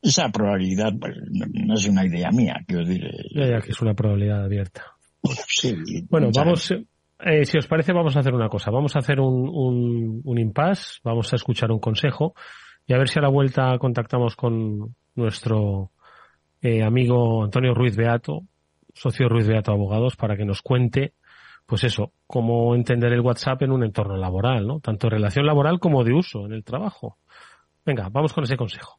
Esa 0.00 0.28
probabilidad 0.30 0.92
pues, 1.00 1.16
no 1.30 1.74
es 1.74 1.86
una 1.86 2.04
idea 2.04 2.30
mía, 2.30 2.56
que 2.66 2.76
os 2.76 2.88
diré. 2.88 3.10
Ya, 3.34 3.60
que 3.60 3.70
es 3.70 3.80
una 3.80 3.94
probabilidad 3.94 4.44
abierta. 4.44 4.82
Sí, 5.46 5.76
bueno, 6.10 6.30
vamos, 6.34 6.72
eh, 6.72 7.44
si 7.44 7.58
os 7.58 7.66
parece, 7.68 7.92
vamos 7.92 8.16
a 8.16 8.20
hacer 8.20 8.34
una 8.34 8.48
cosa. 8.48 8.70
Vamos 8.72 8.96
a 8.96 8.98
hacer 8.98 9.20
un, 9.20 9.48
un, 9.48 10.20
un 10.24 10.38
impasse, 10.38 10.98
vamos 11.04 11.32
a 11.32 11.36
escuchar 11.36 11.70
un 11.70 11.78
consejo 11.78 12.34
y 12.86 12.94
a 12.94 12.98
ver 12.98 13.08
si 13.08 13.18
a 13.18 13.22
la 13.22 13.28
vuelta 13.28 13.78
contactamos 13.78 14.34
con 14.34 14.94
nuestro 15.14 15.92
eh, 16.60 16.82
amigo 16.82 17.44
Antonio 17.44 17.74
Ruiz 17.74 17.96
Beato, 17.96 18.42
socio 18.92 19.28
Ruiz 19.28 19.46
Beato 19.46 19.72
Abogados, 19.72 20.16
para 20.16 20.36
que 20.36 20.44
nos 20.44 20.62
cuente, 20.62 21.14
pues 21.66 21.84
eso, 21.84 22.12
cómo 22.26 22.74
entender 22.74 23.12
el 23.12 23.20
WhatsApp 23.20 23.62
en 23.62 23.72
un 23.72 23.84
entorno 23.84 24.16
laboral, 24.16 24.66
¿no? 24.66 24.80
Tanto 24.80 25.06
en 25.06 25.12
relación 25.12 25.46
laboral 25.46 25.78
como 25.78 26.04
de 26.04 26.12
uso 26.12 26.46
en 26.46 26.52
el 26.52 26.64
trabajo. 26.64 27.18
Venga, 27.84 28.08
vamos 28.10 28.32
con 28.32 28.44
ese 28.44 28.56
consejo. 28.56 28.98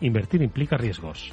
Invertir 0.00 0.42
implica 0.42 0.76
riesgos. 0.76 1.32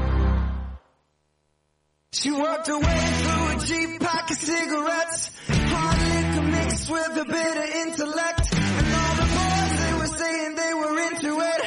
She 2.13 2.29
walked 2.29 2.67
away 2.67 2.81
through 2.83 3.47
a 3.47 3.65
cheap 3.65 3.99
pack 4.01 4.29
of 4.31 4.35
cigarettes, 4.35 5.31
hard 5.47 6.01
liquor 6.11 6.47
mixed 6.51 6.89
with 6.91 7.17
a 7.17 7.23
bitter 7.23 7.67
intellect, 7.87 8.51
and 8.51 8.93
all 8.99 9.15
the 9.15 9.27
boys 9.31 9.79
they 9.79 9.93
were 9.93 10.17
saying 10.19 10.55
they 10.55 10.73
were 10.73 10.99
into 11.07 11.39
it. 11.39 11.61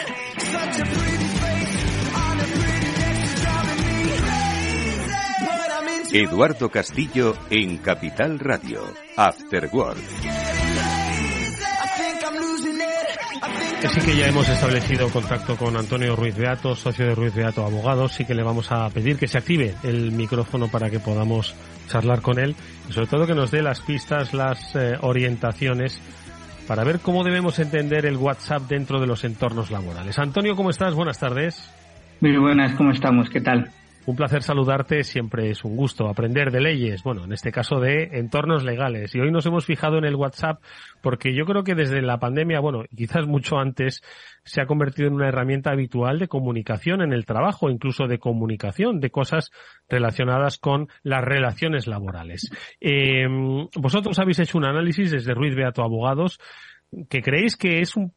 Such 0.44 0.80
a 0.80 0.85
pretty 0.85 1.28
face 1.40 2.14
on 2.14 2.40
a 2.40 2.44
pretty 2.44 2.90
neck, 2.92 3.18
driving 3.40 3.85
me 3.88 4.16
crazy. 4.20 5.46
But 5.46 5.70
I'm 5.72 5.88
into 5.88 6.22
Eduardo 6.22 6.68
Castillo 6.68 7.38
en 7.50 7.78
Capital 7.78 8.38
Radio, 8.38 8.92
After 9.16 9.66
Work. 9.72 10.63
Que 13.84 13.90
sí 13.90 14.00
que 14.00 14.16
ya 14.16 14.28
hemos 14.28 14.48
establecido 14.48 15.10
contacto 15.10 15.58
con 15.58 15.76
Antonio 15.76 16.16
Ruiz 16.16 16.34
Beato, 16.34 16.74
socio 16.74 17.04
de 17.04 17.14
Ruiz 17.14 17.34
Beato 17.34 17.66
Abogados, 17.66 18.14
sí 18.14 18.24
que 18.24 18.34
le 18.34 18.42
vamos 18.42 18.72
a 18.72 18.88
pedir 18.88 19.18
que 19.18 19.28
se 19.28 19.36
active 19.36 19.74
el 19.82 20.10
micrófono 20.10 20.68
para 20.68 20.88
que 20.88 21.00
podamos 21.00 21.54
charlar 21.86 22.22
con 22.22 22.38
él 22.38 22.56
y 22.88 22.94
sobre 22.94 23.08
todo 23.08 23.26
que 23.26 23.34
nos 23.34 23.50
dé 23.50 23.60
las 23.60 23.82
pistas, 23.82 24.32
las 24.32 24.74
eh, 24.74 24.96
orientaciones 25.02 26.00
para 26.66 26.82
ver 26.82 27.00
cómo 27.00 27.24
debemos 27.24 27.58
entender 27.58 28.06
el 28.06 28.16
WhatsApp 28.16 28.62
dentro 28.70 29.00
de 29.00 29.06
los 29.06 29.22
entornos 29.22 29.70
laborales. 29.70 30.18
Antonio, 30.18 30.56
¿cómo 30.56 30.70
estás? 30.70 30.94
Buenas 30.94 31.18
tardes. 31.18 31.70
Muy 32.22 32.38
buenas, 32.38 32.74
¿cómo 32.76 32.90
estamos? 32.90 33.28
¿Qué 33.28 33.42
tal? 33.42 33.70
Un 34.06 34.16
placer 34.16 34.42
saludarte, 34.42 35.02
siempre 35.02 35.48
es 35.48 35.64
un 35.64 35.76
gusto 35.76 36.08
aprender 36.08 36.50
de 36.50 36.60
leyes, 36.60 37.02
bueno, 37.02 37.24
en 37.24 37.32
este 37.32 37.50
caso 37.50 37.80
de 37.80 38.18
entornos 38.18 38.62
legales. 38.62 39.14
Y 39.14 39.20
hoy 39.20 39.30
nos 39.30 39.46
hemos 39.46 39.64
fijado 39.64 39.96
en 39.96 40.04
el 40.04 40.14
WhatsApp 40.14 40.62
porque 41.00 41.34
yo 41.34 41.46
creo 41.46 41.64
que 41.64 41.74
desde 41.74 42.02
la 42.02 42.18
pandemia, 42.18 42.60
bueno, 42.60 42.84
quizás 42.94 43.26
mucho 43.26 43.56
antes, 43.56 44.02
se 44.44 44.60
ha 44.60 44.66
convertido 44.66 45.08
en 45.08 45.14
una 45.14 45.28
herramienta 45.28 45.70
habitual 45.70 46.18
de 46.18 46.28
comunicación 46.28 47.00
en 47.00 47.14
el 47.14 47.24
trabajo, 47.24 47.70
incluso 47.70 48.06
de 48.06 48.18
comunicación 48.18 49.00
de 49.00 49.08
cosas 49.08 49.50
relacionadas 49.88 50.58
con 50.58 50.88
las 51.02 51.24
relaciones 51.24 51.86
laborales. 51.86 52.50
Eh, 52.82 53.26
vosotros 53.74 54.18
habéis 54.18 54.38
hecho 54.38 54.58
un 54.58 54.66
análisis 54.66 55.12
desde 55.12 55.32
Ruiz 55.32 55.54
Beato 55.54 55.82
Abogados 55.82 56.38
que 57.08 57.22
creéis 57.22 57.56
que 57.56 57.80
es 57.80 57.96
un 57.96 58.12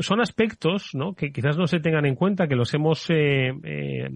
son 0.00 0.20
aspectos 0.20 0.90
¿no? 0.92 1.14
que 1.14 1.32
quizás 1.32 1.56
no 1.56 1.66
se 1.66 1.78
tengan 1.78 2.04
en 2.04 2.16
cuenta, 2.16 2.48
que 2.48 2.56
los 2.56 2.74
hemos 2.74 3.08
eh, 3.10 3.52
eh, 3.62 4.10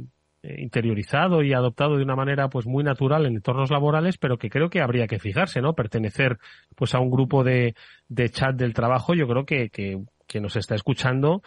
interiorizado 0.59 1.42
y 1.42 1.52
adoptado 1.52 1.96
de 1.96 2.02
una 2.02 2.16
manera 2.16 2.48
pues 2.48 2.66
muy 2.66 2.85
natural 2.85 3.26
en 3.26 3.37
entornos 3.37 3.70
laborales, 3.70 4.18
pero 4.18 4.38
que 4.38 4.50
creo 4.50 4.70
que 4.70 4.80
habría 4.80 5.06
que 5.06 5.18
fijarse, 5.18 5.61
¿no? 5.61 5.74
Pertenecer 5.74 6.38
pues 6.74 6.94
a 6.94 7.00
un 7.00 7.11
grupo 7.11 7.44
de, 7.44 7.74
de 8.09 8.30
chat 8.30 8.56
del 8.56 8.74
trabajo, 8.74 9.14
yo 9.14 9.26
creo 9.26 9.44
que, 9.44 9.70
que, 9.70 10.02
que 10.26 10.40
nos 10.40 10.56
está 10.56 10.74
escuchando, 10.74 11.42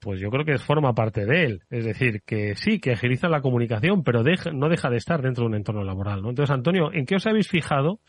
pues 0.00 0.20
yo 0.20 0.30
creo 0.30 0.44
que 0.44 0.58
forma 0.58 0.94
parte 0.94 1.24
de 1.24 1.44
él. 1.44 1.62
Es 1.70 1.84
decir, 1.84 2.22
que 2.26 2.56
sí, 2.56 2.80
que 2.80 2.92
agiliza 2.92 3.28
la 3.28 3.40
comunicación, 3.40 4.02
pero 4.02 4.22
deja, 4.22 4.50
no 4.50 4.68
deja 4.68 4.90
de 4.90 4.96
estar 4.96 5.22
dentro 5.22 5.44
de 5.44 5.48
un 5.48 5.54
entorno 5.54 5.84
laboral, 5.84 6.22
¿no? 6.22 6.30
Entonces, 6.30 6.52
Antonio, 6.52 6.92
¿en 6.92 7.06
qué 7.06 7.16
os 7.16 7.26
habéis 7.26 7.48
fijado 7.48 8.00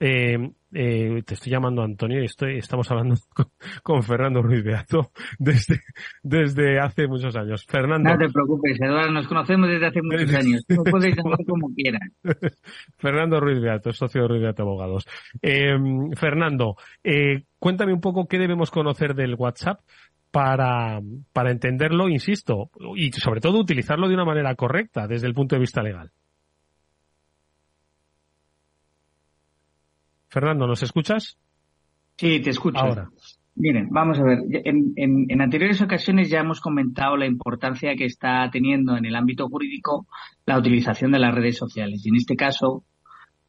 eh, 0.00 0.50
eh, 0.72 1.22
te 1.26 1.34
estoy 1.34 1.52
llamando 1.52 1.82
Antonio 1.82 2.22
y 2.22 2.24
estoy, 2.24 2.56
estamos 2.56 2.90
hablando 2.90 3.16
con, 3.82 4.02
Fernando 4.02 4.40
Ruiz 4.40 4.64
Beato 4.64 5.10
desde, 5.38 5.80
desde 6.22 6.78
hace 6.78 7.06
muchos 7.06 7.36
años. 7.36 7.66
Fernando. 7.66 8.10
No 8.10 8.18
te 8.18 8.30
preocupes, 8.30 8.80
Eduardo, 8.80 9.12
nos 9.12 9.28
conocemos 9.28 9.68
desde 9.68 9.86
hace 9.86 10.00
muchos 10.02 10.34
años. 10.34 10.64
Tú 10.66 10.82
puedes 10.84 11.14
llamar 11.14 11.38
como 11.46 11.68
quieras. 11.74 12.00
Fernando 12.98 13.40
Ruiz 13.40 13.60
Beato, 13.60 13.92
socio 13.92 14.22
de 14.22 14.28
Ruiz 14.28 14.42
Beato 14.42 14.62
Abogados. 14.62 15.06
Eh, 15.42 15.76
Fernando, 16.16 16.76
eh, 17.04 17.44
cuéntame 17.58 17.92
un 17.92 18.00
poco 18.00 18.26
qué 18.26 18.38
debemos 18.38 18.70
conocer 18.70 19.14
del 19.14 19.34
WhatsApp 19.34 19.80
para, 20.30 21.00
para 21.32 21.50
entenderlo, 21.50 22.08
insisto, 22.08 22.70
y 22.96 23.10
sobre 23.12 23.40
todo 23.40 23.58
utilizarlo 23.58 24.08
de 24.08 24.14
una 24.14 24.24
manera 24.24 24.54
correcta 24.54 25.06
desde 25.06 25.26
el 25.26 25.34
punto 25.34 25.56
de 25.56 25.60
vista 25.60 25.82
legal. 25.82 26.12
Fernando, 30.30 30.66
¿nos 30.66 30.82
escuchas? 30.82 31.36
Sí, 32.16 32.40
te 32.40 32.50
escucho. 32.50 32.78
Ahora. 32.78 33.10
Miren, 33.56 33.88
vamos 33.90 34.18
a 34.18 34.22
ver. 34.22 34.38
En, 34.64 35.40
anteriores 35.40 35.82
ocasiones 35.82 36.30
ya 36.30 36.40
hemos 36.40 36.60
comentado 36.60 37.16
la 37.16 37.26
importancia 37.26 37.96
que 37.96 38.04
está 38.04 38.48
teniendo 38.50 38.96
en 38.96 39.04
el 39.04 39.16
ámbito 39.16 39.48
jurídico 39.48 40.06
la 40.46 40.58
utilización 40.58 41.12
de 41.12 41.18
las 41.18 41.34
redes 41.34 41.56
sociales. 41.56 42.00
Y 42.04 42.10
en 42.10 42.16
este 42.16 42.36
caso, 42.36 42.84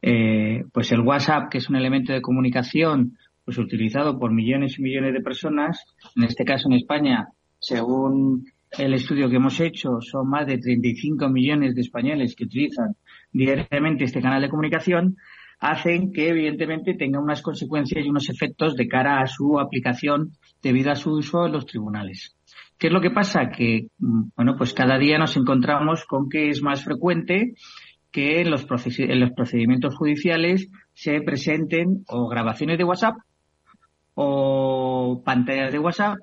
eh, 0.02 0.64
pues 0.72 0.90
el 0.92 1.00
WhatsApp, 1.00 1.48
que 1.50 1.58
es 1.58 1.70
un 1.70 1.76
elemento 1.76 2.12
de 2.12 2.20
comunicación 2.20 3.16
pues 3.44 3.58
utilizado 3.58 4.18
por 4.18 4.32
millones 4.32 4.78
y 4.78 4.82
millones 4.82 5.14
de 5.14 5.20
personas, 5.20 5.84
en 6.16 6.24
este 6.24 6.44
caso 6.44 6.68
en 6.68 6.74
España, 6.74 7.28
según 7.58 8.44
el 8.78 8.94
estudio 8.94 9.28
que 9.28 9.36
hemos 9.36 9.60
hecho, 9.60 10.00
son 10.00 10.28
más 10.28 10.46
de 10.46 10.58
35 10.58 11.28
millones 11.28 11.74
de 11.74 11.80
españoles 11.80 12.34
que 12.34 12.44
utilizan 12.44 12.96
diariamente 13.32 14.04
este 14.04 14.22
canal 14.22 14.42
de 14.42 14.48
comunicación, 14.48 15.16
hacen 15.62 16.12
que 16.12 16.28
evidentemente 16.28 16.94
tenga 16.94 17.20
unas 17.20 17.40
consecuencias 17.40 18.04
y 18.04 18.08
unos 18.08 18.28
efectos 18.28 18.74
de 18.74 18.88
cara 18.88 19.20
a 19.20 19.26
su 19.28 19.60
aplicación 19.60 20.32
debido 20.60 20.90
a 20.90 20.96
su 20.96 21.12
uso 21.12 21.46
en 21.46 21.52
los 21.52 21.66
tribunales. 21.66 22.34
¿Qué 22.76 22.88
es 22.88 22.92
lo 22.92 23.00
que 23.00 23.12
pasa? 23.12 23.48
Que, 23.48 23.86
mm, 23.98 24.22
bueno, 24.34 24.56
pues 24.58 24.74
cada 24.74 24.98
día 24.98 25.18
nos 25.18 25.36
encontramos 25.36 26.04
con 26.04 26.28
que 26.28 26.48
es 26.48 26.62
más 26.62 26.82
frecuente 26.82 27.54
que 28.10 28.40
en 28.40 28.50
los, 28.50 28.66
en 28.98 29.20
los 29.20 29.30
procedimientos 29.30 29.94
judiciales 29.94 30.68
se 30.94 31.20
presenten 31.20 32.02
o 32.08 32.28
grabaciones 32.28 32.76
de 32.76 32.84
WhatsApp 32.84 33.14
o 34.14 35.22
pantallas 35.24 35.70
de 35.70 35.78
WhatsApp 35.78 36.16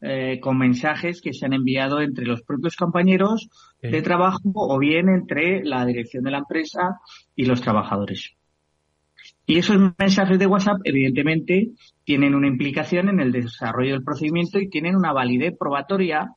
eh, 0.00 0.40
con 0.40 0.56
mensajes 0.56 1.20
que 1.20 1.34
se 1.34 1.44
han 1.44 1.52
enviado 1.52 2.00
entre 2.00 2.24
los 2.24 2.40
propios 2.40 2.74
compañeros 2.74 3.50
de 3.82 4.00
trabajo 4.00 4.40
o 4.54 4.78
bien 4.78 5.10
entre 5.10 5.62
la 5.62 5.84
dirección 5.84 6.24
de 6.24 6.30
la 6.30 6.38
empresa 6.38 7.00
y 7.36 7.44
los 7.44 7.60
trabajadores. 7.60 8.34
Y 9.52 9.58
esos 9.58 9.76
mensajes 9.98 10.38
de 10.38 10.46
WhatsApp, 10.46 10.78
evidentemente, 10.82 11.72
tienen 12.04 12.34
una 12.34 12.48
implicación 12.48 13.10
en 13.10 13.20
el 13.20 13.32
desarrollo 13.32 13.92
del 13.92 14.02
procedimiento 14.02 14.58
y 14.58 14.70
tienen 14.70 14.96
una 14.96 15.12
validez 15.12 15.54
probatoria 15.58 16.30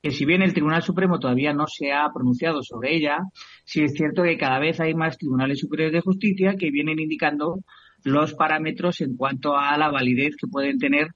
que 0.00 0.12
si 0.12 0.24
bien 0.24 0.42
el 0.42 0.54
Tribunal 0.54 0.80
Supremo 0.80 1.18
todavía 1.18 1.52
no 1.52 1.66
se 1.66 1.92
ha 1.92 2.08
pronunciado 2.14 2.62
sobre 2.62 2.94
ella, 2.94 3.18
sí 3.64 3.82
es 3.82 3.94
cierto 3.94 4.22
que 4.22 4.38
cada 4.38 4.60
vez 4.60 4.78
hay 4.78 4.94
más 4.94 5.18
tribunales 5.18 5.58
superiores 5.58 5.94
de 5.94 6.02
justicia 6.02 6.54
que 6.56 6.70
vienen 6.70 7.00
indicando 7.00 7.64
los 8.04 8.34
parámetros 8.34 9.00
en 9.00 9.16
cuanto 9.16 9.56
a 9.56 9.76
la 9.76 9.90
validez 9.90 10.36
que 10.36 10.46
pueden 10.46 10.78
tener 10.78 11.08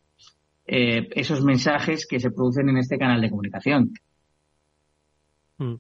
eh, 0.67 1.07
esos 1.13 1.45
mensajes 1.45 2.09
que 2.09 2.19
se 2.19 2.33
producen 2.33 2.71
en 2.71 2.79
este 2.79 2.99
canal 2.99 3.21
de 3.21 3.31
comunicación. 3.31 3.93
Mm. 5.59 5.75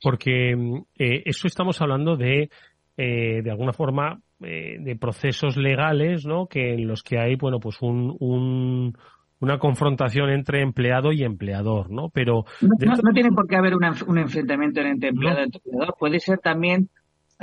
Porque 0.00 0.52
eh, 0.98 1.22
eso 1.26 1.46
estamos 1.46 1.82
hablando 1.82 2.16
de, 2.16 2.48
eh, 2.96 3.42
de 3.42 3.50
alguna 3.50 3.74
forma, 3.74 4.18
eh, 4.44 4.76
de 4.80 4.96
procesos 4.96 5.56
legales, 5.56 6.26
¿no? 6.26 6.46
Que 6.46 6.74
en 6.74 6.86
los 6.86 7.02
que 7.02 7.18
hay, 7.18 7.36
bueno, 7.36 7.60
pues 7.60 7.80
un, 7.82 8.16
un 8.20 8.96
una 9.40 9.58
confrontación 9.58 10.30
entre 10.30 10.62
empleado 10.62 11.12
y 11.12 11.22
empleador, 11.22 11.90
¿no? 11.90 12.08
Pero 12.08 12.44
no, 12.62 13.12
tiene 13.12 13.30
por 13.30 13.46
qué 13.46 13.56
haber 13.56 13.74
un 13.74 14.18
enfrentamiento 14.18 14.80
entre 14.80 15.10
empleado 15.10 15.40
y 15.40 15.44
empleador. 15.44 15.94
Puede 15.98 16.18
ser 16.18 16.38
también 16.38 16.88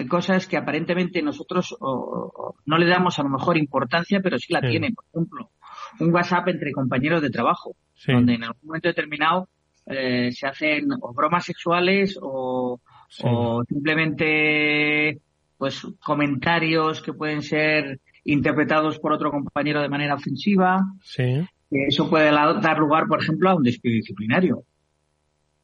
cosas 0.10 0.48
que 0.48 0.58
aparentemente 0.58 1.22
nosotros 1.22 1.76
no 1.80 2.78
le 2.78 2.88
damos 2.88 3.20
a 3.20 3.24
lo 3.24 3.30
mejor 3.30 3.58
importancia, 3.58 4.20
pero 4.22 4.40
sí 4.40 4.54
la 4.54 4.62
tienen. 4.62 4.96
Por 4.96 5.06
ejemplo, 5.14 5.52
un 6.00 6.14
WhatsApp 6.14 6.48
entre 6.48 6.72
compañeros 6.72 7.22
de 7.22 7.30
trabajo, 7.30 7.76
donde 8.08 8.36
en 8.36 8.44
algún 8.44 8.62
momento 8.64 8.88
determinado 8.88 9.50
eh, 9.86 10.32
se 10.32 10.48
hacen 10.48 10.88
o 11.02 11.14
bromas 11.14 11.46
sexuales 11.46 12.18
o, 12.22 12.80
o 13.24 13.64
simplemente 13.68 15.20
pues 15.62 15.86
comentarios 16.04 17.04
que 17.04 17.14
pueden 17.14 17.44
ser 17.44 18.00
interpretados 18.24 18.98
por 18.98 19.14
otro 19.14 19.30
compañero 19.30 19.80
de 19.80 19.90
manera 19.90 20.16
ofensiva. 20.16 20.80
Sí. 21.04 21.40
Eso 21.70 22.10
puede 22.10 22.32
dar 22.32 22.80
lugar, 22.80 23.06
por 23.08 23.22
ejemplo, 23.22 23.48
a 23.48 23.54
un 23.54 23.62
despido 23.62 23.94
disciplinario. 23.94 24.64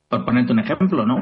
Por 0.07 0.23
ponerte 0.23 0.53
un 0.53 0.59
ejemplo, 0.59 1.03
¿no? 1.03 1.19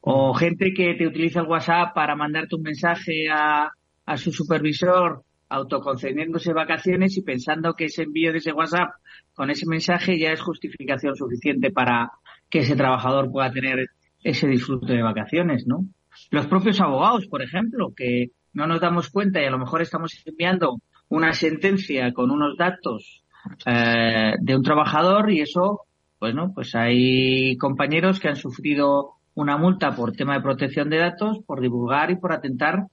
O 0.00 0.34
gente 0.34 0.74
que 0.74 0.94
te 0.94 1.06
utiliza 1.06 1.38
el 1.38 1.46
WhatsApp 1.46 1.94
para 1.94 2.16
mandarte 2.16 2.56
un 2.56 2.62
mensaje 2.62 3.28
a, 3.30 3.70
a 4.06 4.16
su 4.16 4.32
supervisor 4.32 5.22
autoconcediéndose 5.48 6.52
vacaciones 6.52 7.16
y 7.16 7.22
pensando 7.22 7.74
que 7.74 7.84
ese 7.84 8.02
envío 8.02 8.32
de 8.32 8.38
ese 8.38 8.50
WhatsApp 8.50 8.90
con 9.34 9.50
ese 9.50 9.66
mensaje 9.68 10.18
ya 10.18 10.32
es 10.32 10.40
justificación 10.40 11.14
suficiente 11.14 11.70
para 11.70 12.10
que 12.48 12.58
ese 12.58 12.74
trabajador 12.74 13.30
pueda 13.30 13.52
tener 13.52 13.86
ese 14.24 14.48
disfrute 14.48 14.94
de 14.94 15.02
vacaciones, 15.02 15.64
¿no? 15.68 15.84
Los 16.30 16.46
propios 16.46 16.80
abogados, 16.80 17.26
por 17.26 17.42
ejemplo, 17.42 17.92
que 17.94 18.30
no 18.52 18.66
nos 18.66 18.80
damos 18.80 19.10
cuenta 19.10 19.40
y 19.40 19.46
a 19.46 19.50
lo 19.50 19.58
mejor 19.58 19.82
estamos 19.82 20.12
enviando 20.24 20.80
una 21.08 21.32
sentencia 21.32 22.12
con 22.12 22.30
unos 22.30 22.56
datos 22.56 23.24
eh, 23.66 24.34
de 24.40 24.56
un 24.56 24.62
trabajador 24.62 25.30
y 25.30 25.40
eso, 25.40 25.82
pues 26.18 26.34
no, 26.34 26.52
pues 26.54 26.74
hay 26.74 27.56
compañeros 27.56 28.20
que 28.20 28.28
han 28.28 28.36
sufrido 28.36 29.14
una 29.34 29.56
multa 29.56 29.94
por 29.94 30.12
tema 30.12 30.34
de 30.34 30.42
protección 30.42 30.88
de 30.90 30.98
datos, 30.98 31.40
por 31.46 31.60
divulgar 31.60 32.10
y 32.10 32.16
por 32.16 32.32
atentar 32.32 32.86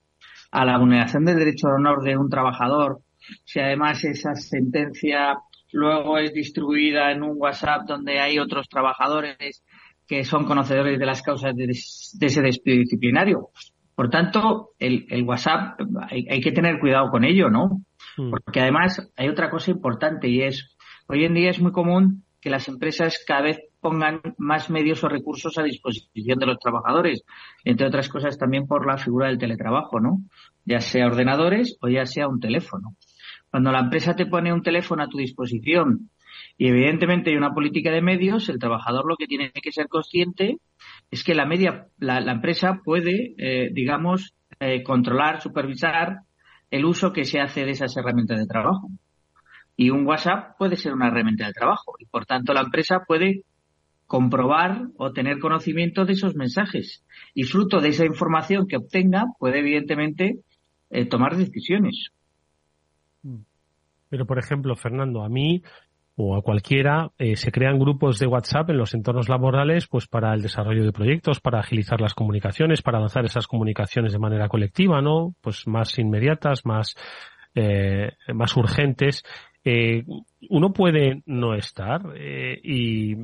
a 0.50 0.64
la 0.64 0.78
vulneración 0.78 1.24
del 1.24 1.38
derecho 1.38 1.68
de 1.68 1.74
honor 1.74 2.02
de 2.02 2.16
un 2.16 2.28
trabajador. 2.30 3.00
Si 3.44 3.60
además 3.60 4.02
esa 4.04 4.34
sentencia 4.34 5.38
luego 5.72 6.18
es 6.18 6.32
distribuida 6.32 7.12
en 7.12 7.22
un 7.22 7.34
WhatsApp 7.36 7.86
donde 7.86 8.18
hay 8.18 8.38
otros 8.38 8.68
trabajadores 8.68 9.62
que 10.08 10.24
son 10.24 10.46
conocedores 10.46 10.98
de 10.98 11.06
las 11.06 11.22
causas 11.22 11.54
de, 11.54 11.66
ese 11.70 12.42
despido 12.42 12.78
disciplinario. 12.78 13.50
Por 13.94 14.08
tanto, 14.08 14.70
el, 14.78 15.22
WhatsApp 15.24 15.78
hay, 16.08 16.40
que 16.40 16.52
tener 16.52 16.80
cuidado 16.80 17.10
con 17.10 17.24
ello, 17.24 17.50
¿no? 17.50 17.82
Mm. 18.16 18.30
Porque 18.30 18.60
además 18.60 19.12
hay 19.16 19.28
otra 19.28 19.50
cosa 19.50 19.70
importante 19.70 20.28
y 20.28 20.42
es, 20.42 20.76
hoy 21.08 21.24
en 21.24 21.34
día 21.34 21.50
es 21.50 21.60
muy 21.60 21.72
común 21.72 22.24
que 22.40 22.48
las 22.48 22.68
empresas 22.68 23.22
cada 23.26 23.42
vez 23.42 23.58
pongan 23.80 24.20
más 24.38 24.70
medios 24.70 25.04
o 25.04 25.08
recursos 25.08 25.58
a 25.58 25.62
disposición 25.62 26.38
de 26.38 26.46
los 26.46 26.58
trabajadores, 26.58 27.24
entre 27.64 27.86
otras 27.86 28.08
cosas 28.08 28.38
también 28.38 28.66
por 28.66 28.86
la 28.86 28.96
figura 28.96 29.26
del 29.26 29.38
teletrabajo, 29.38 30.00
¿no? 30.00 30.22
Ya 30.64 30.80
sea 30.80 31.06
ordenadores 31.06 31.76
o 31.82 31.88
ya 31.88 32.06
sea 32.06 32.28
un 32.28 32.40
teléfono. 32.40 32.96
Cuando 33.50 33.72
la 33.72 33.80
empresa 33.80 34.14
te 34.14 34.26
pone 34.26 34.52
un 34.52 34.62
teléfono 34.62 35.02
a 35.02 35.08
tu 35.08 35.18
disposición 35.18 36.10
y 36.60 36.66
evidentemente 36.66 37.30
hay 37.30 37.36
una 37.36 37.54
política 37.54 37.92
de 37.92 38.02
medios, 38.02 38.48
el 38.48 38.58
trabajador 38.58 39.06
lo 39.06 39.16
que 39.16 39.28
tiene 39.28 39.52
que 39.52 39.70
ser 39.70 39.86
consciente 39.86 40.58
es 41.08 41.22
que 41.22 41.36
la 41.36 41.46
media, 41.46 41.86
la, 41.98 42.18
empresa 42.32 42.80
puede, 42.84 43.34
eh, 43.38 43.70
digamos, 43.72 44.34
eh, 44.58 44.82
controlar, 44.82 45.40
supervisar 45.40 46.22
el 46.72 46.84
uso 46.84 47.12
que 47.12 47.24
se 47.24 47.40
hace 47.40 47.64
de 47.64 47.70
esas 47.70 47.96
herramientas 47.96 48.40
de 48.40 48.46
trabajo. 48.46 48.90
Y 49.76 49.90
un 49.90 50.04
WhatsApp 50.04 50.58
puede 50.58 50.76
ser 50.76 50.92
una 50.92 51.06
herramienta 51.06 51.46
de 51.46 51.52
trabajo 51.52 51.94
y 52.00 52.06
por 52.06 52.26
tanto 52.26 52.52
la 52.52 52.62
empresa 52.62 53.04
puede 53.06 53.44
comprobar 54.08 54.88
o 54.96 55.12
tener 55.12 55.38
conocimiento 55.38 56.06
de 56.06 56.14
esos 56.14 56.34
mensajes 56.34 57.04
y 57.34 57.44
fruto 57.44 57.78
de 57.78 57.90
esa 57.90 58.04
información 58.04 58.66
que 58.66 58.78
obtenga 58.78 59.26
puede 59.38 59.60
evidentemente 59.60 60.40
eh, 60.90 61.06
tomar 61.06 61.36
decisiones. 61.36 62.08
Pero 64.08 64.26
por 64.26 64.38
ejemplo, 64.38 64.74
Fernando, 64.74 65.22
a 65.22 65.28
mí 65.28 65.62
o 66.20 66.36
a 66.36 66.42
cualquiera 66.42 67.12
eh, 67.16 67.36
se 67.36 67.52
crean 67.52 67.78
grupos 67.78 68.18
de 68.18 68.26
WhatsApp 68.26 68.70
en 68.70 68.76
los 68.76 68.92
entornos 68.92 69.28
laborales 69.28 69.86
pues 69.86 70.06
para 70.06 70.34
el 70.34 70.42
desarrollo 70.42 70.84
de 70.84 70.92
proyectos, 70.92 71.40
para 71.40 71.60
agilizar 71.60 72.00
las 72.00 72.14
comunicaciones, 72.14 72.82
para 72.82 72.98
avanzar 72.98 73.24
esas 73.24 73.46
comunicaciones 73.46 74.12
de 74.12 74.18
manera 74.18 74.48
colectiva, 74.48 75.00
¿no? 75.00 75.34
Pues 75.40 75.66
más 75.66 75.98
inmediatas, 75.98 76.66
más 76.66 76.96
eh, 77.54 78.12
más 78.34 78.56
urgentes 78.56 79.24
eh, 79.64 80.04
uno 80.48 80.72
puede 80.72 81.22
no 81.26 81.54
estar 81.54 82.00
eh, 82.16 82.58
y, 82.62 83.16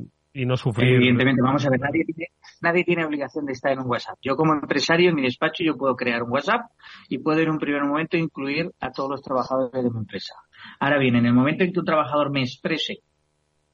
no 0.45 0.57
sufrir. 0.57 0.95
Evidentemente, 0.95 1.41
vamos 1.41 1.65
a 1.65 1.69
ver, 1.69 1.79
nadie 1.79 2.03
tiene, 2.03 2.27
nadie 2.61 2.83
tiene 2.83 3.05
obligación 3.05 3.45
de 3.45 3.53
estar 3.53 3.71
en 3.71 3.79
un 3.79 3.87
WhatsApp. 3.87 4.17
Yo 4.21 4.35
como 4.35 4.53
empresario 4.53 5.09
en 5.09 5.15
mi 5.15 5.21
despacho 5.21 5.63
yo 5.63 5.77
puedo 5.77 5.95
crear 5.95 6.21
un 6.21 6.31
WhatsApp 6.31 6.69
y 7.07 7.19
puedo 7.19 7.39
en 7.39 7.49
un 7.49 7.57
primer 7.57 7.83
momento 7.83 8.17
incluir 8.17 8.69
a 8.81 8.91
todos 8.91 9.09
los 9.09 9.21
trabajadores 9.21 9.81
de 9.81 9.89
mi 9.89 9.97
empresa. 9.97 10.35
Ahora 10.79 10.97
bien, 10.97 11.15
en 11.15 11.25
el 11.25 11.33
momento 11.33 11.63
en 11.63 11.73
que 11.73 11.79
un 11.79 11.85
trabajador 11.85 12.31
me 12.31 12.41
exprese 12.41 12.99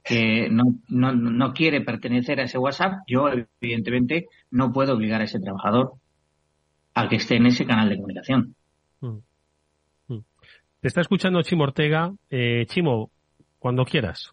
que 0.04 0.48
no, 0.50 0.64
no, 0.88 1.12
no 1.12 1.52
quiere 1.52 1.80
pertenecer 1.80 2.40
a 2.40 2.44
ese 2.44 2.58
WhatsApp, 2.58 3.02
yo 3.06 3.28
evidentemente 3.60 4.26
no 4.50 4.72
puedo 4.72 4.94
obligar 4.94 5.20
a 5.20 5.24
ese 5.24 5.38
trabajador 5.38 5.92
a 6.94 7.08
que 7.08 7.16
esté 7.16 7.36
en 7.36 7.46
ese 7.46 7.64
canal 7.66 7.88
de 7.88 7.96
comunicación. 7.96 8.54
Mm. 9.00 9.18
Te 10.80 10.88
está 10.88 11.00
escuchando 11.00 11.42
Chimo 11.42 11.62
Ortega. 11.62 12.12
Eh, 12.28 12.66
Chimo, 12.66 13.10
cuando 13.60 13.84
quieras. 13.84 14.32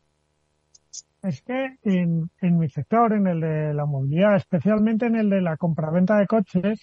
Es 1.21 1.41
que 1.43 1.75
en, 1.83 2.31
en 2.41 2.57
mi 2.57 2.69
sector, 2.69 3.13
en 3.13 3.27
el 3.27 3.39
de 3.39 3.73
la 3.73 3.85
movilidad, 3.85 4.35
especialmente 4.35 5.05
en 5.05 5.15
el 5.15 5.29
de 5.29 5.41
la 5.41 5.57
compraventa 5.57 6.17
de 6.17 6.25
coches, 6.25 6.81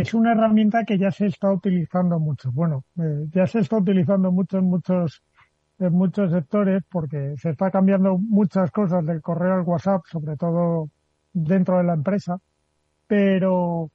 es 0.00 0.14
una 0.14 0.32
herramienta 0.32 0.84
que 0.84 0.98
ya 0.98 1.10
se 1.10 1.26
está 1.26 1.52
utilizando 1.52 2.18
mucho. 2.18 2.50
Bueno, 2.52 2.84
eh, 2.98 3.26
ya 3.32 3.46
se 3.46 3.60
está 3.60 3.76
utilizando 3.76 4.30
mucho 4.32 4.58
en 4.58 4.64
muchos 4.64 5.22
en 5.78 5.92
muchos 5.92 6.32
sectores 6.32 6.82
porque 6.90 7.34
se 7.36 7.50
está 7.50 7.70
cambiando 7.70 8.18
muchas 8.18 8.70
cosas 8.72 9.04
del 9.06 9.22
correo 9.22 9.54
al 9.54 9.62
WhatsApp, 9.62 10.02
sobre 10.06 10.36
todo 10.36 10.90
dentro 11.32 11.78
de 11.78 11.84
la 11.84 11.94
empresa, 11.94 12.38
pero 13.06 13.90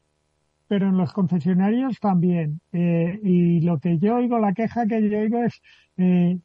pero 0.68 0.88
en 0.88 0.98
los 0.98 1.14
concesionarios 1.14 2.00
también. 2.00 2.62
Eh, 2.72 3.20
y 3.22 3.62
lo 3.62 3.80
que 3.80 3.98
yo 4.00 4.16
oigo, 4.16 4.40
la 4.40 4.54
queja 4.54 4.86
que 4.88 5.08
yo 5.10 5.20
oigo 5.20 5.44
es 5.44 5.62
eh, 5.98 6.40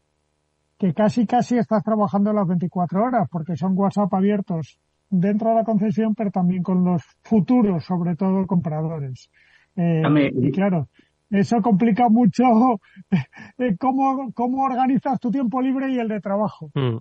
que 0.78 0.92
casi 0.92 1.26
casi 1.26 1.56
estás 1.56 1.82
trabajando 1.82 2.32
las 2.32 2.46
24 2.46 3.02
horas, 3.02 3.28
porque 3.30 3.56
son 3.56 3.78
WhatsApp 3.78 4.12
abiertos 4.12 4.78
dentro 5.10 5.50
de 5.50 5.56
la 5.56 5.64
concesión, 5.64 6.14
pero 6.14 6.30
también 6.30 6.62
con 6.62 6.84
los 6.84 7.02
futuros, 7.22 7.84
sobre 7.84 8.16
todo 8.16 8.46
compradores. 8.46 9.30
Eh, 9.76 10.02
y 10.40 10.50
claro, 10.50 10.88
eso 11.30 11.60
complica 11.62 12.08
mucho 12.08 12.44
cómo, 13.78 14.32
cómo 14.32 14.64
organizas 14.64 15.20
tu 15.20 15.30
tiempo 15.30 15.60
libre 15.60 15.90
y 15.92 15.98
el 15.98 16.08
de 16.08 16.20
trabajo. 16.20 16.70
Mm. 16.74 16.98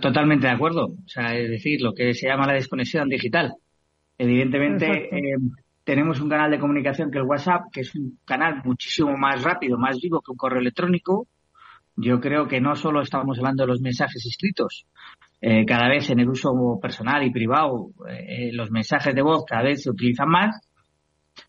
totalmente 0.00 0.46
de 0.46 0.52
acuerdo. 0.52 0.86
O 0.86 1.08
sea, 1.08 1.34
es 1.36 1.50
decir, 1.50 1.80
lo 1.80 1.94
que 1.94 2.14
se 2.14 2.28
llama 2.28 2.46
la 2.46 2.54
desconexión 2.54 3.08
digital. 3.08 3.54
Evidentemente, 4.18 5.10
tenemos 5.84 6.20
un 6.20 6.28
canal 6.28 6.50
de 6.50 6.58
comunicación 6.58 7.10
que 7.10 7.18
es 7.18 7.22
el 7.22 7.28
WhatsApp, 7.28 7.62
que 7.72 7.80
es 7.80 7.94
un 7.94 8.18
canal 8.24 8.60
muchísimo 8.64 9.16
más 9.16 9.42
rápido, 9.42 9.78
más 9.78 9.98
vivo 10.02 10.20
que 10.20 10.32
un 10.32 10.36
correo 10.36 10.60
electrónico. 10.60 11.26
Yo 11.96 12.20
creo 12.20 12.46
que 12.46 12.60
no 12.60 12.76
solo 12.76 13.00
estamos 13.00 13.38
hablando 13.38 13.62
de 13.62 13.68
los 13.68 13.80
mensajes 13.80 14.26
escritos, 14.26 14.86
eh, 15.40 15.64
cada 15.64 15.88
vez 15.88 16.10
en 16.10 16.20
el 16.20 16.28
uso 16.28 16.78
personal 16.80 17.24
y 17.24 17.30
privado, 17.30 17.90
eh, 18.08 18.50
los 18.52 18.70
mensajes 18.70 19.14
de 19.14 19.22
voz 19.22 19.44
cada 19.46 19.62
vez 19.62 19.82
se 19.82 19.90
utilizan 19.90 20.28
más, 20.28 20.68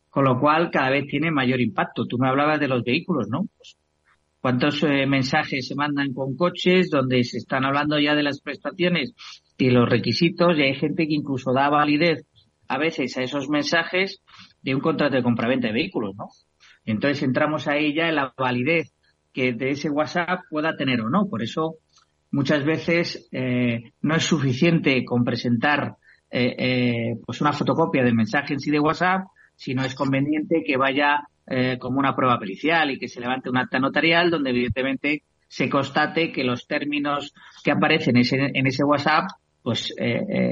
con 0.09 0.25
lo 0.25 0.39
cual 0.39 0.69
cada 0.71 0.91
vez 0.91 1.07
tiene 1.07 1.31
mayor 1.31 1.59
impacto. 1.59 2.05
Tú 2.05 2.17
me 2.17 2.27
hablabas 2.27 2.59
de 2.59 2.67
los 2.67 2.83
vehículos, 2.83 3.27
¿no? 3.29 3.47
Pues, 3.57 3.77
¿Cuántos 4.41 4.83
eh, 4.83 5.05
mensajes 5.05 5.67
se 5.67 5.75
mandan 5.75 6.13
con 6.13 6.37
coches 6.37 6.89
donde 6.89 7.23
se 7.23 7.37
están 7.37 7.65
hablando 7.65 7.99
ya 7.99 8.15
de 8.15 8.23
las 8.23 8.39
prestaciones 8.41 9.13
y 9.57 9.69
los 9.69 9.89
requisitos 9.89 10.57
y 10.57 10.61
hay 10.61 10.75
gente 10.75 11.07
que 11.07 11.13
incluso 11.13 11.51
da 11.51 11.69
validez 11.69 12.25
a 12.69 12.77
veces 12.77 13.17
a 13.17 13.23
esos 13.23 13.49
mensajes 13.49 14.21
de 14.61 14.75
un 14.75 14.81
contrato 14.81 15.15
de 15.15 15.23
compraventa 15.23 15.67
de 15.67 15.73
vehículos, 15.73 16.15
¿no? 16.15 16.27
Entonces 16.85 17.23
entramos 17.23 17.67
ahí 17.67 17.93
ya 17.93 18.07
en 18.07 18.15
la 18.15 18.33
validez 18.37 18.93
que 19.33 19.53
de 19.53 19.71
ese 19.71 19.89
WhatsApp 19.89 20.41
pueda 20.49 20.75
tener 20.77 21.01
o 21.01 21.09
no. 21.09 21.27
Por 21.27 21.43
eso 21.43 21.75
muchas 22.31 22.63
veces 22.63 23.27
eh, 23.31 23.91
no 24.01 24.15
es 24.15 24.23
suficiente 24.23 25.03
con 25.05 25.23
presentar 25.23 25.95
eh, 26.31 26.55
eh, 26.57 27.15
pues 27.25 27.41
una 27.41 27.53
fotocopia 27.53 28.03
del 28.03 28.15
mensaje 28.15 28.53
en 28.53 28.59
sí 28.59 28.71
de 28.71 28.79
WhatsApp, 28.79 29.25
sino 29.55 29.83
es 29.83 29.95
conveniente 29.95 30.63
que 30.65 30.77
vaya 30.77 31.21
como 31.79 31.97
una 31.97 32.15
prueba 32.15 32.37
pericial 32.37 32.91
y 32.91 32.99
que 32.99 33.07
se 33.07 33.19
levante 33.19 33.49
un 33.49 33.57
acta 33.57 33.79
notarial 33.79 34.29
donde 34.29 34.51
evidentemente 34.51 35.23
se 35.47 35.67
constate 35.67 36.31
que 36.31 36.43
los 36.43 36.67
términos 36.67 37.33
que 37.63 37.71
aparecen 37.71 38.17
en 38.17 38.67
ese, 38.67 38.83
WhatsApp 38.83 39.31
pues 39.63 39.91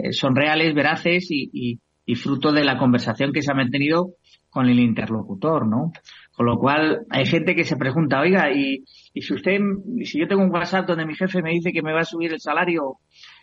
son 0.09 0.35
reales, 0.35 0.73
veraces 0.73 1.27
y 1.29 2.15
fruto 2.15 2.51
de 2.51 2.63
la 2.63 2.79
conversación 2.79 3.31
que 3.31 3.43
se 3.43 3.51
ha 3.51 3.55
mantenido 3.55 4.15
con 4.57 4.69
el 4.69 4.79
interlocutor, 4.79 5.67
¿no? 5.67 5.91
Con 6.31 6.47
lo 6.47 6.57
cual, 6.57 7.05
hay 7.11 7.27
gente 7.27 7.53
que 7.53 7.63
se 7.63 7.77
pregunta, 7.77 8.19
oiga, 8.19 8.51
y, 8.51 8.83
y 9.13 9.21
si 9.21 9.35
usted, 9.35 9.59
si 10.03 10.19
yo 10.19 10.27
tengo 10.27 10.41
un 10.41 10.49
WhatsApp 10.49 10.87
donde 10.87 11.05
mi 11.05 11.13
jefe 11.13 11.43
me 11.43 11.51
dice 11.51 11.71
que 11.71 11.83
me 11.83 11.93
va 11.93 11.99
a 11.99 12.05
subir 12.05 12.33
el 12.33 12.39
salario, 12.39 12.97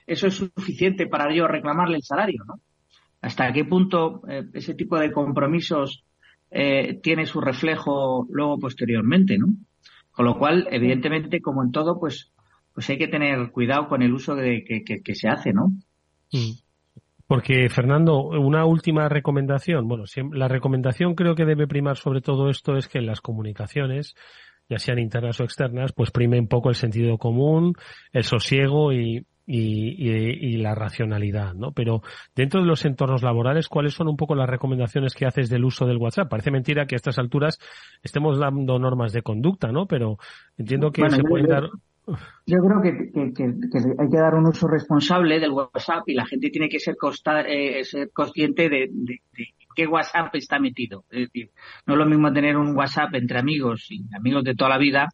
¿eso 0.09 0.27
es 0.27 0.35
suficiente 0.35 1.07
para 1.07 1.33
yo 1.33 1.47
reclamarle 1.47 1.99
el 1.99 2.03
salario, 2.03 2.43
no? 2.49 2.55
¿Hasta 3.21 3.53
qué 3.53 3.65
punto 3.65 4.23
eh, 4.29 4.43
ese 4.55 4.75
tipo 4.75 4.99
de 4.99 5.12
compromisos 5.12 6.05
eh, 6.51 6.99
tiene 7.01 7.27
su 7.27 7.41
reflejo 7.41 8.27
luego 8.29 8.59
posteriormente, 8.59 9.39
¿no? 9.39 9.55
Con 10.11 10.25
lo 10.25 10.37
cual, 10.37 10.67
evidentemente, 10.73 11.41
como 11.41 11.62
en 11.62 11.71
todo, 11.71 12.01
pues, 12.01 12.33
pues 12.73 12.91
hay 12.91 12.99
que 12.99 13.07
tener 13.07 13.53
cuidado 13.53 13.87
con 13.87 14.03
el 14.03 14.12
uso 14.12 14.35
de 14.35 14.65
que, 14.65 14.83
que, 14.83 15.15
se 15.15 15.29
hace, 15.29 15.53
¿no? 15.53 15.69
Mm. 16.33 16.59
Porque, 17.27 17.68
Fernando, 17.68 18.18
una 18.20 18.66
última 18.66 19.09
recomendación. 19.09 19.89
Bueno, 19.89 20.05
la 20.33 20.49
recomendación 20.49 21.14
creo 21.14 21.35
que 21.35 21.47
debe 21.47 21.66
primar 21.66 21.97
sobre 21.97 22.20
todo 22.20 22.51
esto 22.51 22.77
es 22.77 22.89
que 22.89 22.99
en 22.99 23.07
las 23.07 23.20
comunicaciones, 23.20 24.14
ya 24.68 24.79
sean 24.79 24.99
internas 24.99 25.41
o 25.41 25.45
externas, 25.45 25.93
pues 25.93 26.11
prime 26.11 26.39
un 26.39 26.49
poco 26.49 26.68
el 26.68 26.75
sentido 26.75 27.16
común, 27.18 27.75
el 28.12 28.25
sosiego 28.25 28.93
y, 28.93 29.27
y, 29.47 30.57
la 30.57 30.75
racionalidad, 30.75 31.55
¿no? 31.55 31.72
Pero 31.72 32.03
dentro 32.35 32.61
de 32.61 32.66
los 32.66 32.85
entornos 32.85 33.22
laborales, 33.22 33.68
¿cuáles 33.68 33.95
son 33.95 34.09
un 34.09 34.16
poco 34.16 34.35
las 34.35 34.49
recomendaciones 34.49 35.14
que 35.14 35.27
haces 35.27 35.51
del 35.51 35.64
uso 35.64 35.87
del 35.87 35.99
WhatsApp? 35.99 36.31
Parece 36.31 36.51
mentira 36.51 36.87
que 36.87 36.95
a 36.95 36.97
estas 36.97 37.18
alturas 37.18 37.59
estemos 38.03 38.39
dando 38.39 38.79
normas 38.79 39.12
de 39.12 39.22
conducta, 39.22 39.70
¿no? 39.70 39.87
Pero 39.87 40.18
entiendo 40.57 40.91
que 40.91 41.09
se 41.11 41.22
pueden 41.22 41.47
dar... 41.47 41.64
Yo 42.47 42.59
creo 42.59 42.83
que, 42.83 43.11
hay 43.99 44.11
que 44.11 44.17
dar 44.19 44.35
un 44.35 44.47
uso 44.47 44.69
responsable 44.69 45.41
del 45.41 45.53
WhatsApp 45.53 46.03
y 46.07 46.15
la 46.15 46.27
gente 46.27 46.51
tiene 46.51 46.69
que 46.69 46.79
ser, 46.79 46.97
eh, 47.47 47.83
consciente 48.13 48.69
de, 48.69 48.91
qué 49.75 49.87
WhatsApp 49.87 50.35
está 50.35 50.59
metido. 50.59 51.05
Es 51.11 51.29
decir, 51.29 51.51
no 51.87 51.95
es 51.95 51.99
lo 51.99 52.07
mismo 52.07 52.33
tener 52.33 52.57
un 52.57 52.77
WhatsApp 52.77 53.15
entre 53.15 53.39
amigos 53.39 53.87
y 53.91 54.05
amigos 54.15 54.45
de 54.45 54.55
toda 54.55 54.71
la 54.71 54.79
vida 54.79 55.09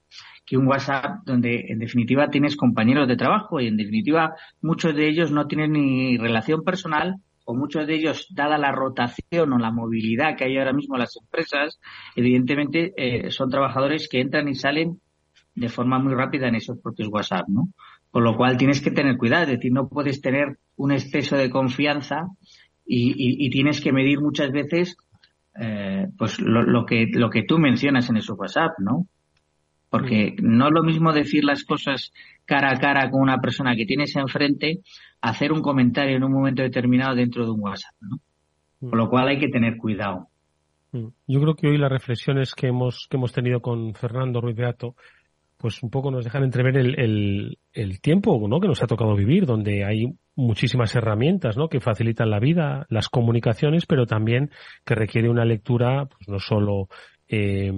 que 0.44 0.56
un 0.56 0.66
WhatsApp 0.66 1.20
donde 1.24 1.66
en 1.68 1.78
definitiva 1.78 2.28
tienes 2.28 2.56
compañeros 2.56 3.06
de 3.06 3.16
trabajo 3.16 3.60
y 3.60 3.68
en 3.68 3.76
definitiva 3.76 4.34
muchos 4.60 4.94
de 4.96 5.08
ellos 5.08 5.30
no 5.30 5.46
tienen 5.46 5.72
ni 5.72 6.18
relación 6.18 6.64
personal 6.64 7.16
o 7.44 7.54
muchos 7.54 7.86
de 7.86 7.94
ellos, 7.94 8.26
dada 8.30 8.58
la 8.58 8.72
rotación 8.72 9.52
o 9.52 9.58
la 9.58 9.70
movilidad 9.70 10.36
que 10.36 10.44
hay 10.44 10.58
ahora 10.58 10.72
mismo 10.72 10.96
en 10.96 11.00
las 11.00 11.16
empresas, 11.16 11.80
evidentemente 12.14 12.92
eh, 12.96 13.30
son 13.30 13.48
trabajadores 13.48 14.08
que 14.08 14.20
entran 14.20 14.48
y 14.48 14.54
salen 14.54 15.00
de 15.54 15.68
forma 15.68 15.98
muy 15.98 16.14
rápida 16.14 16.48
en 16.48 16.56
esos 16.56 16.78
propios 16.78 17.08
WhatsApp, 17.08 17.48
¿no? 17.48 17.68
Con 18.10 18.24
lo 18.24 18.36
cual 18.36 18.56
tienes 18.56 18.80
que 18.80 18.90
tener 18.90 19.16
cuidado, 19.16 19.44
es 19.44 19.50
decir, 19.50 19.72
no 19.72 19.88
puedes 19.88 20.20
tener 20.20 20.58
un 20.76 20.92
exceso 20.92 21.36
de 21.36 21.50
confianza 21.50 22.28
y, 22.86 23.48
tienes 23.50 23.80
que 23.80 23.92
medir 23.92 24.20
muchas 24.20 24.50
veces 24.50 24.96
eh, 25.60 26.08
pues 26.18 26.40
lo, 26.40 26.62
lo, 26.62 26.84
que 26.86 27.06
lo 27.12 27.30
que 27.30 27.44
tú 27.44 27.58
mencionas 27.58 28.08
en 28.10 28.16
esos 28.16 28.36
WhatsApp, 28.38 28.72
¿no? 28.78 29.06
Porque 29.90 30.34
no 30.42 30.68
es 30.68 30.72
lo 30.72 30.82
mismo 30.82 31.12
decir 31.12 31.44
las 31.44 31.64
cosas 31.64 32.12
cara 32.44 32.70
a 32.72 32.78
cara 32.78 33.10
con 33.10 33.20
una 33.20 33.40
persona 33.40 33.76
que 33.76 33.86
tienes 33.86 34.16
enfrente, 34.16 34.80
hacer 35.20 35.52
un 35.52 35.62
comentario 35.62 36.16
en 36.16 36.24
un 36.24 36.32
momento 36.32 36.62
determinado 36.62 37.14
dentro 37.14 37.44
de 37.44 37.52
un 37.52 37.60
WhatsApp, 37.60 37.94
¿no? 38.00 38.18
Con 38.80 38.98
lo 38.98 39.08
cual 39.08 39.28
hay 39.28 39.38
que 39.38 39.48
tener 39.48 39.76
cuidado. 39.76 40.28
Yo 40.92 41.40
creo 41.40 41.54
que 41.54 41.68
hoy 41.68 41.78
las 41.78 41.92
reflexiones 41.92 42.54
que 42.54 42.66
hemos, 42.66 43.06
que 43.08 43.16
hemos 43.16 43.32
tenido 43.32 43.60
con 43.60 43.94
Fernando 43.94 44.40
Ruiz 44.40 44.56
Beato, 44.56 44.96
pues 45.60 45.82
un 45.82 45.90
poco 45.90 46.10
nos 46.10 46.24
dejan 46.24 46.42
entrever 46.42 46.78
el, 46.78 47.58
el, 47.74 48.00
tiempo 48.00 48.48
¿no? 48.48 48.60
que 48.60 48.68
nos 48.68 48.82
ha 48.82 48.86
tocado 48.86 49.14
vivir, 49.14 49.44
donde 49.44 49.84
hay 49.84 50.06
muchísimas 50.34 50.94
herramientas 50.94 51.58
¿no? 51.58 51.68
que 51.68 51.80
facilitan 51.80 52.30
la 52.30 52.40
vida, 52.40 52.86
las 52.88 53.10
comunicaciones, 53.10 53.84
pero 53.84 54.06
también 54.06 54.50
que 54.86 54.94
requiere 54.94 55.28
una 55.28 55.44
lectura, 55.44 56.06
pues 56.06 56.28
no 56.28 56.38
solo 56.38 56.88
eh, 57.28 57.70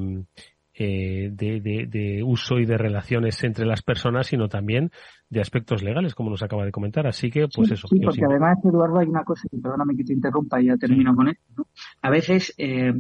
eh, 0.75 1.29
de, 1.31 1.61
de, 1.61 2.23
uso 2.23 2.59
y 2.59 2.64
de 2.64 2.79
relaciones 2.79 3.45
entre 3.45 3.66
las 3.66 3.83
personas, 3.83 4.29
sino 4.29 4.49
también 4.49 4.91
de 5.29 5.41
aspectos 5.41 5.83
legales, 5.83 6.14
como 6.14 6.31
nos 6.31 6.43
acaba 6.43 6.64
de 6.64 6.73
comentar. 6.73 7.07
Así 7.07 7.31
que, 7.31 7.47
pues 7.55 7.70
eso. 7.70 7.89
Sí, 7.89 8.01
porque 8.01 8.25
además, 8.25 8.59
Eduardo, 8.64 8.99
hay 8.99 9.07
una 9.07 9.23
cosa, 9.23 9.47
y 9.53 9.61
perdóname 9.61 9.95
que 9.97 10.05
te 10.05 10.14
interrumpa 10.14 10.61
y 10.62 10.66
ya 10.66 10.77
termino 10.77 11.14
con 11.14 11.29
esto. 11.29 11.66
A 12.01 12.11
veces, 12.11 12.55
eh, 12.57 12.95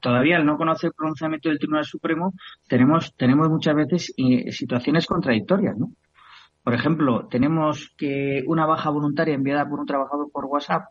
todavía 0.00 0.36
al 0.36 0.46
no 0.46 0.56
conocer 0.56 0.88
el 0.88 0.94
pronunciamiento 0.94 1.48
del 1.48 1.58
Tribunal 1.58 1.84
Supremo, 1.84 2.34
tenemos, 2.68 3.14
tenemos 3.16 3.48
muchas 3.48 3.74
veces 3.74 4.14
eh, 4.16 4.52
situaciones 4.52 5.06
contradictorias, 5.06 5.76
¿no? 5.76 5.92
Por 6.62 6.74
ejemplo, 6.74 7.26
tenemos 7.28 7.92
que 7.96 8.44
una 8.46 8.66
baja 8.66 8.90
voluntaria 8.90 9.34
enviada 9.34 9.68
por 9.68 9.80
un 9.80 9.86
trabajador 9.86 10.30
por 10.30 10.44
WhatsApp 10.44 10.84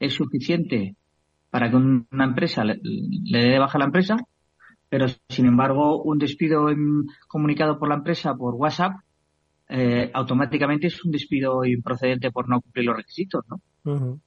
es 0.00 0.14
suficiente 0.14 0.96
para 1.50 1.70
que 1.70 1.76
una 1.76 2.24
empresa 2.24 2.64
le, 2.64 2.80
le 2.82 3.38
dé 3.38 3.50
de 3.50 3.58
baja 3.58 3.76
a 3.76 3.80
la 3.80 3.84
empresa 3.86 4.16
pero 4.92 5.06
sin 5.26 5.46
embargo 5.46 6.02
un 6.02 6.18
despido 6.18 6.66
comunicado 7.26 7.78
por 7.78 7.88
la 7.88 7.94
empresa 7.94 8.34
por 8.34 8.56
WhatsApp 8.56 8.92
eh, 9.66 10.10
automáticamente 10.12 10.88
es 10.88 11.02
un 11.02 11.10
despido 11.10 11.64
improcedente 11.64 12.30
por 12.30 12.46
no 12.46 12.60
cumplir 12.60 12.84
los 12.84 12.98
requisitos, 12.98 13.42
¿no? 13.48 14.20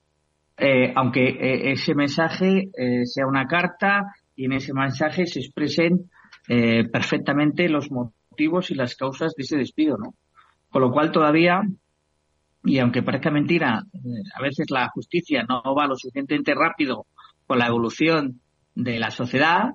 Eh, 0.58 0.92
aunque 0.96 1.22
eh, 1.24 1.72
ese 1.74 1.94
mensaje 1.94 2.72
sea 3.04 3.28
una 3.28 3.46
carta 3.46 4.16
y 4.36 4.46
en 4.46 4.54
ese 4.54 4.74
mensaje 4.74 5.28
se 5.28 5.42
expresen 5.42 6.10
perfectamente 6.48 7.70
los 7.70 7.92
motivos 7.92 8.72
y 8.72 8.74
las 8.74 8.96
causas 8.96 9.36
de 9.38 9.44
ese 9.44 9.58
despido, 9.58 10.00
¿no? 10.00 10.16
Con 10.72 10.82
lo 10.82 10.92
cual 10.92 11.12
todavía, 11.12 11.62
y 12.64 12.80
aunque 12.80 13.04
parezca 13.04 13.30
mentira, 13.30 13.84
a 14.34 14.42
veces 14.42 14.72
la 14.72 14.90
justicia 14.90 15.46
no 15.48 15.62
va 15.76 15.86
lo 15.86 15.96
suficientemente 15.96 16.56
rápido 16.56 17.06
con 17.46 17.60
la 17.60 17.68
evolución 17.68 18.42
de 18.74 18.98
la 18.98 19.12
sociedad, 19.12 19.70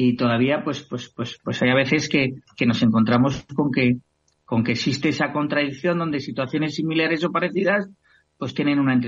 y 0.00 0.14
todavía 0.14 0.62
pues 0.62 0.84
pues 0.84 1.08
pues 1.08 1.40
pues 1.42 1.60
hay 1.60 1.70
a 1.70 1.74
veces 1.74 2.08
que, 2.08 2.34
que 2.56 2.66
nos 2.66 2.80
encontramos 2.84 3.44
con 3.52 3.72
que 3.72 3.96
con 4.44 4.62
que 4.62 4.70
existe 4.70 5.08
esa 5.08 5.32
contradicción 5.32 5.98
donde 5.98 6.20
situaciones 6.20 6.76
similares 6.76 7.24
o 7.24 7.32
parecidas 7.32 7.90
pues 8.38 8.54
tienen 8.54 8.78
una, 8.78 9.00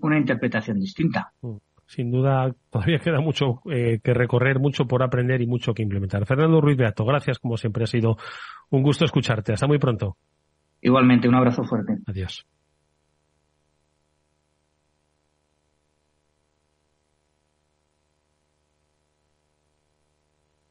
una 0.00 0.16
interpretación 0.16 0.78
distinta. 0.78 1.32
Mm, 1.42 1.56
sin 1.86 2.12
duda, 2.12 2.54
todavía 2.70 3.00
queda 3.00 3.20
mucho 3.20 3.60
eh, 3.68 3.98
que 4.00 4.14
recorrer, 4.14 4.60
mucho 4.60 4.86
por 4.86 5.02
aprender 5.02 5.42
y 5.42 5.48
mucho 5.48 5.74
que 5.74 5.82
implementar. 5.82 6.24
Fernando 6.26 6.60
Ruiz 6.60 6.76
Beato, 6.76 7.04
gracias 7.04 7.40
como 7.40 7.56
siempre. 7.56 7.82
Ha 7.82 7.88
sido 7.88 8.16
un 8.70 8.84
gusto 8.84 9.04
escucharte. 9.04 9.52
Hasta 9.52 9.66
muy 9.66 9.80
pronto. 9.80 10.16
Igualmente, 10.80 11.28
un 11.28 11.34
abrazo 11.34 11.64
fuerte. 11.64 11.98
Adiós. 12.06 12.46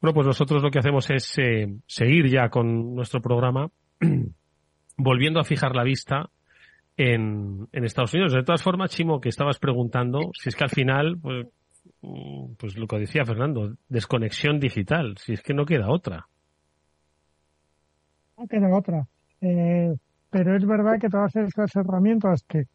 Bueno, 0.06 0.14
pues 0.14 0.26
nosotros 0.28 0.62
lo 0.62 0.70
que 0.70 0.78
hacemos 0.78 1.10
es 1.10 1.36
eh, 1.36 1.66
seguir 1.84 2.30
ya 2.30 2.48
con 2.48 2.94
nuestro 2.94 3.20
programa, 3.20 3.68
volviendo 4.96 5.40
a 5.40 5.44
fijar 5.44 5.74
la 5.74 5.82
vista 5.82 6.30
en, 6.96 7.66
Estados 7.72 8.14
Unidos. 8.14 8.32
De 8.32 8.44
todas 8.44 8.62
formas, 8.62 8.92
Chimo, 8.92 9.20
que 9.20 9.30
estabas 9.30 9.58
preguntando, 9.58 10.30
si 10.40 10.48
es 10.48 10.54
que 10.54 10.62
al 10.62 10.70
final, 10.70 11.18
pues, 11.20 11.48
mm, 12.02 12.52
pues 12.56 12.78
lo 12.78 12.86
que 12.86 13.00
decía 13.00 13.24
Fernando, 13.24 13.74
desconexión 13.88 14.60
digital, 14.60 15.16
si 15.18 15.32
es 15.32 15.42
que 15.42 15.54
no 15.54 15.66
queda 15.66 15.88
otra. 15.88 16.28
No 18.38 18.46
queda 18.46 18.76
otra. 18.76 19.08
Eh, 19.40 19.92
pero 20.30 20.56
es 20.56 20.64
verdad 20.64 21.00
que 21.00 21.08
todas 21.08 21.34
estas 21.34 21.74
herramientas 21.74 22.44
que 22.46 22.66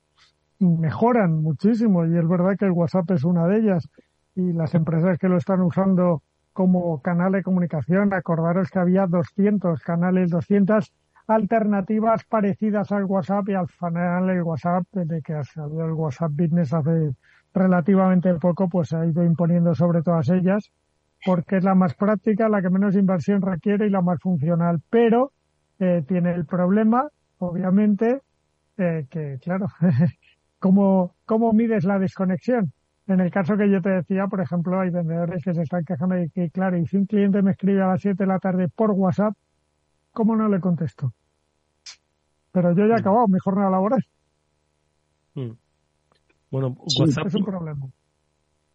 mejoran 0.59 1.41
muchísimo, 1.41 2.05
y 2.05 2.17
es 2.17 2.27
verdad 2.27 2.57
que 2.59 2.65
el 2.65 2.71
WhatsApp 2.71 3.09
es 3.11 3.23
una 3.23 3.47
de 3.47 3.59
ellas, 3.59 3.87
y 4.35 4.51
las 4.51 4.75
empresas 4.75 5.17
que 5.17 5.29
lo 5.29 5.37
están 5.37 5.61
usando 5.61 6.23
como 6.53 7.01
canal 7.01 7.33
de 7.33 7.43
comunicación. 7.43 8.13
Acordaros 8.13 8.69
que 8.69 8.79
había 8.79 9.07
200 9.07 9.81
canales, 9.81 10.29
200 10.29 10.91
alternativas 11.27 12.23
parecidas 12.25 12.91
al 12.91 13.05
WhatsApp 13.05 13.49
y 13.49 13.53
al 13.53 13.67
final 13.67 14.29
el 14.29 14.43
WhatsApp, 14.43 14.83
desde 14.91 15.21
que 15.21 15.33
ha 15.33 15.43
salido 15.43 15.85
el 15.85 15.93
WhatsApp 15.93 16.31
Business 16.33 16.73
hace 16.73 17.15
relativamente 17.53 18.33
poco, 18.35 18.69
pues 18.69 18.89
se 18.89 18.97
ha 18.97 19.05
ido 19.05 19.23
imponiendo 19.23 19.75
sobre 19.75 20.01
todas 20.01 20.29
ellas 20.29 20.71
porque 21.25 21.57
es 21.57 21.63
la 21.63 21.75
más 21.75 21.93
práctica, 21.93 22.49
la 22.49 22.61
que 22.61 22.69
menos 22.69 22.95
inversión 22.95 23.41
requiere 23.41 23.87
y 23.87 23.89
la 23.89 24.01
más 24.01 24.19
funcional. 24.19 24.81
Pero 24.89 25.31
eh, 25.79 26.03
tiene 26.07 26.33
el 26.33 26.45
problema, 26.45 27.09
obviamente, 27.37 28.21
eh, 28.77 29.05
que 29.09 29.39
claro, 29.41 29.67
¿cómo, 30.59 31.15
¿cómo 31.25 31.53
mides 31.53 31.83
la 31.83 31.99
desconexión? 31.99 32.73
En 33.11 33.19
el 33.19 33.29
caso 33.29 33.57
que 33.57 33.69
yo 33.69 33.81
te 33.81 33.89
decía, 33.89 34.27
por 34.27 34.39
ejemplo, 34.39 34.79
hay 34.79 34.89
vendedores 34.89 35.43
que 35.43 35.53
se 35.53 35.63
están 35.63 35.83
quejando 35.83 36.15
de 36.15 36.29
que, 36.29 36.49
claro, 36.49 36.77
y 36.77 36.87
si 36.87 36.95
un 36.95 37.05
cliente 37.05 37.41
me 37.41 37.51
escribe 37.51 37.81
a 37.83 37.87
las 37.87 38.01
7 38.01 38.15
de 38.23 38.25
la 38.27 38.39
tarde 38.39 38.69
por 38.69 38.91
WhatsApp, 38.91 39.33
¿cómo 40.13 40.33
no 40.37 40.47
le 40.47 40.61
contesto? 40.61 41.11
Pero 42.53 42.73
yo 42.73 42.87
ya 42.87 42.93
he 42.93 42.97
mm. 42.97 43.01
acabado 43.01 43.27
mi 43.27 43.37
jornada 43.39 43.69
laboral. 43.69 44.05
Mm. 45.35 45.51
Bueno, 46.51 46.77
WhatsApp 46.99 47.27
es 47.27 47.35
un 47.35 47.43
problema. 47.43 47.85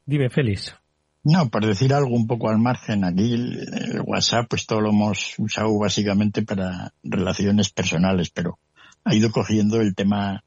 Dime, 0.05 0.29
Félix. 0.29 0.77
No, 1.25 1.49
por 1.49 1.65
decir 1.65 1.95
algo 1.95 2.15
un 2.15 2.27
poco 2.27 2.51
al 2.51 2.59
margen, 2.59 3.05
aquí 3.05 3.33
el, 3.33 4.03
WhatsApp 4.05 4.49
pues 4.51 4.67
todo 4.67 4.83
lo 4.83 4.91
hemos 4.91 5.35
usado 5.39 5.79
básicamente 5.79 6.43
para 6.43 6.93
relaciones 7.03 7.71
personales, 7.71 8.29
pero 8.29 8.59
ha 9.03 9.15
ido 9.15 9.31
cogiendo 9.31 9.81
el 9.81 9.95
tema 9.95 10.45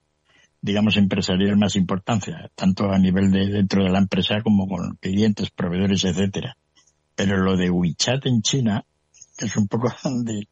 digamos, 0.62 0.97
empresarial 0.97 1.57
más 1.57 1.76
importancia, 1.76 2.49
tanto 2.55 2.91
a 2.91 2.97
nivel 2.97 3.32
de 3.32 3.47
dentro 3.47 3.84
de 3.84 3.89
la 3.89 3.99
empresa 3.99 4.41
como 4.41 4.68
con 4.68 4.97
clientes, 4.97 5.51
proveedores, 5.51 6.03
etcétera. 6.03 6.55
Pero 7.16 7.38
lo 7.38 7.55
de 7.55 7.70
WeChat 7.70 8.26
en 8.26 8.41
China 8.41 8.84
es 9.38 9.55
un 9.55 9.68
poco 9.68 9.93
donde 10.03 10.47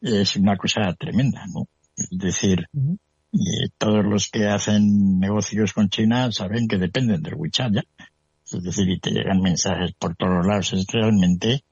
es 0.00 0.36
una 0.36 0.56
cosa 0.56 0.94
tremenda, 0.98 1.44
¿no? 1.46 1.68
Es 1.96 2.10
decir, 2.10 2.66
todos 3.78 4.04
los 4.04 4.28
que 4.28 4.46
hacen 4.46 5.18
negocios 5.18 5.72
con 5.72 5.88
China 5.88 6.30
saben 6.32 6.68
que 6.68 6.76
dependen 6.78 7.22
del 7.22 7.34
WeChat 7.34 7.72
ya. 7.72 7.82
Es 8.52 8.62
decir, 8.62 8.88
y 8.88 9.00
te 9.00 9.10
llegan 9.10 9.40
mensajes 9.40 9.92
por 9.98 10.14
todos 10.14 10.46
lados. 10.46 10.72
Es 10.74 10.86
realmente, 10.92 11.64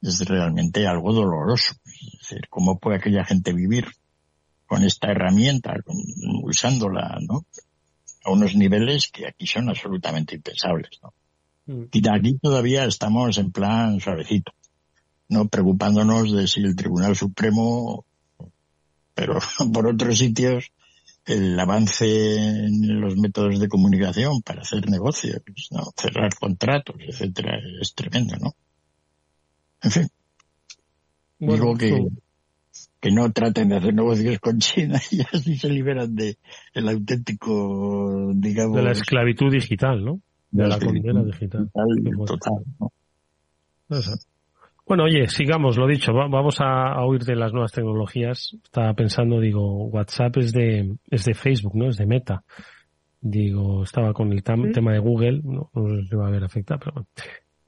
es 0.00 0.24
realmente 0.24 0.86
algo 0.86 1.12
doloroso. 1.12 1.74
Es 1.84 2.20
decir, 2.20 2.48
¿cómo 2.48 2.78
puede 2.78 2.96
aquella 2.96 3.24
gente 3.24 3.52
vivir 3.52 3.86
con 4.72 4.84
esta 4.84 5.10
herramienta, 5.10 5.74
usándola, 6.44 7.18
¿no? 7.28 7.44
A 8.24 8.30
unos 8.30 8.54
niveles 8.54 9.10
que 9.12 9.26
aquí 9.26 9.46
son 9.46 9.68
absolutamente 9.68 10.34
impensables, 10.34 10.98
¿no? 11.02 11.12
Mm. 11.66 11.84
Y 11.92 12.08
aquí 12.08 12.38
todavía 12.38 12.86
estamos 12.86 13.36
en 13.36 13.52
plan 13.52 14.00
suavecito, 14.00 14.52
no 15.28 15.46
preocupándonos 15.46 16.32
de 16.32 16.48
si 16.48 16.62
el 16.62 16.74
Tribunal 16.74 17.14
Supremo, 17.14 18.06
pero 19.12 19.40
por 19.74 19.86
otros 19.88 20.16
sitios, 20.16 20.72
el 21.26 21.60
avance 21.60 22.36
en 22.36 22.98
los 22.98 23.14
métodos 23.18 23.60
de 23.60 23.68
comunicación 23.68 24.40
para 24.40 24.62
hacer 24.62 24.88
negocios, 24.88 25.42
¿no? 25.70 25.92
cerrar 25.94 26.34
contratos, 26.34 26.96
etcétera, 26.98 27.58
es 27.78 27.92
tremendo, 27.94 28.36
¿no? 28.40 28.54
En 29.82 29.90
fin. 29.90 30.08
Digo 31.40 31.76
que, 31.76 32.08
que 33.02 33.10
no 33.10 33.32
traten 33.32 33.68
de 33.68 33.76
hacer 33.76 33.92
negocios 33.92 34.38
con 34.38 34.60
China 34.60 35.00
y 35.10 35.20
así 35.22 35.56
se 35.56 35.68
liberan 35.68 36.14
de 36.14 36.38
el 36.72 36.88
auténtico, 36.88 38.30
digamos... 38.32 38.76
De 38.76 38.82
la 38.82 38.92
esclavitud 38.92 39.50
digital, 39.50 40.04
¿no? 40.04 40.20
De, 40.52 40.68
la 40.68 40.78
condena 40.78 41.24
digital. 41.24 41.68
Total, 42.24 42.54
Bueno, 44.86 45.04
oye, 45.04 45.26
sigamos, 45.26 45.76
lo 45.78 45.88
dicho, 45.88 46.12
vamos 46.12 46.60
a, 46.60 46.92
a, 46.92 47.04
oír 47.04 47.22
de 47.24 47.34
las 47.34 47.52
nuevas 47.52 47.72
tecnologías. 47.72 48.56
Estaba 48.62 48.94
pensando, 48.94 49.40
digo, 49.40 49.86
WhatsApp 49.86 50.36
es 50.36 50.52
de, 50.52 50.94
es 51.10 51.24
de 51.24 51.34
Facebook, 51.34 51.74
¿no? 51.74 51.88
Es 51.88 51.96
de 51.96 52.06
Meta. 52.06 52.44
Digo, 53.20 53.82
estaba 53.82 54.12
con 54.12 54.32
el 54.32 54.44
tema 54.44 54.92
de 54.92 54.98
Google, 55.00 55.40
no, 55.42 55.70
no 55.74 56.06
se 56.06 56.16
va 56.16 56.28
a 56.28 56.30
ver 56.30 56.44
afectado, 56.44 56.78
pero 56.78 56.92
bueno. 56.92 57.08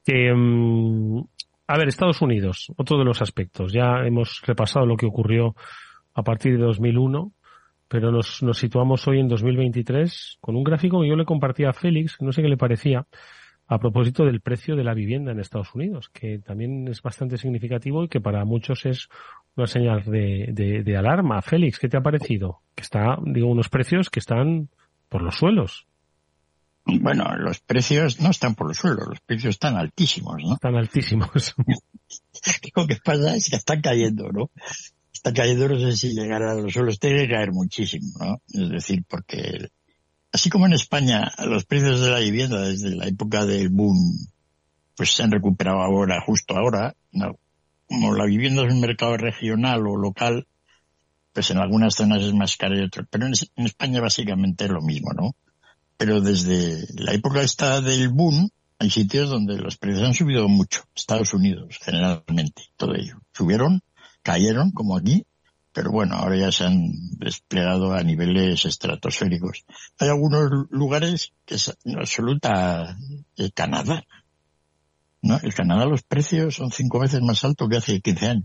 Que, 0.04 0.32
um, 0.32 1.26
a 1.66 1.78
ver, 1.78 1.88
Estados 1.88 2.20
Unidos, 2.22 2.72
otro 2.76 2.98
de 2.98 3.04
los 3.04 3.22
aspectos. 3.22 3.72
Ya 3.72 4.06
hemos 4.06 4.42
repasado 4.46 4.86
lo 4.86 4.96
que 4.96 5.06
ocurrió 5.06 5.54
a 6.14 6.22
partir 6.22 6.58
de 6.58 6.64
2001 6.64 7.32
pero 7.88 8.10
nos, 8.10 8.42
nos 8.42 8.58
situamos 8.58 9.06
hoy 9.06 9.20
en 9.20 9.28
2023 9.28 10.38
con 10.40 10.56
un 10.56 10.64
gráfico 10.64 11.00
que 11.00 11.08
yo 11.08 11.16
le 11.16 11.24
compartía 11.24 11.70
a 11.70 11.72
Félix, 11.72 12.16
no 12.20 12.32
sé 12.32 12.42
qué 12.42 12.48
le 12.48 12.56
parecía, 12.56 13.06
a 13.66 13.78
propósito 13.78 14.24
del 14.24 14.40
precio 14.40 14.76
de 14.76 14.84
la 14.84 14.94
vivienda 14.94 15.32
en 15.32 15.40
Estados 15.40 15.74
Unidos, 15.74 16.10
que 16.10 16.38
también 16.38 16.88
es 16.88 17.00
bastante 17.00 17.38
significativo 17.38 18.04
y 18.04 18.08
que 18.08 18.20
para 18.20 18.44
muchos 18.44 18.84
es 18.84 19.08
una 19.56 19.66
señal 19.66 20.02
de, 20.04 20.48
de, 20.52 20.82
de 20.82 20.96
alarma. 20.96 21.40
Félix, 21.40 21.78
¿qué 21.78 21.88
te 21.88 21.96
ha 21.96 22.02
parecido? 22.02 22.60
Que 22.74 22.82
está, 22.82 23.16
digo, 23.22 23.46
unos 23.46 23.68
precios 23.68 24.10
que 24.10 24.18
están 24.18 24.68
por 25.08 25.22
los 25.22 25.36
suelos. 25.36 25.86
Bueno, 26.86 27.24
los 27.36 27.60
precios 27.60 28.20
no 28.20 28.30
están 28.30 28.54
por 28.54 28.68
los 28.68 28.76
suelos, 28.76 29.08
los 29.08 29.20
precios 29.20 29.54
están 29.54 29.76
altísimos, 29.76 30.36
¿no? 30.42 30.54
Están 30.54 30.76
altísimos. 30.76 31.54
Lo 32.76 32.86
que 32.86 32.96
pasa 33.02 33.34
es 33.34 33.48
que 33.48 33.56
están 33.56 33.80
cayendo, 33.80 34.30
¿no? 34.30 34.50
está 35.12 35.32
cayendo, 35.32 35.68
no 35.68 35.78
sé 35.78 35.96
si 35.96 36.14
llegará 36.14 36.52
a 36.52 36.54
los 36.54 36.74
suelos, 36.74 36.98
tiene 36.98 37.26
que 37.26 37.32
caer 37.32 37.50
muchísimo, 37.50 38.12
¿no? 38.20 38.42
Es 38.52 38.68
decir, 38.68 39.04
porque 39.08 39.70
así 40.32 40.50
como 40.50 40.66
en 40.66 40.74
España 40.74 41.32
los 41.46 41.64
precios 41.64 42.02
de 42.02 42.10
la 42.10 42.18
vivienda 42.18 42.60
desde 42.60 42.94
la 42.94 43.06
época 43.06 43.46
del 43.46 43.70
boom 43.70 43.96
pues 44.96 45.14
se 45.14 45.22
han 45.22 45.30
recuperado 45.30 45.80
ahora, 45.80 46.20
justo 46.20 46.54
ahora, 46.56 46.94
¿no? 47.12 47.38
como 47.88 48.14
la 48.14 48.26
vivienda 48.26 48.66
es 48.66 48.72
un 48.72 48.80
mercado 48.80 49.16
regional 49.16 49.86
o 49.86 49.96
local, 49.96 50.46
pues 51.32 51.50
en 51.50 51.58
algunas 51.58 51.94
zonas 51.94 52.22
es 52.22 52.34
más 52.34 52.56
caro 52.56 52.78
y 52.78 52.84
otras, 52.84 53.06
pero 53.10 53.26
en 53.26 53.32
España 53.64 54.00
básicamente 54.00 54.64
es 54.64 54.70
lo 54.70 54.82
mismo, 54.82 55.12
¿no? 55.12 55.34
Pero 55.96 56.20
desde 56.20 56.86
la 56.94 57.12
época 57.12 57.42
esta 57.42 57.80
del 57.80 58.08
boom, 58.08 58.50
hay 58.78 58.90
sitios 58.90 59.30
donde 59.30 59.56
los 59.56 59.76
precios 59.76 60.04
han 60.04 60.14
subido 60.14 60.48
mucho. 60.48 60.82
Estados 60.94 61.32
Unidos, 61.34 61.78
generalmente, 61.80 62.62
todo 62.76 62.94
ello. 62.94 63.18
Subieron 63.32 63.82
cayeron, 64.24 64.72
como 64.72 64.96
aquí, 64.96 65.26
pero 65.72 65.92
bueno, 65.92 66.16
ahora 66.16 66.36
ya 66.36 66.50
se 66.50 66.64
han 66.64 66.92
desplegado 67.18 67.92
a 67.92 68.02
niveles 68.02 68.64
estratosféricos. 68.64 69.64
Hay 69.98 70.08
algunos 70.08 70.50
lugares 70.70 71.32
que 71.44 71.56
es 71.56 71.76
en 71.84 71.98
absoluta 71.98 72.96
el 73.36 73.52
Canadá. 73.52 74.04
¿no? 75.22 75.38
El 75.42 75.54
Canadá 75.54 75.84
los 75.84 76.02
precios 76.02 76.56
son 76.56 76.70
cinco 76.70 76.98
veces 76.98 77.20
más 77.22 77.44
altos 77.44 77.68
que 77.68 77.76
hace 77.76 78.00
15 78.00 78.26
años. 78.26 78.44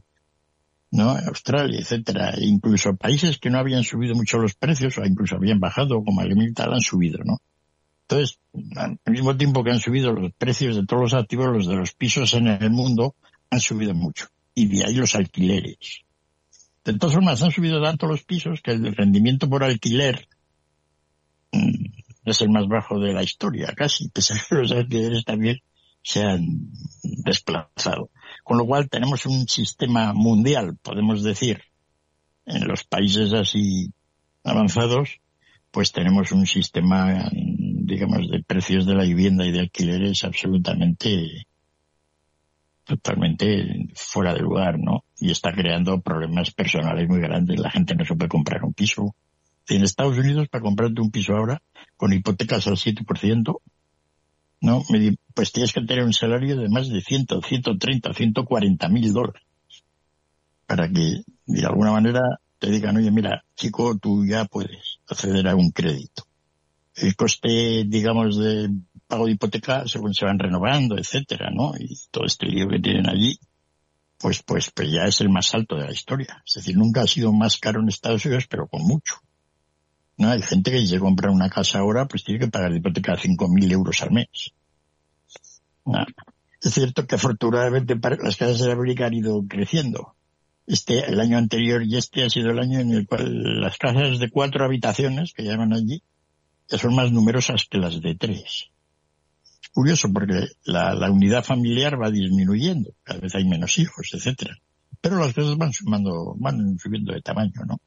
¿No? 0.91 1.11
Australia, 1.11 1.79
etcétera. 1.79 2.31
E 2.31 2.45
incluso 2.45 2.95
países 2.95 3.37
que 3.37 3.49
no 3.49 3.59
habían 3.59 3.83
subido 3.83 4.15
mucho 4.15 4.37
los 4.37 4.55
precios 4.55 4.97
o 4.97 5.05
incluso 5.05 5.35
habían 5.35 5.59
bajado, 5.59 6.03
como 6.03 6.21
Alemania 6.21 6.53
y 6.55 6.61
han 6.61 6.81
subido, 6.81 7.19
¿no? 7.23 7.39
Entonces, 8.07 8.39
al 8.75 8.97
mismo 9.05 9.37
tiempo 9.37 9.63
que 9.63 9.71
han 9.71 9.79
subido 9.79 10.11
los 10.11 10.33
precios 10.33 10.75
de 10.75 10.85
todos 10.85 11.01
los 11.03 11.13
activos, 11.13 11.47
los 11.47 11.67
de 11.67 11.75
los 11.75 11.93
pisos 11.93 12.33
en 12.33 12.47
el 12.47 12.71
mundo 12.71 13.15
han 13.51 13.59
subido 13.59 13.93
mucho 13.93 14.27
y 14.55 14.67
de 14.67 14.85
ahí 14.85 14.95
los 14.95 15.15
alquileres. 15.15 16.01
De 16.83 16.97
todas 16.97 17.13
formas, 17.13 17.43
han 17.43 17.51
subido 17.51 17.81
tanto 17.81 18.07
los 18.07 18.23
pisos 18.23 18.61
que 18.61 18.71
el 18.71 18.95
rendimiento 18.95 19.47
por 19.47 19.63
alquiler 19.63 20.27
mm, 21.51 21.85
es 22.25 22.41
el 22.41 22.49
más 22.49 22.67
bajo 22.67 22.99
de 22.99 23.13
la 23.13 23.21
historia, 23.21 23.73
casi, 23.75 24.09
pese 24.09 24.33
a 24.37 24.37
que 24.37 24.55
los 24.55 24.71
alquileres 24.71 25.23
también 25.23 25.59
se 26.09 26.23
han 26.23 26.71
desplazado. 27.03 28.09
Con 28.43 28.57
lo 28.57 28.65
cual 28.65 28.89
tenemos 28.89 29.27
un 29.27 29.47
sistema 29.47 30.11
mundial, 30.13 30.75
podemos 30.81 31.21
decir, 31.21 31.61
en 32.47 32.67
los 32.67 32.83
países 32.83 33.31
así 33.33 33.93
avanzados, 34.43 35.19
pues 35.69 35.91
tenemos 35.91 36.31
un 36.31 36.47
sistema, 36.47 37.29
digamos, 37.31 38.27
de 38.27 38.41
precios 38.41 38.87
de 38.87 38.95
la 38.95 39.03
vivienda 39.03 39.45
y 39.45 39.51
de 39.51 39.59
alquileres 39.59 40.23
absolutamente 40.23 41.45
totalmente 42.85 43.89
fuera 43.93 44.33
de 44.33 44.39
lugar, 44.39 44.79
¿no? 44.79 45.03
Y 45.19 45.29
está 45.29 45.53
creando 45.53 46.01
problemas 46.01 46.49
personales 46.49 47.07
muy 47.07 47.19
grandes. 47.19 47.59
La 47.59 47.69
gente 47.69 47.93
no 47.93 48.03
se 48.03 48.15
puede 48.15 48.29
comprar 48.29 48.63
un 48.63 48.73
piso. 48.73 49.13
En 49.67 49.83
Estados 49.83 50.17
Unidos, 50.17 50.49
para 50.49 50.63
comprarte 50.63 51.01
un 51.01 51.11
piso 51.11 51.35
ahora, 51.35 51.61
con 51.97 52.13
hipotecas 52.13 52.65
al 52.65 52.77
7%, 52.77 53.61
¿no? 54.61 54.83
Pues 55.33 55.51
tienes 55.51 55.73
que 55.73 55.81
tener 55.81 56.03
un 56.03 56.13
salario 56.13 56.57
de 56.57 56.69
más 56.69 56.89
de 56.89 57.01
100, 57.01 57.27
130, 57.41 58.13
140 58.13 58.89
mil 58.89 59.13
dólares. 59.13 59.43
Para 60.65 60.87
que, 60.89 61.23
de 61.45 61.65
alguna 61.65 61.91
manera, 61.91 62.21
te 62.59 62.69
digan, 62.69 62.97
oye, 62.97 63.11
mira, 63.11 63.43
chico, 63.55 63.97
tú 63.97 64.25
ya 64.25 64.45
puedes 64.45 64.99
acceder 65.07 65.47
a 65.47 65.55
un 65.55 65.71
crédito. 65.71 66.25
El 66.95 67.15
coste, 67.15 67.85
digamos, 67.85 68.37
de 68.37 68.69
pago 69.07 69.25
de 69.25 69.31
hipoteca 69.31 69.87
según 69.87 70.13
se 70.13 70.25
van 70.25 70.37
renovando, 70.37 70.97
etcétera, 70.97 71.49
¿no? 71.51 71.73
Y 71.79 71.97
todo 72.11 72.25
este 72.25 72.45
lío 72.45 72.67
que 72.67 72.79
tienen 72.79 73.09
allí, 73.09 73.39
pues, 74.19 74.43
pues, 74.43 74.69
pues 74.71 74.91
ya 74.91 75.05
es 75.05 75.21
el 75.21 75.29
más 75.29 75.53
alto 75.55 75.75
de 75.75 75.85
la 75.85 75.93
historia. 75.93 76.43
Es 76.45 76.55
decir, 76.55 76.77
nunca 76.77 77.01
ha 77.01 77.07
sido 77.07 77.31
más 77.31 77.57
caro 77.57 77.79
en 77.79 77.87
Estados 77.87 78.25
Unidos, 78.25 78.45
pero 78.49 78.67
con 78.67 78.83
mucho. 78.83 79.15
¿No? 80.19 80.29
Hay 80.29 80.41
gente 80.43 80.69
que 80.69 80.85
si 80.85 80.99
compra 80.99 81.31
una 81.31 81.49
casa 81.49 81.79
ahora, 81.79 82.07
pues 82.07 82.23
tiene 82.23 82.41
que 82.41 82.51
pagar 82.51 82.71
de 82.71 82.77
hipoteca 82.77 83.15
5.000 83.15 83.71
euros 83.71 84.01
al 84.03 84.11
mes. 84.11 84.53
Es 86.61 86.73
cierto 86.73 87.07
que 87.07 87.15
afortunadamente 87.15 87.95
las 88.21 88.35
casas 88.35 88.59
de 88.59 88.71
América 88.71 89.07
han 89.07 89.15
ido 89.15 89.43
creciendo. 89.47 90.13
Este, 90.67 91.09
el 91.09 91.19
año 91.19 91.37
anterior 91.37 91.81
y 91.83 91.97
este 91.97 92.23
ha 92.23 92.29
sido 92.29 92.51
el 92.51 92.59
año 92.59 92.79
en 92.79 92.91
el 92.91 93.07
cual 93.07 93.61
las 93.61 93.77
casas 93.77 94.19
de 94.19 94.29
cuatro 94.29 94.63
habitaciones, 94.63 95.33
que 95.33 95.43
llaman 95.43 95.73
allí, 95.73 96.03
ya 96.69 96.77
son 96.77 96.93
más 96.93 97.11
numerosas 97.11 97.65
que 97.67 97.79
las 97.79 97.99
de 97.99 98.13
tres 98.13 98.69
curioso 99.71 100.11
porque 100.11 100.47
la, 100.65 100.93
la, 100.93 101.11
unidad 101.11 101.43
familiar 101.43 102.01
va 102.01 102.09
disminuyendo, 102.11 102.91
cada 103.03 103.19
vez 103.19 103.35
hay 103.35 103.45
menos 103.45 103.77
hijos, 103.77 104.09
etcétera. 104.13 104.57
Pero 105.01 105.19
las 105.19 105.33
cosas 105.33 105.57
van 105.57 105.71
sumando, 105.71 106.35
van 106.37 106.77
subiendo 106.77 107.13
de 107.13 107.21
tamaño, 107.21 107.61
¿no? 107.65 107.79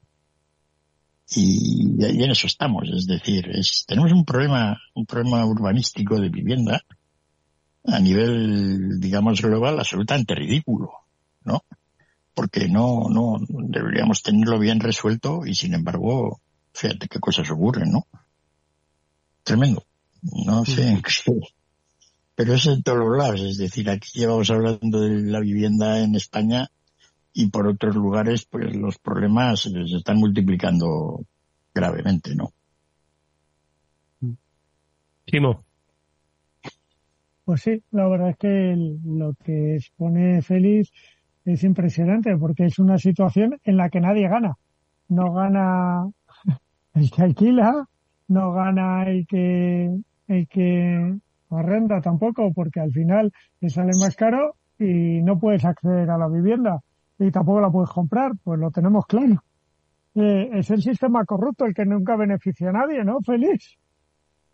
Y, 1.35 1.95
y 1.99 2.23
en 2.23 2.31
eso 2.31 2.47
estamos, 2.47 2.87
es 2.89 3.07
decir, 3.07 3.49
es, 3.49 3.85
tenemos 3.87 4.11
un 4.11 4.25
problema, 4.25 4.79
un 4.93 5.05
problema 5.05 5.45
urbanístico 5.45 6.19
de 6.19 6.29
vivienda 6.29 6.83
a 7.85 7.99
nivel, 7.99 8.99
digamos, 8.99 9.41
global 9.41 9.79
absolutamente 9.79 10.35
ridículo, 10.35 10.91
¿no? 11.43 11.63
Porque 12.33 12.67
no, 12.67 13.09
no, 13.09 13.39
deberíamos 13.47 14.21
tenerlo 14.23 14.59
bien 14.59 14.79
resuelto 14.79 15.45
y 15.45 15.53
sin 15.53 15.73
embargo, 15.73 16.39
fíjate 16.73 17.07
qué 17.07 17.19
cosas 17.19 17.49
ocurren, 17.51 17.91
¿no? 17.91 18.07
Tremendo. 19.43 19.85
No 20.21 20.63
sé, 20.63 21.01
pero 22.35 22.53
es 22.53 22.65
en 22.65 22.81
todos 22.81 22.99
los 22.99 23.17
lados, 23.17 23.41
es 23.41 23.57
decir, 23.57 23.89
aquí 23.89 24.19
llevamos 24.19 24.49
hablando 24.49 25.01
de 25.01 25.21
la 25.21 25.39
vivienda 25.39 25.99
en 25.99 26.15
España 26.15 26.71
y 27.33 27.49
por 27.49 27.67
otros 27.67 27.95
lugares 27.95 28.45
pues 28.45 28.75
los 28.75 28.99
problemas 28.99 29.61
se 29.61 29.97
están 29.97 30.17
multiplicando 30.17 31.25
gravemente, 31.73 32.35
¿no? 32.35 32.53
Timo. 35.25 35.63
Pues 37.45 37.61
sí, 37.61 37.83
la 37.91 38.07
verdad 38.07 38.29
es 38.29 38.37
que 38.37 38.75
lo 39.03 39.33
que 39.43 39.75
expone 39.75 40.41
Félix 40.41 40.91
es 41.43 41.63
impresionante 41.63 42.37
porque 42.37 42.65
es 42.65 42.79
una 42.79 42.97
situación 42.97 43.59
en 43.63 43.77
la 43.77 43.89
que 43.89 43.99
nadie 43.99 44.29
gana. 44.29 44.55
No 45.09 45.33
gana 45.33 46.07
el 46.93 47.11
que 47.11 47.21
alquila, 47.21 47.87
no 48.27 48.53
gana 48.53 49.03
el 49.09 49.25
que, 49.27 49.89
el 50.27 50.47
que 50.47 51.17
arrenda 51.49 51.99
tampoco, 51.99 52.51
porque 52.53 52.79
al 52.79 52.91
final 52.91 53.31
te 53.59 53.69
sale 53.69 53.91
más 53.99 54.15
caro 54.15 54.55
y 54.79 55.21
no 55.21 55.39
puedes 55.39 55.65
acceder 55.65 56.09
a 56.09 56.17
la 56.17 56.27
vivienda 56.27 56.81
y 57.27 57.31
tampoco 57.31 57.61
la 57.61 57.71
puedes 57.71 57.89
comprar, 57.89 58.31
pues 58.43 58.59
lo 58.59 58.71
tenemos 58.71 59.05
claro. 59.05 59.43
Eh, 60.15 60.49
es 60.53 60.69
el 60.69 60.81
sistema 60.81 61.25
corrupto 61.25 61.65
el 61.65 61.73
que 61.73 61.85
nunca 61.85 62.15
beneficia 62.15 62.69
a 62.69 62.73
nadie, 62.73 63.03
¿no? 63.03 63.19
Feliz. 63.21 63.77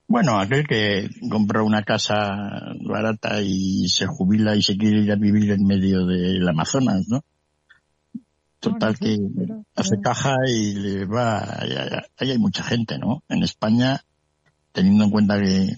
Bueno, 0.07 0.39
aquel 0.39 0.65
que 0.65 1.07
compró 1.29 1.63
una 1.65 1.83
casa 1.83 2.73
barata 2.83 3.41
y 3.41 3.87
se 3.89 4.07
jubila 4.07 4.55
y 4.55 4.63
se 4.63 4.75
quiere 4.75 5.01
ir 5.01 5.11
a 5.11 5.15
vivir 5.15 5.51
en 5.51 5.65
medio 5.65 6.05
del 6.05 6.47
Amazonas, 6.47 7.07
¿no? 7.07 7.23
Total 8.59 8.97
que 8.97 9.17
hace 9.75 10.01
caja 10.01 10.35
y 10.47 10.73
le 10.73 11.05
va, 11.05 11.59
ahí 12.17 12.31
hay 12.31 12.39
mucha 12.39 12.63
gente, 12.63 12.97
¿no? 12.97 13.23
En 13.29 13.43
España, 13.43 14.01
teniendo 14.71 15.03
en 15.03 15.11
cuenta 15.11 15.39
que 15.39 15.75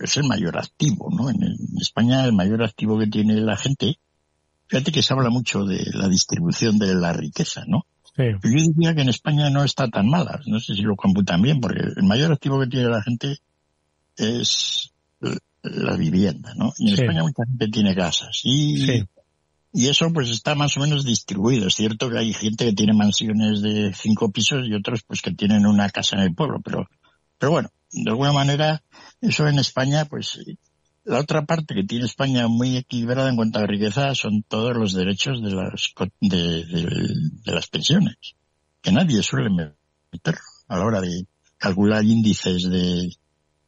es 0.00 0.16
el 0.16 0.24
mayor 0.26 0.58
activo, 0.58 1.08
¿no? 1.10 1.30
En, 1.30 1.40
España 1.80 2.24
el 2.24 2.32
mayor 2.32 2.62
activo 2.64 2.98
que 2.98 3.06
tiene 3.06 3.34
la 3.40 3.56
gente, 3.56 3.98
fíjate 4.66 4.92
que 4.92 5.02
se 5.02 5.12
habla 5.12 5.30
mucho 5.30 5.64
de 5.64 5.84
la 5.92 6.08
distribución 6.08 6.78
de 6.78 6.94
la 6.94 7.12
riqueza, 7.12 7.64
¿no? 7.66 7.86
Pero 8.16 8.38
yo 8.42 8.64
diría 8.72 8.94
que 8.94 9.02
en 9.02 9.08
España 9.08 9.50
no 9.50 9.64
está 9.64 9.88
tan 9.88 10.08
mala, 10.08 10.40
no 10.46 10.60
sé 10.60 10.74
si 10.74 10.82
lo 10.82 10.94
computan 10.94 11.42
bien, 11.42 11.60
porque 11.60 11.80
el 11.80 12.04
mayor 12.04 12.32
activo 12.32 12.60
que 12.60 12.68
tiene 12.68 12.88
la 12.88 13.02
gente 13.02 13.38
es 14.16 14.92
la 15.62 15.96
vivienda, 15.96 16.54
¿no? 16.54 16.72
Y 16.78 16.88
en 16.88 16.94
España 16.94 17.22
mucha 17.22 17.44
gente 17.44 17.68
tiene 17.68 17.94
casas 17.94 18.40
y 18.44 19.04
y 19.76 19.88
eso 19.88 20.12
pues 20.12 20.30
está 20.30 20.54
más 20.54 20.76
o 20.76 20.80
menos 20.80 21.04
distribuido. 21.04 21.66
Es 21.66 21.74
cierto 21.74 22.08
que 22.08 22.18
hay 22.18 22.32
gente 22.32 22.64
que 22.64 22.74
tiene 22.74 22.92
mansiones 22.92 23.60
de 23.60 23.92
cinco 23.92 24.30
pisos 24.30 24.68
y 24.68 24.72
otros 24.72 25.02
pues 25.02 25.20
que 25.20 25.32
tienen 25.32 25.66
una 25.66 25.90
casa 25.90 26.14
en 26.14 26.22
el 26.22 26.34
pueblo, 26.34 26.60
pero, 26.64 26.88
pero 27.38 27.50
bueno, 27.50 27.70
de 27.90 28.08
alguna 28.08 28.32
manera 28.32 28.84
eso 29.20 29.48
en 29.48 29.58
España 29.58 30.04
pues 30.04 30.38
la 31.04 31.20
otra 31.20 31.44
parte 31.44 31.74
que 31.74 31.84
tiene 31.84 32.06
España 32.06 32.48
muy 32.48 32.76
equilibrada 32.76 33.28
en 33.28 33.36
cuanto 33.36 33.58
a 33.58 33.66
riqueza 33.66 34.14
son 34.14 34.42
todos 34.42 34.74
los 34.76 34.94
derechos 34.94 35.42
de 35.42 35.50
las, 35.50 35.92
de, 36.20 37.52
las 37.52 37.68
pensiones, 37.68 38.16
que 38.80 38.92
nadie 38.92 39.22
suele 39.22 39.50
meter 39.50 40.36
a 40.68 40.78
la 40.78 40.84
hora 40.84 41.00
de 41.00 41.26
calcular 41.58 42.04
índices 42.04 42.68
de, 42.70 43.14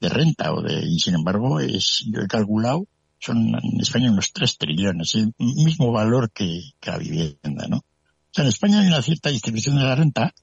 renta 0.01 0.53
o 0.53 0.63
de, 0.63 0.85
y 0.87 0.99
sin 0.99 1.15
embargo 1.15 1.61
es, 1.61 2.05
yo 2.11 2.21
he 2.21 2.29
calculado 2.29 2.87
son 3.19 3.49
en 3.49 3.81
España 3.81 4.11
unos 4.11 4.33
3 4.33 4.59
trillones, 4.59 5.15
el 5.15 5.33
mismo 5.39 5.91
valor 5.91 6.31
que, 6.31 6.61
la 6.83 6.99
vivienda, 6.99 7.67
¿no? 7.69 7.79
O 7.79 8.31
sea, 8.31 8.45
en 8.45 8.49
España 8.49 8.81
hay 8.81 8.89
una 8.89 9.03
cierta 9.03 9.31
distribución 9.31 9.77
de 9.77 9.85
la 9.85 9.95
renta 9.95 10.35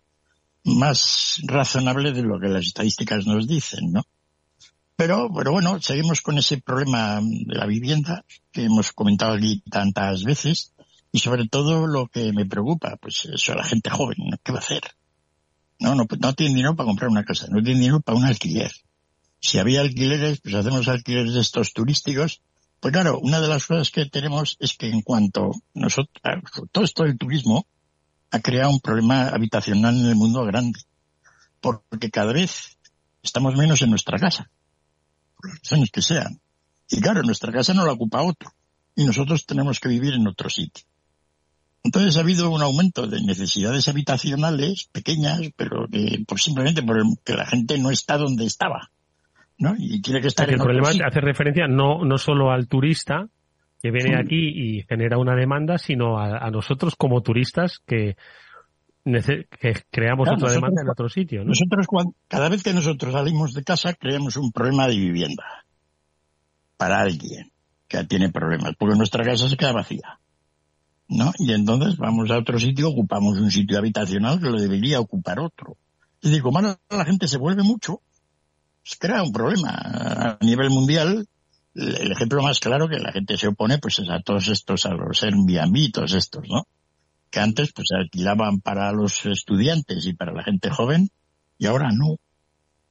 más 0.65 1.39
razonable 1.45 2.11
de 2.11 2.23
lo 2.23 2.39
que 2.39 2.47
las 2.47 2.65
estadísticas 2.65 3.25
nos 3.25 3.47
dicen, 3.47 3.91
¿no? 3.91 4.03
Pero, 4.95 5.29
pero 5.33 5.51
bueno, 5.51 5.81
seguimos 5.81 6.21
con 6.21 6.37
ese 6.37 6.59
problema 6.59 7.19
de 7.21 7.55
la 7.55 7.65
vivienda 7.65 8.25
que 8.51 8.65
hemos 8.65 8.91
comentado 8.93 9.33
aquí 9.33 9.61
tantas 9.69 10.23
veces 10.23 10.73
y 11.11 11.19
sobre 11.19 11.47
todo 11.47 11.87
lo 11.87 12.07
que 12.07 12.31
me 12.31 12.45
preocupa, 12.45 12.97
pues 12.97 13.25
eso, 13.25 13.55
la 13.55 13.63
gente 13.63 13.89
joven, 13.89 14.17
¿qué 14.43 14.51
va 14.51 14.59
a 14.59 14.61
hacer? 14.61 14.83
No, 15.79 15.95
no, 15.95 16.05
no 16.19 16.33
tiene 16.33 16.55
dinero 16.55 16.75
para 16.75 16.87
comprar 16.87 17.09
una 17.09 17.25
casa, 17.25 17.47
no 17.49 17.61
tiene 17.61 17.79
dinero 17.79 17.99
para 17.99 18.17
un 18.17 18.25
alquiler. 18.25 18.71
Si 19.39 19.59
había 19.59 19.81
alquileres, 19.81 20.39
pues 20.41 20.55
hacemos 20.55 20.87
alquileres 20.87 21.33
de 21.33 21.41
estos 21.41 21.73
turísticos 21.73 22.41
pues 22.83 22.91
claro, 22.91 23.17
una 23.19 23.39
de 23.39 23.47
las 23.47 23.65
cosas 23.65 23.91
que 23.91 24.07
tenemos 24.07 24.57
es 24.59 24.75
que 24.75 24.89
en 24.89 25.03
cuanto 25.03 25.53
nosotros, 25.73 26.21
todo 26.69 26.83
esto 26.83 27.03
del 27.05 27.17
turismo 27.17 27.65
ha 28.29 28.41
creado 28.41 28.71
un 28.71 28.81
problema 28.81 29.29
habitacional 29.29 29.95
en 29.95 30.07
el 30.07 30.15
mundo 30.17 30.43
grande, 30.43 30.81
porque 31.61 32.09
cada 32.11 32.33
vez 32.33 32.77
estamos 33.21 33.55
menos 33.55 33.81
en 33.83 33.89
nuestra 33.89 34.19
casa, 34.19 34.49
por 35.43 35.51
las 35.51 35.59
razones 35.59 35.91
que 35.91 36.01
sean. 36.01 36.39
Y 36.89 37.01
claro, 37.01 37.21
nuestra 37.23 37.51
casa 37.51 37.73
no 37.73 37.85
la 37.85 37.91
ocupa 37.91 38.21
otro, 38.21 38.49
y 38.95 39.05
nosotros 39.05 39.45
tenemos 39.45 39.79
que 39.79 39.89
vivir 39.89 40.13
en 40.13 40.27
otro 40.27 40.49
sitio. 40.49 40.85
Entonces 41.83 42.15
ha 42.15 42.21
habido 42.21 42.49
un 42.49 42.61
aumento 42.61 43.07
de 43.07 43.21
necesidades 43.21 43.89
habitacionales 43.89 44.87
pequeñas, 44.91 45.41
pero 45.57 45.87
que 45.91 46.23
pues 46.25 46.43
simplemente 46.43 46.81
porque 46.81 47.33
la 47.35 47.45
gente 47.45 47.77
no 47.77 47.91
está 47.91 48.17
donde 48.17 48.45
estaba. 48.45 48.89
¿no? 49.57 49.75
Y 49.77 50.01
tiene 50.01 50.21
que 50.21 50.27
estar. 50.27 50.49
el 50.49 50.57
problema 50.57 50.89
hace 50.89 51.19
referencia 51.19 51.67
no, 51.67 52.05
no 52.05 52.17
solo 52.17 52.51
al 52.51 52.67
turista 52.67 53.27
que 53.81 53.91
viene 53.91 54.17
aquí 54.17 54.37
y 54.37 54.83
genera 54.83 55.17
una 55.17 55.35
demanda, 55.35 55.77
sino 55.77 56.17
a, 56.17 56.49
nosotros 56.51 56.95
como 56.95 57.21
turistas 57.21 57.79
que, 57.85 58.15
que 59.03 59.75
creamos 59.91 60.29
otra 60.29 60.51
demanda 60.51 60.81
en 60.81 60.89
otro 60.89 61.09
sitio. 61.09 61.43
Nosotros, 61.43 61.87
cada 62.27 62.49
vez 62.49 62.63
que 62.63 62.73
nosotros 62.73 63.13
salimos 63.13 63.53
de 63.53 63.63
casa, 63.63 63.93
creamos 63.93 64.37
un 64.37 64.51
problema 64.51 64.87
de 64.87 64.95
vivienda 64.95 65.43
para 66.77 67.01
alguien 67.01 67.51
que 67.87 68.03
tiene 68.05 68.31
problemas, 68.31 68.73
porque 68.77 68.97
nuestra 68.97 69.23
casa 69.23 69.49
se 69.49 69.57
queda 69.57 69.73
vacía. 69.73 70.19
¿no? 71.09 71.31
Y 71.37 71.51
entonces 71.53 71.97
vamos 71.97 72.31
a 72.31 72.37
otro 72.37 72.57
sitio, 72.59 72.89
ocupamos 72.89 73.37
un 73.37 73.51
sitio 73.51 73.77
habitacional 73.77 74.39
que 74.39 74.49
lo 74.49 74.59
debería 74.59 74.99
ocupar 74.99 75.39
otro. 75.39 75.77
Y 76.21 76.29
digo, 76.29 76.51
bueno, 76.51 76.77
la 76.89 77.05
gente 77.05 77.27
se 77.27 77.37
vuelve 77.37 77.63
mucho 77.63 78.01
pues, 78.83 78.97
crea 78.99 79.23
un 79.23 79.31
problema 79.31 79.69
a 79.71 80.37
nivel 80.41 80.69
mundial. 80.69 81.25
El 81.73 82.11
ejemplo 82.11 82.43
más 82.43 82.59
claro 82.59 82.87
que 82.87 82.99
la 82.99 83.11
gente 83.11 83.37
se 83.37 83.47
opone 83.47 83.79
pues 83.79 83.97
es 83.99 84.09
a 84.09 84.21
todos 84.21 84.47
estos, 84.49 84.85
a 84.85 84.93
los 84.93 85.23
Airbnb, 85.23 85.91
todos 85.91 86.13
estos, 86.13 86.43
¿no? 86.47 86.67
Que 87.33 87.39
antes 87.39 87.73
pues 87.73 87.87
alquilaban 87.91 88.61
para 88.61 88.91
los 88.91 89.25
estudiantes 89.25 90.05
y 90.05 90.13
para 90.13 90.33
la 90.33 90.43
gente 90.43 90.69
joven 90.69 91.09
y 91.57 91.65
ahora 91.65 91.89
no. 91.91 92.17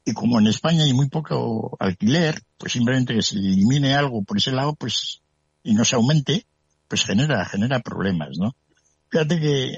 Y 0.04 0.14
como 0.14 0.40
en 0.40 0.48
España 0.48 0.82
hay 0.82 0.92
muy 0.92 1.08
poco 1.08 1.76
alquiler, 1.78 2.42
pues 2.58 2.72
simplemente 2.72 3.14
que 3.14 3.22
se 3.22 3.36
elimine 3.36 3.94
algo 3.94 4.24
por 4.24 4.38
ese 4.38 4.50
lado, 4.50 4.74
pues, 4.74 5.22
y 5.62 5.74
no 5.74 5.84
se 5.84 5.94
aumente, 5.94 6.44
pues 6.88 7.04
genera, 7.04 7.44
genera 7.44 7.78
problemas, 7.78 8.30
¿no? 8.36 8.56
Fíjate 9.10 9.38
que 9.38 9.76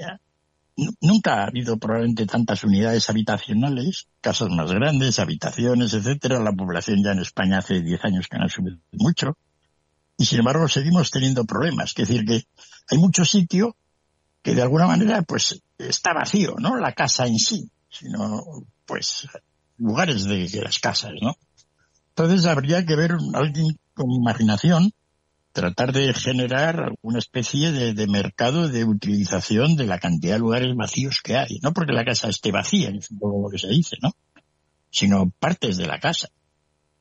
nunca 0.99 1.43
ha 1.43 1.45
habido 1.45 1.77
probablemente 1.77 2.25
tantas 2.25 2.63
unidades 2.63 3.07
habitacionales, 3.07 4.07
casas 4.19 4.49
más 4.49 4.71
grandes, 4.71 5.19
habitaciones, 5.19 5.93
etcétera. 5.93 6.39
La 6.39 6.53
población 6.53 7.03
ya 7.03 7.11
en 7.11 7.19
España 7.19 7.59
hace 7.59 7.81
10 7.81 8.03
años 8.03 8.27
que 8.27 8.39
no 8.39 8.45
ha 8.45 8.49
subido 8.49 8.79
mucho. 8.93 9.37
Y 10.17 10.25
sin 10.25 10.39
embargo 10.39 10.67
seguimos 10.67 11.11
teniendo 11.11 11.45
problemas. 11.45 11.93
Es 11.95 12.07
decir, 12.07 12.25
que 12.25 12.47
hay 12.89 12.97
mucho 12.97 13.25
sitio 13.25 13.75
que 14.45 14.53
de 14.53 14.61
alguna 14.61 14.85
manera 14.85 15.23
pues 15.23 15.59
está 15.75 16.13
vacío, 16.13 16.53
no 16.59 16.77
la 16.77 16.91
casa 16.91 17.25
en 17.25 17.39
sí, 17.39 17.67
sino 17.89 18.43
pues 18.85 19.27
lugares 19.79 20.25
de, 20.25 20.61
las 20.61 20.77
casas, 20.77 21.13
¿no? 21.19 21.35
Entonces 22.09 22.45
habría 22.45 22.85
que 22.85 22.95
ver 22.95 23.17
alguien 23.33 23.75
con 23.95 24.11
imaginación 24.11 24.91
tratar 25.51 25.93
de 25.93 26.13
generar 26.13 26.79
alguna 26.79 27.17
especie 27.17 27.71
de, 27.71 28.07
mercado 28.07 28.69
de 28.69 28.83
utilización 28.83 29.77
de 29.77 29.87
la 29.87 29.97
cantidad 29.97 30.33
de 30.33 30.41
lugares 30.41 30.75
vacíos 30.75 31.21
que 31.23 31.37
hay. 31.37 31.57
No 31.63 31.73
porque 31.73 31.93
la 31.93 32.05
casa 32.05 32.29
esté 32.29 32.51
vacía, 32.51 32.89
es 32.89 33.09
un 33.09 33.17
poco 33.17 33.41
lo 33.41 33.49
que 33.49 33.57
se 33.57 33.69
dice, 33.69 33.95
¿no? 33.99 34.11
Sino 34.91 35.31
partes 35.39 35.77
de 35.77 35.87
la 35.87 35.99
casa. 35.99 36.27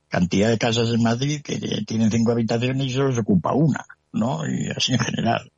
Cantidad 0.08 0.48
de 0.48 0.56
casas 0.56 0.88
en 0.88 1.02
Madrid 1.02 1.42
que 1.42 1.58
tienen 1.86 2.10
cinco 2.10 2.32
habitaciones 2.32 2.86
y 2.86 2.90
solo 2.90 3.12
se 3.12 3.20
ocupa 3.20 3.52
una, 3.52 3.84
¿no? 4.12 4.48
Y 4.48 4.70
así 4.74 4.94
en 4.94 5.00
general. 5.00 5.52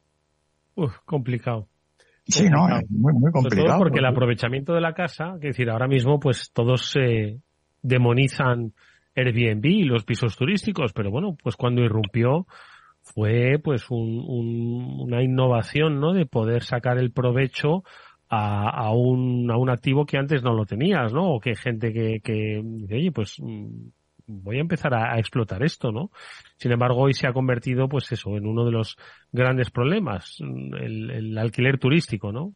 Uf, 0.75 0.93
complicado. 1.05 1.69
Sí, 2.27 2.49
no, 2.51 2.67
muy, 2.89 3.13
muy 3.13 3.31
complicado. 3.31 3.79
porque 3.79 4.01
el 4.01 4.07
aprovechamiento 4.07 4.75
de 4.75 4.81
la 4.81 4.95
casa, 4.95 5.35
es 5.37 5.41
decir, 5.41 5.71
ahora 5.71 5.87
mismo 5.87 6.19
pues 6.19 6.51
todos 6.53 6.91
se 6.91 7.41
demonizan 7.83 8.73
Airbnb 9.15 9.65
y 9.65 9.85
los 9.85 10.05
pisos 10.05 10.37
turísticos, 10.37 10.93
pero 10.93 11.11
bueno, 11.11 11.37
pues 11.43 11.57
cuando 11.57 11.83
irrumpió 11.83 12.47
fue 13.03 13.61
pues 13.63 13.87
un, 13.91 14.99
una 14.99 15.23
innovación, 15.23 16.01
¿no? 16.01 16.13
De 16.13 16.27
poder 16.27 16.65
sacar 16.65 16.99
el 16.99 17.13
provecho 17.13 17.85
a, 18.29 18.69
a, 18.69 18.91
un, 18.91 19.49
a 19.51 19.57
un 19.57 19.71
activo 19.71 20.05
que 20.05 20.19
antes 20.19 20.43
no 20.43 20.53
lo 20.53 20.67
tenías, 20.67 21.13
¿no? 21.13 21.35
O 21.35 21.41
que 21.41 21.55
gente 21.55 21.93
que, 21.93 22.19
que 22.23 22.61
oye, 22.93 23.13
pues 23.13 23.37
mm, 23.39 23.89
voy 24.27 24.59
a 24.59 24.61
empezar 24.61 24.95
a, 24.95 25.19
explotar 25.19 25.63
esto, 25.63 25.93
¿no? 25.93 26.11
Sin 26.57 26.73
embargo, 26.73 27.03
hoy 27.03 27.15
se 27.15 27.27
ha 27.27 27.33
convertido, 27.33 27.89
pues 27.89 28.11
eso, 28.13 28.37
en 28.37 28.47
uno 28.47 28.65
de 28.65 28.73
los 28.73 28.97
grandes 29.33 29.71
problemas, 29.71 30.39
el, 30.41 31.11
el 31.11 31.39
alquiler 31.39 31.79
turístico, 31.79 32.33
¿no? 32.33 32.55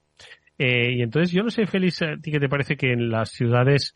Eh, 0.58 0.92
y 0.98 1.02
entonces, 1.02 1.32
yo 1.32 1.42
no 1.42 1.50
sé, 1.50 1.66
Félix, 1.66 2.02
¿a 2.02 2.16
ti 2.20 2.30
qué 2.30 2.38
te 2.38 2.48
parece 2.48 2.76
que 2.76 2.92
en 2.92 3.10
las 3.10 3.30
ciudades 3.30 3.94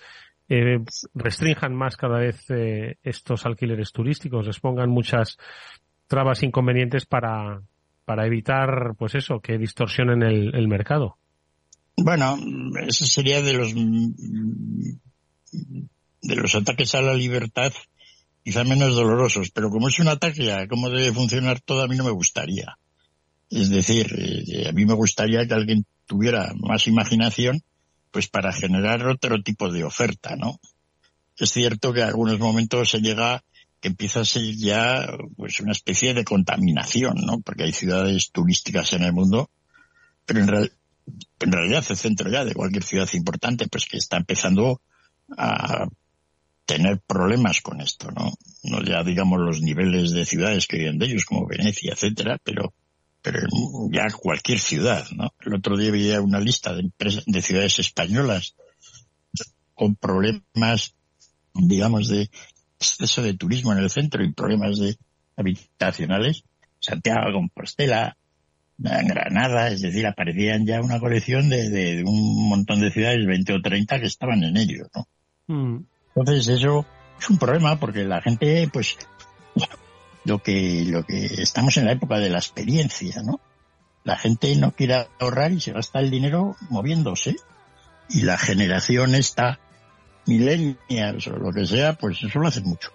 eh, 0.48 0.78
restrinjan 1.12 1.74
más 1.74 1.96
cada 1.96 2.18
vez 2.18 2.42
eh, 2.48 2.96
estos 3.02 3.44
alquileres 3.44 3.92
turísticos, 3.92 4.46
les 4.46 4.60
pongan 4.60 4.88
muchas 4.88 5.36
trabas 6.06 6.42
inconvenientes 6.42 7.04
para, 7.04 7.60
para 8.06 8.26
evitar, 8.26 8.94
pues 8.98 9.14
eso, 9.14 9.40
que 9.40 9.58
distorsionen 9.58 10.22
el, 10.22 10.54
el 10.54 10.68
mercado. 10.68 11.18
Bueno, 11.96 12.36
ese 12.86 13.06
sería 13.06 13.42
de 13.42 13.52
los 13.52 13.74
de 16.24 16.36
los 16.36 16.54
ataques 16.54 16.94
a 16.94 17.02
la 17.02 17.14
libertad 17.14 17.72
quizá 18.42 18.64
menos 18.64 18.94
dolorosos, 18.94 19.50
pero 19.50 19.70
como 19.70 19.88
es 19.88 19.98
un 19.98 20.08
ataque 20.08 20.52
a 20.52 20.66
cómo 20.68 20.90
debe 20.90 21.12
funcionar 21.12 21.60
todo, 21.60 21.82
a 21.82 21.88
mí 21.88 21.96
no 21.96 22.04
me 22.04 22.10
gustaría. 22.10 22.78
Es 23.50 23.70
decir, 23.70 24.14
eh, 24.18 24.68
a 24.68 24.72
mí 24.72 24.84
me 24.84 24.94
gustaría 24.94 25.46
que 25.46 25.54
alguien 25.54 25.86
tuviera 26.06 26.52
más 26.56 26.86
imaginación, 26.86 27.62
pues 28.10 28.28
para 28.28 28.52
generar 28.52 29.06
otro 29.06 29.42
tipo 29.42 29.70
de 29.70 29.84
oferta, 29.84 30.36
¿no? 30.36 30.60
Es 31.38 31.52
cierto 31.52 31.92
que 31.92 32.00
en 32.00 32.08
algunos 32.08 32.38
momentos 32.38 32.90
se 32.90 33.00
llega 33.00 33.42
que 33.80 33.88
empieza 33.88 34.20
a 34.20 34.24
ser 34.24 34.54
ya 34.56 35.06
pues 35.36 35.60
una 35.60 35.72
especie 35.72 36.14
de 36.14 36.24
contaminación, 36.24 37.16
¿no? 37.24 37.40
Porque 37.40 37.64
hay 37.64 37.72
ciudades 37.72 38.30
turísticas 38.30 38.92
en 38.92 39.04
el 39.04 39.12
mundo, 39.12 39.50
pero 40.26 40.40
en, 40.40 40.70
en 41.40 41.52
realidad 41.52 41.84
el 41.88 41.96
centro 41.96 42.30
ya 42.30 42.44
de 42.44 42.54
cualquier 42.54 42.82
ciudad 42.82 43.08
importante, 43.14 43.68
pues 43.68 43.86
que 43.86 43.96
está 43.96 44.18
empezando 44.18 44.80
a 45.36 45.86
tener 46.66 47.00
problemas 47.00 47.60
con 47.60 47.80
esto, 47.80 48.10
¿no? 48.10 48.32
No 48.62 48.82
ya 48.82 49.02
digamos 49.04 49.40
los 49.40 49.60
niveles 49.60 50.12
de 50.12 50.24
ciudades 50.24 50.66
que 50.66 50.78
viven 50.78 50.98
de 50.98 51.06
ellos, 51.06 51.24
como 51.24 51.46
Venecia, 51.46 51.92
etcétera, 51.92 52.38
pero 52.42 52.72
pero 53.24 53.40
ya 53.90 54.06
cualquier 54.10 54.58
ciudad, 54.58 55.06
¿no? 55.16 55.32
El 55.40 55.54
otro 55.54 55.78
día 55.78 55.90
veía 55.90 56.20
una 56.20 56.40
lista 56.40 56.74
de, 56.74 56.82
empresas, 56.82 57.24
de 57.26 57.40
ciudades 57.40 57.78
españolas 57.78 58.54
con 59.72 59.96
problemas, 59.96 60.94
digamos, 61.54 62.08
de 62.08 62.28
exceso 62.78 63.22
de 63.22 63.32
turismo 63.32 63.72
en 63.72 63.78
el 63.78 63.88
centro 63.88 64.22
y 64.22 64.32
problemas 64.32 64.78
de 64.78 64.98
habitacionales. 65.36 66.44
Santiago, 66.80 67.32
Compostela, 67.32 68.14
Granada, 68.76 69.68
es 69.68 69.80
decir, 69.80 70.06
aparecían 70.06 70.66
ya 70.66 70.82
una 70.82 71.00
colección 71.00 71.48
de, 71.48 72.04
un 72.06 72.48
montón 72.48 72.80
de 72.80 72.90
ciudades, 72.90 73.26
20 73.26 73.54
o 73.54 73.62
30, 73.62 74.00
que 74.00 74.06
estaban 74.06 74.44
en 74.44 74.56
ello, 74.58 74.86
¿no? 74.94 75.08
Mm. 75.46 75.86
Entonces 76.14 76.48
eso 76.48 76.86
es 77.18 77.30
un 77.30 77.38
problema 77.38 77.78
porque 77.78 78.04
la 78.04 78.20
gente, 78.22 78.68
pues, 78.72 78.96
lo 80.24 80.38
que, 80.42 80.84
lo 80.86 81.04
que 81.04 81.26
estamos 81.42 81.76
en 81.76 81.86
la 81.86 81.92
época 81.92 82.18
de 82.18 82.30
la 82.30 82.38
experiencia, 82.38 83.22
¿no? 83.22 83.40
La 84.04 84.16
gente 84.16 84.54
no 84.56 84.72
quiere 84.72 85.06
ahorrar 85.18 85.52
y 85.52 85.60
se 85.60 85.72
gasta 85.72 86.00
el 86.00 86.10
dinero 86.10 86.56
moviéndose. 86.68 87.36
Y 88.10 88.22
la 88.22 88.36
generación 88.36 89.14
esta, 89.14 89.58
millennials 90.26 91.26
o 91.26 91.36
lo 91.36 91.52
que 91.52 91.66
sea, 91.66 91.94
pues 91.94 92.22
eso 92.22 92.38
lo 92.38 92.48
hace 92.48 92.60
mucho. 92.60 92.90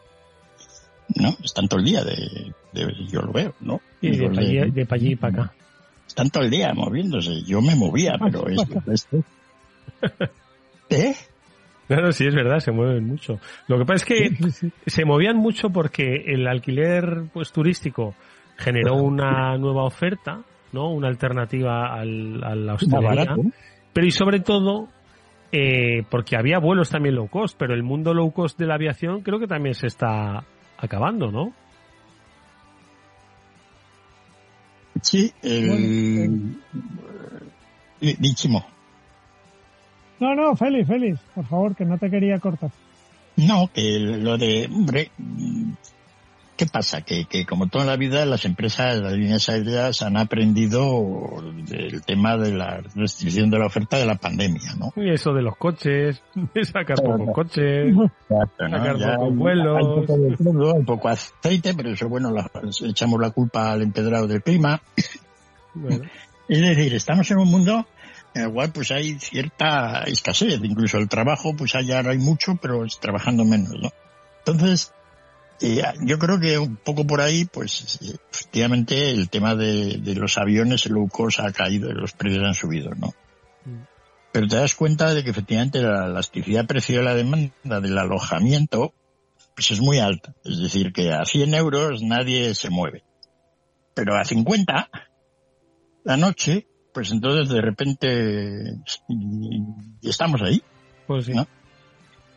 ¿No? 1.15 1.35
Están 1.43 1.67
todo 1.67 1.79
el 1.79 1.85
día 1.87 2.03
de, 2.03 2.53
yo 3.07 3.21
lo 3.21 3.31
veo, 3.31 3.55
¿no? 3.59 3.81
Y 4.01 4.15
de, 4.15 4.29
para 4.85 4.95
allí, 4.95 5.11
y 5.11 5.15
para 5.15 5.43
acá. 5.43 5.53
Están 6.07 6.29
todo 6.29 6.43
el 6.43 6.51
día 6.51 6.73
moviéndose. 6.75 7.41
Yo 7.43 7.61
me 7.61 7.75
movía, 7.75 8.13
pero 8.19 8.47
es, 8.47 9.07
¿Eh? 10.89 11.15
Claro, 11.89 12.11
sí, 12.11 12.27
es 12.27 12.35
verdad, 12.35 12.59
se 12.59 12.71
mueven 12.71 13.03
mucho. 13.07 13.39
Lo 13.67 13.79
que 13.79 13.85
pasa 13.85 13.95
es 13.95 14.05
que 14.05 14.71
se 14.85 15.05
movían 15.05 15.37
mucho 15.37 15.71
porque 15.71 16.23
el 16.27 16.47
alquiler 16.47 17.23
pues 17.33 17.51
turístico 17.51 18.13
generó 18.57 18.93
una 18.97 19.57
nueva 19.57 19.85
oferta, 19.85 20.43
¿no? 20.71 20.91
Una 20.91 21.07
alternativa 21.07 21.91
al, 21.91 22.43
a 22.43 22.53
la 22.53 22.75
hostelería. 22.75 23.35
Pero 23.91 24.05
y 24.05 24.11
sobre 24.11 24.39
todo 24.39 24.87
eh, 25.51 26.03
porque 26.11 26.37
había 26.37 26.59
vuelos 26.59 26.91
también 26.91 27.15
low 27.15 27.27
cost, 27.27 27.57
pero 27.57 27.73
el 27.73 27.81
mundo 27.81 28.13
low 28.13 28.31
cost 28.31 28.59
de 28.59 28.67
la 28.67 28.75
aviación 28.75 29.21
creo 29.21 29.39
que 29.39 29.47
también 29.47 29.73
se 29.73 29.87
está 29.87 30.43
acabando, 30.77 31.31
¿no? 31.31 31.53
Sí, 35.01 35.33
el... 35.41 36.55
Dichimo. 37.99 38.63
No, 40.19 40.35
no, 40.35 40.55
Félix, 40.55 40.87
Félix, 40.87 41.19
por 41.33 41.45
favor, 41.45 41.75
que 41.75 41.85
no 41.85 41.97
te 41.97 42.09
quería 42.09 42.39
cortar. 42.39 42.71
No, 43.37 43.69
que 43.73 43.99
lo 43.99 44.37
de, 44.37 44.65
hombre, 44.65 45.11
¿qué 46.57 46.65
pasa? 46.65 47.03
Que, 47.03 47.23
que 47.23 47.45
como 47.45 47.67
toda 47.67 47.85
la 47.85 47.95
vida 47.95 48.25
las 48.25 48.43
empresas, 48.43 48.99
las 48.99 49.13
líneas 49.13 49.47
aéreas 49.47 50.01
han 50.01 50.17
aprendido 50.17 51.41
el 51.71 52.03
tema 52.03 52.35
de 52.35 52.53
la 52.53 52.81
restricción 52.95 53.49
de 53.49 53.59
la 53.59 53.67
oferta 53.67 53.97
de 53.97 54.05
la 54.05 54.15
pandemia, 54.15 54.75
¿no? 54.77 54.91
Y 55.01 55.09
eso 55.09 55.33
de 55.33 55.41
los 55.41 55.55
coches, 55.55 56.21
de 56.53 56.65
sacar 56.65 56.97
pocos 56.97 57.33
coches, 57.33 57.95
sacar 58.27 58.97
pocos 58.97 59.35
vuelos. 59.37 59.77
Hay 59.77 60.05
poco, 60.05 60.75
hay 60.75 60.83
poco 60.83 61.07
aceite, 61.07 61.73
pero 61.73 61.91
eso 61.91 62.09
bueno, 62.09 62.33
echamos 62.83 63.21
la 63.21 63.29
culpa 63.29 63.71
al 63.71 63.81
empedrado 63.81 64.27
del 64.27 64.43
clima. 64.43 64.81
Es 66.49 66.61
decir, 66.61 66.95
estamos 66.95 67.29
en 67.29 67.37
un 67.37 67.47
mundo 67.47 67.85
en 68.33 68.43
el 68.43 68.51
cual 68.51 68.71
pues 68.71 68.91
hay 68.91 69.19
cierta 69.19 70.03
escasez, 70.03 70.59
incluso 70.63 70.97
el 70.97 71.09
trabajo 71.09 71.55
pues 71.55 71.75
allá 71.75 71.99
hay 71.99 72.17
mucho, 72.17 72.55
pero 72.61 72.85
es 72.85 72.99
trabajando 72.99 73.45
menos, 73.45 73.75
¿no? 73.79 73.89
Entonces, 74.45 74.93
eh, 75.61 75.83
yo 76.01 76.17
creo 76.19 76.39
que 76.39 76.57
un 76.57 76.77
poco 76.77 77.05
por 77.05 77.21
ahí, 77.21 77.45
pues 77.45 77.99
efectivamente 78.31 79.11
el 79.11 79.29
tema 79.29 79.55
de, 79.55 80.01
los 80.15 80.37
aviones, 80.37 80.85
el 80.85 80.93
low 80.93 81.09
cost 81.09 81.39
ha 81.39 81.51
caído, 81.51 81.91
los 81.91 82.13
precios 82.13 82.45
han 82.45 82.53
subido, 82.53 82.91
¿no? 82.95 83.07
Mm. 83.65 83.83
Pero 84.31 84.47
te 84.47 84.55
das 84.55 84.75
cuenta 84.75 85.13
de 85.13 85.23
que 85.23 85.31
efectivamente 85.31 85.81
la 85.81 86.05
elasticidad 86.05 86.65
precio 86.65 86.99
de 86.99 87.03
la 87.03 87.15
demanda 87.15 87.81
del 87.81 87.97
alojamiento 87.97 88.93
pues 89.55 89.71
es 89.71 89.81
muy 89.81 89.99
alta. 89.99 90.33
Es 90.45 90.59
decir, 90.59 90.93
que 90.93 91.11
a 91.11 91.25
100 91.25 91.53
euros 91.53 92.01
nadie 92.01 92.55
se 92.55 92.69
mueve. 92.69 93.03
Pero 93.93 94.15
a 94.15 94.23
50 94.23 94.89
la 96.05 96.15
noche 96.15 96.68
pues 96.99 97.11
entonces 97.11 97.47
de 97.47 97.61
repente 97.61 98.75
estamos 100.01 100.41
ahí. 100.41 100.61
Pues 101.07 101.27
sí. 101.27 101.33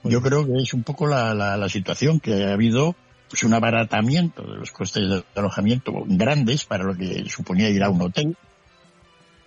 Yo 0.05 0.23
creo 0.23 0.47
que 0.47 0.53
es 0.63 0.73
un 0.73 0.85
poco 0.85 1.09
la, 1.09 1.35
la, 1.35 1.69
situación 1.69 2.21
que 2.21 2.45
ha 2.45 2.53
habido 2.53 2.95
pues 3.29 3.43
un 3.43 3.55
abaratamiento 3.55 4.43
de 4.43 4.59
los 4.59 4.71
costes 4.71 5.09
de 5.09 5.25
alojamiento 5.35 5.93
grandes 6.07 6.65
para 6.65 6.85
lo 6.85 6.95
que 6.95 7.29
suponía 7.29 7.71
ir 7.71 7.83
a 7.83 7.91
un 7.91 8.03
hotel. 8.03 8.37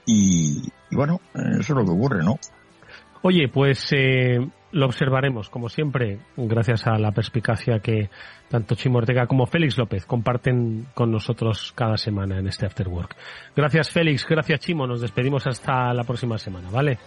Y, 0.05 0.63
y 0.91 0.95
bueno, 0.97 1.21
eso 1.33 1.59
es 1.61 1.69
lo 1.69 1.85
que 1.85 1.91
ocurre, 1.91 2.21
¿no? 2.21 2.37
Oye, 3.21 3.47
pues 3.47 3.87
eh, 3.93 4.45
lo 4.75 4.87
observaremos, 4.87 5.49
como 5.49 5.69
siempre, 5.69 6.19
gracias 6.35 6.85
a 6.85 6.97
la 6.97 7.13
perspicacia 7.13 7.79
que 7.79 8.09
tanto 8.49 8.75
Chimo 8.75 8.97
Ortega 8.97 9.25
como 9.25 9.45
Félix 9.45 9.77
López 9.77 10.05
comparten 10.05 10.87
con 10.93 11.11
nosotros 11.11 11.71
cada 11.73 11.95
semana 11.95 12.39
en 12.39 12.47
este 12.47 12.65
After 12.65 12.89
Work. 12.89 13.15
Gracias 13.55 13.89
Félix, 13.89 14.27
gracias 14.27 14.59
Chimo, 14.59 14.85
nos 14.85 14.99
despedimos 14.99 15.47
hasta 15.47 15.93
la 15.93 16.03
próxima 16.03 16.37
semana, 16.37 16.69
¿vale? 16.69 16.99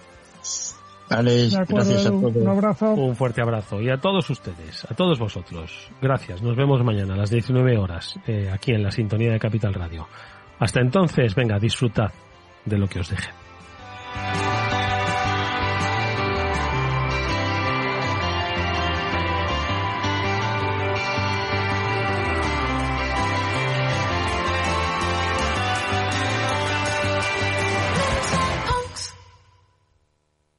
Vale, 1.10 1.48
gracias 1.68 2.06
a 2.06 2.10
todos. 2.10 2.36
Un 2.36 2.48
abrazo. 2.48 2.92
Un 2.94 3.14
fuerte 3.14 3.42
abrazo. 3.42 3.80
Y 3.82 3.90
a 3.90 3.98
todos 3.98 4.28
ustedes, 4.28 4.86
a 4.90 4.94
todos 4.94 5.18
vosotros. 5.18 5.90
Gracias. 6.02 6.42
Nos 6.42 6.54
vemos 6.54 6.84
mañana 6.84 7.14
a 7.14 7.16
las 7.16 7.30
19 7.30 7.78
horas 7.78 8.14
eh, 8.26 8.50
aquí 8.52 8.72
en 8.72 8.82
la 8.82 8.90
sintonía 8.90 9.32
de 9.32 9.38
Capital 9.38 9.72
Radio. 9.72 10.06
Hasta 10.58 10.80
entonces, 10.80 11.34
venga, 11.34 11.58
disfrutad 11.58 12.12
de 12.66 12.76
lo 12.76 12.86
que 12.88 13.00
os 13.00 13.08
deje. 13.08 13.30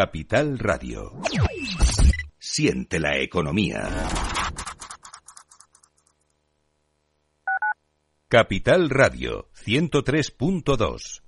Capital 0.00 0.60
Radio. 0.60 1.12
Siente 2.38 3.00
la 3.00 3.18
economía. 3.18 3.82
Capital 8.28 8.90
Radio 8.90 9.50
103.2 9.54 11.27